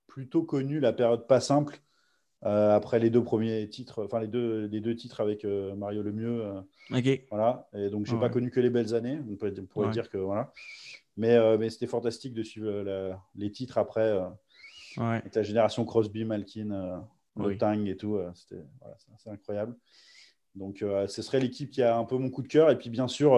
plutôt 0.07 0.45
connu 0.45 0.79
la 0.79 0.93
période 0.93 1.27
pas 1.27 1.41
simple 1.41 1.81
euh, 2.47 2.77
après 2.77 2.99
les 2.99 3.09
deux 3.09 3.25
premiers 3.25 3.69
titres, 3.71 4.05
enfin 4.05 4.21
les 4.21 4.29
deux, 4.29 4.67
les 4.67 4.81
deux 4.81 4.95
titres 4.95 5.21
avec 5.23 5.45
euh, 5.45 5.75
Mario 5.75 6.03
Lemieux. 6.03 6.45
Euh, 6.45 7.17
voilà. 7.31 7.69
Et 7.75 7.89
donc, 7.89 8.05
j'ai 8.07 8.19
pas 8.19 8.29
connu 8.29 8.51
que 8.51 8.61
les 8.61 8.71
belles 8.71 8.95
années. 8.95 9.19
On, 9.31 9.35
pourrait 9.35 9.91
dire 9.91 10.11
que 10.11 10.19
voilà. 10.19 10.53
Mais, 11.17 11.39
mais 11.59 11.71
c'était 11.71 11.87
fantastique 11.87 12.35
de 12.35 12.43
suivre 12.43 13.17
les 13.35 13.51
titres 13.51 13.79
après. 13.79 14.21
Avec 14.99 15.35
la 15.35 15.43
génération 15.43 15.85
Crosby, 15.85 16.25
Malkin, 16.25 17.03
oui. 17.37 17.59
Tang 17.59 17.87
et 17.87 17.97
tout. 17.97 18.19
c'était 18.35 18.63
voilà, 18.81 18.97
incroyable. 19.27 19.77
Donc, 20.55 20.79
ce 20.81 21.23
serait 21.23 21.41
l'équipe 21.41 21.71
qui 21.71 21.83
a 21.83 21.97
un 21.97 22.05
peu 22.05 22.17
mon 22.17 22.31
coup 22.31 22.43
de 22.43 22.49
cœur. 22.49 22.71
Et 22.71 22.79
puis, 22.79 22.91
bien 22.91 23.09
sûr, 23.09 23.37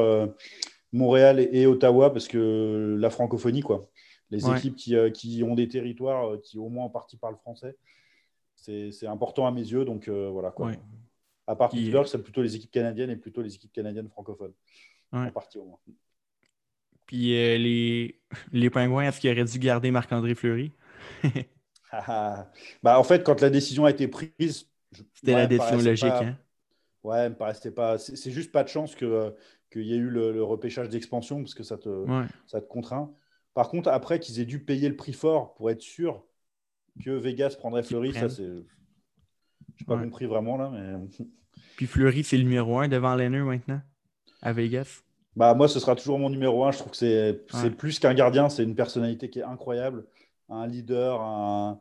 Montréal 0.93 1.41
et, 1.41 1.49
et, 1.53 1.67
Ottawa, 1.67 2.13
parce 2.13 2.29
que 2.29 2.97
la 2.99 3.11
francophonie, 3.11 3.63
quoi 3.63 3.89
les 4.31 4.51
équipes 4.51 4.77
qui, 4.77 4.97
euh, 4.97 5.11
qui, 5.11 5.43
ont 5.43 5.55
des 5.55 5.69
territoires 5.69 6.33
euh, 6.33 6.41
qui 6.43 6.59
au 6.59 6.69
moins 6.69 6.85
en 6.85 6.91
partie 6.91 7.17
parlent 7.17 7.37
français. 7.37 7.77
C'est 8.55 9.07
important 9.07 9.47
à 9.47 9.51
mes 9.51 9.61
yeux. 9.61 9.85
Donc 9.85 10.09
euh, 10.09 10.29
voilà. 10.31 10.51
Quoi. 10.51 10.73
À 11.47 11.55
part 11.55 11.71
Pittsburgh, 11.71 12.07
c'est 12.07 12.23
plutôt 12.23 12.43
les 12.43 12.57
équipes 12.57 12.71
canadiennes 12.71 13.11
et 13.11 13.17
plutôt 13.17 13.43
les 13.43 13.55
équipes 13.55 13.73
canadiennes 13.73 14.09
francophones. 14.09 14.55
En 15.13 15.31
partie 15.31 15.59
au 15.59 15.65
moins. 15.65 15.79
Puis 17.07 17.29
les, 17.29 18.21
les 18.53 18.71
Pingouins, 18.71 19.05
est-ce 19.05 19.21
qu'ils 19.21 19.31
auraient 19.31 19.45
dû 19.45 19.59
garder 19.61 19.91
Marc-André 19.93 20.35
Fleury? 20.35 20.73
bah, 22.83 22.99
En 22.99 23.05
fait, 23.05 23.23
quand 23.23 23.41
la 23.41 23.51
décision 23.51 23.85
a 23.85 23.91
été 23.91 24.09
prise. 24.09 24.69
C'était 25.15 25.33
la 25.33 25.47
décision 25.47 25.79
logique. 25.79 26.05
Hein? 26.05 26.39
Ouais, 27.03 27.29
me 27.29 27.35
paraissait 27.35 27.71
pas. 27.71 27.99
C'est 27.99 28.31
juste 28.31 28.53
pas 28.53 28.65
de 28.65 28.69
chance 28.69 28.95
qu'il 28.95 29.83
y 29.83 29.93
ait 29.95 29.99
eu 29.99 30.09
le, 30.09 30.43
repêchage 30.43 30.89
d'expansion 30.89 31.41
parce 31.43 31.55
que 31.55 31.63
ça 31.63 31.77
te, 31.77 32.07
ça 32.47 32.61
te 32.61 32.67
contraint. 32.67 33.13
Par 33.55 33.69
contre, 33.69 33.89
après 33.89 34.21
qu'ils 34.21 34.41
aient 34.41 34.45
dû 34.45 34.63
payer 34.63 34.89
le 34.89 34.97
prix 34.97 35.13
fort 35.13 35.55
pour 35.55 35.71
être 35.71 35.81
sûr 35.81 36.25
que 37.05 37.11
Vegas 37.11 37.57
prendrait 37.59 37.83
Fleury, 37.83 38.13
ça 38.13 38.29
c'est. 38.29 38.45
Je 38.45 39.83
n'ai 39.83 39.87
pas 39.87 39.99
compris 39.99 40.27
vraiment 40.27 40.57
là. 40.57 40.71
Mais... 40.71 41.27
Puis 41.77 41.87
Fleury, 41.87 42.25
c'est 42.25 42.37
le 42.37 42.45
numéro 42.45 42.79
un 42.79 42.89
devant 42.89 43.15
Lenner 43.15 43.41
maintenant, 43.41 43.81
à 44.43 44.53
Vegas. 44.53 45.03
Bah, 45.37 45.53
moi, 45.55 45.69
ce 45.69 45.79
sera 45.79 45.95
toujours 45.95 46.19
mon 46.19 46.31
numéro 46.31 46.65
un. 46.65 46.73
Je 46.73 46.79
trouve 46.79 46.93
que 46.93 46.97
c'est 46.97 47.71
plus 47.77 47.99
qu'un 47.99 48.15
gardien, 48.15 48.49
c'est 48.49 48.63
une 48.63 48.75
personnalité 48.75 49.29
qui 49.29 49.41
est 49.41 49.45
incroyable. 49.45 50.07
Un 50.49 50.67
leader, 50.67 51.21
un, 51.21 51.81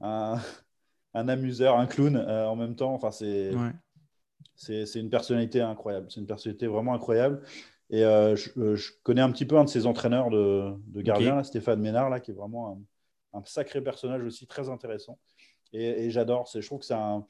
un, 0.00 1.28
amuseur, 1.28 1.78
un 1.78 1.86
clown 1.86 2.16
euh, 2.16 2.46
en 2.46 2.56
même 2.56 2.76
temps. 2.76 2.94
Enfin, 2.94 3.10
c'est 3.10 3.52
c'est 4.54 5.00
une 5.00 5.10
personnalité 5.10 5.60
incroyable. 5.60 6.06
C'est 6.10 6.20
une 6.20 6.26
personnalité 6.26 6.66
vraiment 6.66 6.94
incroyable. 6.94 7.42
Et 7.90 8.04
euh, 8.04 8.34
euh, 8.56 8.74
je, 8.74 8.90
connais 9.02 9.20
un 9.20 9.30
petit 9.30 9.44
peu 9.44 9.58
un 9.58 9.64
de 9.64 9.68
ses 9.68 9.86
entraîneurs 9.86 10.30
de, 10.30 10.72
de 10.86 11.02
gardien, 11.02 11.42
Stéphane 11.42 11.80
Ménard, 11.80 12.08
là, 12.08 12.20
qui 12.20 12.30
est 12.30 12.34
vraiment 12.34 12.82
un, 13.34 13.42
sacré 13.44 13.82
personnage 13.82 14.22
aussi, 14.22 14.46
très 14.46 14.68
intéressant. 14.68 15.18
Et, 15.72 16.10
j'adore. 16.10 16.48
Je 16.52 16.66
trouve 16.66 16.80
que 16.80 16.86
c'est 16.86 16.94
un. 16.94 17.26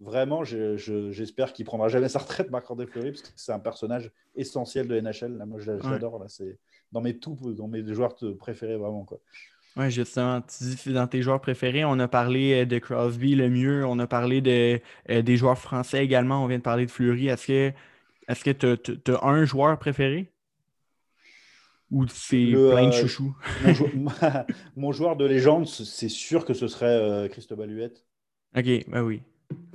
Vraiment, 0.00 0.42
j'espère 0.44 1.52
qu'il 1.52 1.64
prendra 1.64 1.88
jamais 1.88 2.08
sa 2.08 2.18
retraite, 2.18 2.50
Marc-André 2.50 2.86
Fleury, 2.86 3.12
parce 3.12 3.22
que 3.22 3.28
c'est 3.36 3.52
un 3.52 3.60
personnage 3.60 4.10
essentiel 4.34 4.88
de 4.88 5.00
NHL. 5.00 5.36
Là, 5.36 5.46
moi, 5.46 5.60
je 5.60 5.70
l'adore. 5.70 6.18
Là, 6.18 6.26
c'est 6.28 6.58
dans 6.92 7.00
mes 7.00 7.18
tout, 7.18 7.36
dans 7.54 7.68
mes 7.68 7.84
joueurs 7.94 8.16
préférés, 8.38 8.76
vraiment. 8.76 9.04
Quoi. 9.04 9.20
Oui, 9.76 9.90
justement, 9.90 10.40
tu 10.40 10.64
dis 10.64 10.92
dans 10.92 11.08
tes 11.08 11.20
joueurs 11.20 11.40
préférés. 11.40 11.84
On 11.84 11.98
a 11.98 12.06
parlé 12.06 12.62
euh, 12.62 12.64
de 12.64 12.78
Crosby, 12.78 13.34
le 13.34 13.50
mieux. 13.50 13.84
On 13.84 13.98
a 13.98 14.06
parlé 14.06 14.40
de, 14.40 14.80
des 15.08 15.36
joueurs 15.36 15.58
français 15.58 16.04
également. 16.04 16.44
On 16.44 16.46
vient 16.46 16.58
de 16.58 16.62
parler 16.62 16.86
de 16.86 16.90
Fleury. 16.90 17.28
Est-ce 17.28 17.46
que 17.46 17.72
est-ce 18.28 18.44
que 18.44 18.50
tu 18.50 19.12
as, 19.12 19.24
un 19.24 19.44
joueur 19.44 19.78
préféré? 19.78 20.32
Ou 21.90 22.06
c'est 22.08 22.46
plein 22.46 22.88
de 22.88 22.88
euh, 22.88 22.92
chouchous? 22.92 23.36
mon, 24.74 24.92
joueur 24.92 25.16
de 25.16 25.26
légende, 25.26 25.66
c'est 25.66 26.08
sûr 26.08 26.44
que 26.44 26.54
ce 26.54 26.66
serait 26.66 26.86
euh, 26.86 27.28
Christophe 27.28 27.60
Huette. 27.66 28.04
OK, 28.56 28.64
ben 28.88 29.02
oui. 29.02 29.22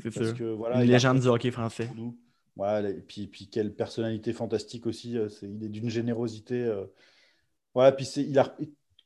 C'est 0.02 0.12
sûr. 0.12 0.34
Que, 0.34 0.44
voilà, 0.44 0.84
Une 0.84 0.90
légende 0.90 1.20
du 1.20 1.28
hockey 1.28 1.52
français. 1.52 1.90
Voilà, 2.56 2.90
et 2.90 3.02
puis, 3.02 3.28
puis 3.28 3.48
quelle 3.48 3.74
personnalité 3.74 4.34
fantastique 4.34 4.86
aussi. 4.86 5.18
Euh, 5.18 5.30
il 5.44 5.64
est 5.64 5.70
d'une 5.70 5.90
générosité. 5.90 6.70
Voilà, 7.76 7.92
puis 7.92 8.06
il, 8.18 8.38
a, 8.40 8.58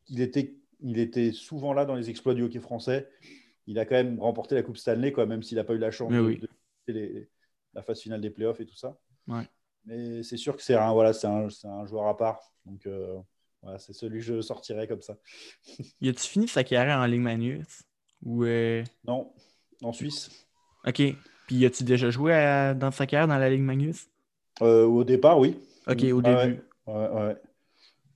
il, 0.07 0.21
était, 0.21 0.55
il 0.83 0.99
était 0.99 1.31
souvent 1.31 1.73
là 1.73 1.85
dans 1.85 1.95
les 1.95 2.09
exploits 2.09 2.33
du 2.33 2.43
hockey 2.43 2.59
français. 2.59 3.09
Il 3.65 3.79
a 3.79 3.85
quand 3.85 3.95
même 3.95 4.19
remporté 4.19 4.55
la 4.55 4.63
Coupe 4.63 4.77
Stanley, 4.77 5.13
quoi, 5.13 5.25
même 5.25 5.41
s'il 5.41 5.57
n'a 5.57 5.63
pas 5.63 5.73
eu 5.73 5.77
la 5.77 5.91
chance 5.91 6.11
de, 6.11 7.27
la 7.73 7.81
phase 7.81 8.01
finale 8.01 8.21
des 8.21 8.29
playoffs 8.29 8.59
et 8.59 8.65
tout 8.65 8.75
ça. 8.75 8.99
Mais 9.85 10.23
c'est 10.23 10.37
sûr 10.37 10.55
que 10.55 10.61
c'est 10.61 10.75
un, 10.75 10.91
voilà, 10.93 11.11
un, 11.23 11.47
un, 11.47 11.85
joueur 11.85 12.07
à 12.07 12.15
part. 12.15 12.53
Donc, 12.65 12.85
euh, 12.85 13.17
voilà, 13.61 13.79
c'est 13.79 13.93
celui 13.93 14.19
que 14.19 14.25
je 14.25 14.41
sortirais 14.41 14.87
comme 14.87 15.01
ça. 15.01 15.17
y 16.01 16.09
a-tu 16.09 16.21
fini 16.21 16.47
sa 16.47 16.63
carrière 16.63 16.99
en 16.99 17.05
Ligue 17.05 17.21
Magnus? 17.21 17.83
Ou 18.21 18.43
euh, 18.43 18.83
Non, 19.05 19.33
en 19.81 19.93
Suisse. 19.93 20.47
OK. 20.85 21.01
Puis 21.47 21.55
y 21.55 21.65
a-tu 21.65 21.83
déjà 21.83 22.09
joué 22.09 22.31
dans 22.77 22.91
sa 22.91 23.07
carrière 23.07 23.27
dans 23.27 23.37
la 23.37 23.49
Ligue 23.49 23.61
Magnus? 23.61 24.09
Euh, 24.61 24.85
Au 24.85 25.03
départ, 25.03 25.39
oui. 25.39 25.57
OK, 25.87 26.03
au 26.03 26.21
début. 26.21 26.61
Ouais, 26.85 27.09
ouais, 27.09 27.35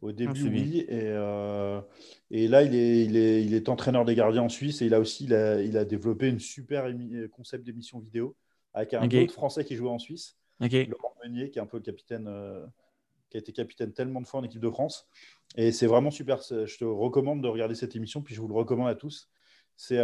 Au 0.02 0.12
début, 0.12 0.44
ah, 0.46 0.50
oui. 0.50 0.86
Et, 0.90 2.44
et, 2.44 2.48
là, 2.48 2.62
il 2.62 2.76
est, 2.76 3.06
il, 3.06 3.18
est, 3.18 3.44
il 3.44 3.54
est 3.54 3.68
entraîneur 3.70 4.06
des 4.06 4.16
gardiens 4.16 4.44
en 4.44 4.50
Suisse 4.50 4.82
et 4.82 4.86
il 4.86 4.94
a 4.94 5.00
aussi 5.00 5.26
il 5.26 5.34
a, 5.34 5.62
il 5.62 5.78
a 5.78 5.86
développé 5.86 6.28
une 6.28 6.40
super 6.40 6.92
concept 7.32 7.66
d'émission 7.66 8.00
vidéo 8.00 8.36
avec 8.74 8.94
un 8.94 9.06
autre 9.10 9.34
Français 9.34 9.66
qui 9.66 9.76
jouait 9.76 9.90
en 9.90 10.00
Suisse. 10.00 10.38
Laurent 10.60 11.16
Meunier, 11.24 11.50
qui 11.50 11.60
est 11.60 11.62
un 11.62 11.66
peu 11.66 11.78
le 11.78 11.84
capitaine 11.84 12.28
euh, 12.28 12.66
qui 13.30 13.38
a 13.38 13.40
été 13.40 13.52
capitaine 13.52 13.92
tellement 13.92 14.22
de 14.22 14.28
fois 14.28 14.40
en 14.40 14.44
équipe 14.44 14.62
de 14.62 14.70
France. 14.70 15.08
Et 15.56 15.72
c'est 15.72 15.88
vraiment 15.88 16.12
super. 16.12 16.42
Je 16.42 16.78
te 16.78 16.86
recommande 16.86 17.42
de 17.42 17.48
regarder 17.48 17.76
cette 17.76 17.96
émission, 17.96 18.22
puis 18.22 18.36
je 18.36 18.42
vous 18.42 18.48
le 18.48 18.54
recommande 18.54 18.90
à 18.90 18.96
tous. 18.96 19.30
C'est 19.76 20.00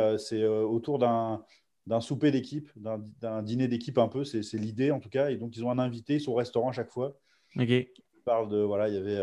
autour 0.46 1.00
d'un 1.00 1.44
d'un 1.86 2.00
souper 2.00 2.32
d'équipe, 2.32 2.70
d'un 2.78 3.44
dîner 3.44 3.68
d'équipe 3.68 3.98
un 3.98 4.08
peu, 4.08 4.24
c'est 4.24 4.54
l'idée 4.54 4.92
en 4.92 5.00
tout 5.00 5.10
cas. 5.10 5.30
Et 5.32 5.38
donc 5.38 5.56
ils 5.58 5.66
ont 5.66 5.72
un 5.72 5.80
invité, 5.80 6.16
ils 6.16 6.22
sont 6.22 6.32
au 6.32 6.36
restaurant 6.36 6.70
à 6.70 6.72
chaque 6.72 6.90
fois. 6.90 7.18
Ok. 7.58 7.70
Ils 7.70 7.90
parlent 8.26 8.50
de 8.50 8.60
voilà, 8.60 8.88
il 8.88 8.96
y 8.96 8.98
avait 8.98 9.20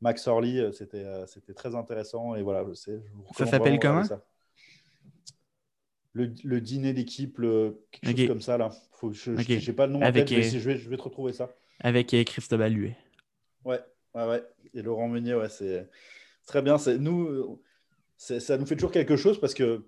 Max 0.00 0.26
Orly, 0.26 0.60
c'était 0.72 1.04
c'était 1.26 1.54
très 1.54 1.74
intéressant 1.74 2.34
et 2.34 2.42
voilà, 2.42 2.64
je 2.68 2.74
ça 3.36 3.46
s'appelle 3.46 3.78
comment? 3.78 4.02
Le, 6.16 6.60
dîner 6.60 6.92
d'équipe, 6.92 7.40
quelque 7.90 8.18
chose 8.18 8.28
comme 8.28 8.40
ça 8.40 8.56
là. 8.56 8.70
Faut, 8.92 9.12
je 9.12 9.32
n'ai 9.32 9.72
pas 9.72 9.86
le 9.86 9.94
nom 9.94 10.00
Avec, 10.00 10.24
en 10.24 10.26
tête, 10.26 10.38
mais 10.38 10.58
je 10.60 10.70
vais, 10.70 10.76
je 10.76 10.88
vais 10.88 10.96
te 10.96 11.02
retrouver 11.02 11.32
ça. 11.32 11.50
Avec 11.80 12.14
Christophe 12.26 12.60
Alluet. 12.60 12.96
Ouais, 13.64 13.80
ouais, 14.14 14.26
ouais. 14.28 14.42
Et 14.74 14.82
Laurent 14.82 15.08
Meunier, 15.08 15.34
ouais, 15.34 15.48
c'est 15.48 15.88
très 16.46 16.62
bien. 16.62 16.76
Nous, 16.98 17.60
ça 18.16 18.56
nous 18.58 18.66
fait 18.66 18.76
toujours 18.76 18.92
quelque 18.92 19.16
chose 19.16 19.40
parce 19.40 19.54
que 19.54 19.86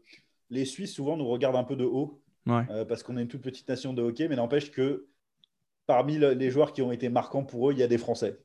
les 0.51 0.65
Suisses 0.65 0.95
souvent 0.95 1.17
nous 1.17 1.29
regardent 1.29 1.57
un 1.57 1.65
peu 1.65 1.77
de 1.77 1.85
haut 1.85 2.23
euh, 2.49 2.85
parce 2.85 3.03
qu'on 3.03 3.17
est 3.17 3.23
une 3.23 3.29
toute 3.29 3.43
petite 3.43 3.69
nation 3.69 3.93
de 3.93 4.03
hockey, 4.03 4.29
mais 4.29 4.37
n'empêche 4.37 4.71
que 4.71 5.09
parmi 5.87 6.19
les 6.19 6.51
joueurs 6.51 6.73
qui 6.73 6.83
ont 6.83 6.93
été 6.93 7.09
marquants 7.09 7.45
pour 7.45 7.71
eux, 7.71 7.73
il 7.73 7.79
y 7.79 7.83
a 7.83 7.89
des 7.89 7.99
Français, 7.99 8.39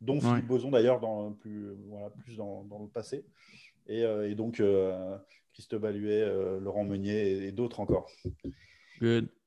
dont 0.00 0.20
Philippe 0.20 0.46
Boson 0.46 0.70
d'ailleurs, 0.70 1.00
dans, 1.00 1.32
plus, 1.32 1.74
voilà, 1.88 2.10
plus 2.10 2.36
dans, 2.36 2.64
le 2.80 2.88
passé. 2.88 3.24
Et, 3.86 4.02
euh, 4.04 4.34
donc, 4.34 4.60
euh, 4.60 5.16
Christophe 5.52 5.80
Baluet, 5.80 6.22
euh, 6.22 6.60
Laurent 6.60 6.84
Meunier 6.84 7.46
et, 7.46 7.52
d'autres 7.52 7.80
encore. 7.80 8.10
Good. 9.00 9.28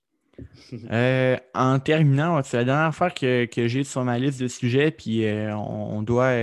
En 1.54 1.80
terminant, 1.80 2.41
c'est 2.43 2.58
la 2.58 2.64
dernière 2.64 2.95
fois 2.95 3.12
que, 3.12 3.47
j'ai 3.56 3.84
sur 3.84 4.04
ma 4.04 4.18
liste 4.18 4.41
de 4.41 4.47
sujets, 4.47 4.89
puis 4.89 5.26
on, 5.28 6.02
doit, 6.02 6.34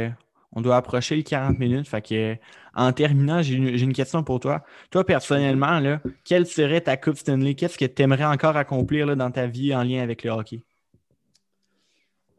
on 0.53 0.61
doit 0.61 0.77
approcher 0.77 1.17
les 1.17 1.25
40 1.25 1.59
minutes. 1.59 1.89
Fait 1.89 2.03
que, 2.03 2.37
en 2.75 2.93
terminant, 2.93 3.43
j'ai 3.43 3.55
une, 3.55 3.93
question 3.93 4.23
pour 4.23 4.39
toi. 4.39 4.63
Toi, 4.91 5.05
personnellement, 5.05 5.81
là, 5.81 6.01
quelle 6.25 6.47
serait 6.47 6.83
ta 6.83 6.97
Coupe 6.97 7.17
Stanley? 7.17 7.55
Qu'est-ce 7.55 7.77
que 7.77 7.87
tu 7.87 8.03
aimerais 8.03 8.27
encore 8.27 8.57
accomplir 8.57 9.07
là, 9.07 9.17
dans 9.17 9.33
ta 9.33 9.49
vie 9.49 9.75
en 9.75 9.83
lien 9.83 10.01
avec 10.03 10.23
le 10.23 10.31
hockey? 10.31 10.63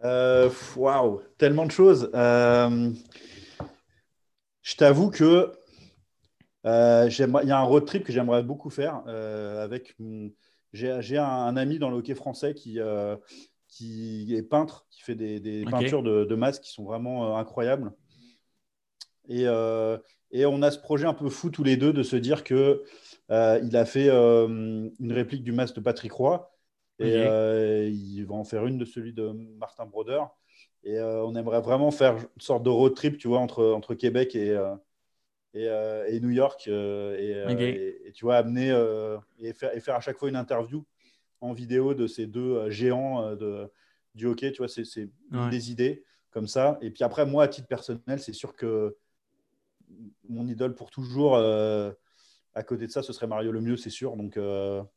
Waouh, 0.02 1.22
tellement 1.38 1.66
de 1.66 1.72
choses. 1.72 2.10
je 2.14 2.96
t'avoue 4.76 5.10
que 5.10 5.54
euh, 6.66 7.10
il 7.10 7.48
y 7.48 7.52
a 7.52 7.60
un 7.60 7.64
road 7.64 7.86
trip 7.86 8.04
que 8.04 8.12
j'aimerais 8.12 8.44
beaucoup 8.44 8.70
faire 8.70 9.04
euh, 9.08 9.64
avec. 9.64 9.96
J'ai 10.74 11.18
un, 11.18 11.58
ami 11.58 11.80
dans 11.80 11.90
le 11.90 11.98
hockey 11.98 12.16
français 12.16 12.54
qui, 12.54 12.80
euh, 12.80 13.16
qui 13.68 14.36
est 14.36 14.44
peintre, 14.44 14.86
qui 14.92 15.02
fait 15.02 15.16
des, 15.16 15.66
peintures 15.70 16.04
de, 16.04 16.26
de, 16.26 16.36
masques 16.36 16.64
qui 16.64 16.72
sont 16.72 16.84
vraiment 16.84 17.38
incroyables. 17.38 17.92
Et, 19.28 19.44
et, 20.32 20.46
on 20.46 20.62
a 20.62 20.72
ce 20.72 20.80
projet 20.80 21.06
un 21.06 21.14
peu 21.14 21.30
fou 21.30 21.50
tous 21.50 21.64
les 21.64 21.78
deux 21.78 21.94
de 21.94 22.04
se 22.04 22.16
dire 22.16 22.44
que 22.44 22.84
il 23.30 23.76
a 23.76 23.86
fait 23.86 24.10
une 24.10 25.12
réplique 25.12 25.44
du 25.44 25.52
masque 25.52 25.76
de 25.76 25.82
Patrick 25.82 26.12
Roy 26.12 26.52
et 27.00 27.88
il 27.88 28.24
va 28.26 28.36
en 28.36 28.44
faire 28.44 28.66
une 28.66 28.78
de 28.78 28.86
celui 28.86 29.14
de 29.14 29.30
Martin 29.58 29.86
Broder. 29.86 30.22
Et 30.84 31.00
on 31.02 31.36
aimerait 31.36 31.62
vraiment 31.62 31.92
faire 31.92 32.16
une 32.16 32.42
sorte 32.42 32.64
de 32.64 32.70
road 32.70 32.94
trip, 32.94 33.18
tu 33.18 33.28
vois, 33.28 33.40
entre, 33.40 33.66
entre 33.66 33.96
Québec 33.96 34.36
et, 34.36 34.58
euh, 35.56 36.06
et, 36.08 36.20
New 36.20 36.30
York. 36.30 36.66
Euh, 36.68 37.48
euh, 37.50 38.04
et, 38.06 38.12
tu 38.14 38.26
vois, 38.26 38.38
amener 38.38 38.70
et 39.40 39.54
faire, 39.54 39.76
et, 39.76 39.80
faire, 39.80 39.96
à 39.96 40.00
chaque 40.00 40.18
fois 40.18 40.30
une 40.30 40.36
interview 40.36 40.86
en 41.42 41.54
vidéo 41.54 41.94
de 41.94 42.08
ces 42.08 42.28
deux 42.28 42.70
géants 42.70 43.36
de, 43.36 43.72
du 44.16 44.28
hockey. 44.28 44.52
Tu 44.52 44.60
vois, 44.60 44.68
c'est 44.68 45.10
des 45.52 45.72
idées 45.72 46.04
comme 46.32 46.48
ça. 46.48 46.78
Et 46.82 46.92
puis 46.92 47.04
après, 47.04 47.26
moi, 47.26 47.44
à 47.44 47.48
titre 47.48 47.68
personnel, 47.68 48.20
c'est 48.20 48.34
sûr 48.34 48.56
que 48.56 48.98
mon 50.28 50.48
idole 50.48 50.76
pour 50.76 50.92
toujours, 50.92 51.38
à 52.56 52.64
côté 52.64 52.88
de 52.88 52.92
ça, 52.92 53.04
ce 53.04 53.14
serait 53.14 53.28
Mario 53.28 53.52
Lemieux, 53.52 53.78
c'est 53.78 53.90
sûr. 53.90 54.16
Donc, 54.18 54.40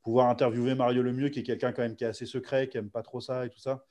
pouvoir 0.03 0.29
interviewer 0.29 0.75
Mario 0.75 1.03
Lemieux, 1.03 1.29
qui 1.29 1.41
est 1.41 1.43
quelqu'un 1.43 1.73
quand 1.73 1.83
même 1.83 1.97
qui 1.97 2.05
est 2.05 2.09
assez 2.09 2.27
secret, 2.27 2.69
qui 2.69 2.79
aime 2.79 2.91
pas 2.91 3.03
trop 3.03 3.21
ça 3.21 3.47
et 3.47 3.51
tout 3.51 3.59
ça, 3.59 3.85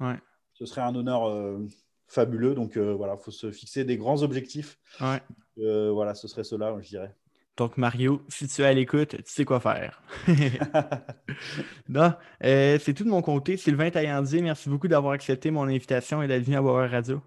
ouais. 0.00 0.16
ce 0.54 0.66
serait 0.66 0.80
un 0.80 0.94
honneur 0.94 1.60
fabuleux. 2.08 2.54
Donc 2.54 2.76
voilà, 2.78 3.16
il 3.18 3.22
faut 3.22 3.30
se 3.30 3.50
fixer 3.50 3.84
des 3.84 3.96
grands 3.96 4.22
objectifs. 4.22 4.78
Ouais. 5.00 5.20
Euh, 5.58 5.90
voilà, 5.90 6.14
ce 6.14 6.28
serait 6.28 6.44
cela, 6.44 6.74
je 6.80 6.88
dirais. 6.88 7.14
Donc, 7.56 7.76
Mario, 7.76 8.22
si 8.28 8.48
tu 8.48 8.62
es 8.62 8.64
à 8.64 8.72
l'écoute, 8.72 9.10
tu 9.10 9.22
sais 9.26 9.44
quoi 9.44 9.60
faire. 9.60 10.02
non, 11.88 12.14
euh, 12.44 12.78
c'est 12.80 12.94
tout 12.94 13.04
de 13.04 13.10
mon 13.10 13.20
côté. 13.20 13.56
Sylvain 13.56 13.90
Taillandier, 13.90 14.40
merci 14.40 14.70
beaucoup 14.70 14.88
d'avoir 14.88 15.12
accepté 15.12 15.50
mon 15.50 15.64
invitation 15.64 16.22
et 16.22 16.28
d'être 16.28 16.44
venu 16.44 16.56
à 16.56 16.62
Boisvert 16.62 16.90
Radio. 16.90 17.22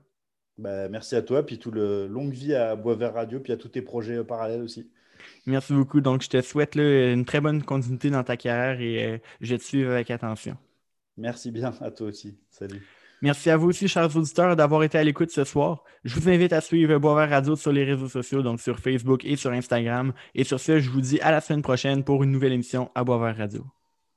Ben, 0.58 0.90
merci 0.90 1.16
à 1.16 1.22
toi, 1.22 1.46
puis 1.46 1.60
toute 1.60 1.76
le 1.76 2.08
longue 2.08 2.32
vie 2.32 2.56
à 2.56 2.76
Boisvert 2.76 3.14
Radio, 3.14 3.40
puis 3.40 3.54
à 3.54 3.58
tous 3.58 3.68
tes 3.68 3.82
projets 3.82 4.18
euh, 4.18 4.24
parallèles 4.24 4.62
aussi. 4.62 4.90
Merci 5.46 5.74
beaucoup. 5.74 6.02
Donc, 6.02 6.24
je 6.24 6.30
te 6.30 6.42
souhaite 6.42 6.76
une 6.76 7.26
très 7.26 7.42
bonne 7.42 7.64
continuité 7.64 8.10
dans 8.10 8.24
ta 8.24 8.38
carrière 8.38 8.82
et 8.82 9.22
je 9.42 9.52
vais 9.52 9.58
te 9.58 9.64
suivre 9.64 9.92
avec 9.92 10.10
attention. 10.12 10.58
Merci 11.18 11.52
bien 11.52 11.74
à 11.82 11.92
toi 11.92 12.08
aussi. 12.08 12.38
Salut. 12.50 12.82
Merci 13.22 13.50
à 13.50 13.58
vous 13.58 13.70
aussi, 13.70 13.88
chers 13.88 14.16
auditeurs, 14.16 14.56
d'avoir 14.56 14.84
été 14.84 14.98
à 14.98 15.04
l'écoute 15.04 15.32
ce 15.32 15.44
soir. 15.46 15.84
Je 16.04 16.20
vous 16.20 16.30
invite 16.30 16.54
à 16.54 16.62
suivre 16.62 16.98
Boisvert 16.98 17.30
Radio 17.30 17.56
sur 17.56 17.72
les 17.72 17.84
réseaux 17.84 18.10
sociaux, 18.10 18.42
donc 18.42 18.60
sur 18.60 18.80
Facebook 18.80 19.24
et 19.24 19.36
sur 19.36 19.52
Instagram. 19.52 20.14
Et 20.36 20.44
sur 20.44 20.60
ce, 20.60 20.80
je 20.80 20.90
vous 20.90 21.02
dis 21.02 21.20
à 21.22 21.32
la 21.32 21.42
semaine 21.42 21.62
prochaine 21.62 22.04
pour 22.04 22.24
une 22.24 22.32
nouvelle 22.32 22.54
émission 22.54 22.92
à 22.94 23.04
Boisvert 23.04 23.38
Radio. 23.38 23.66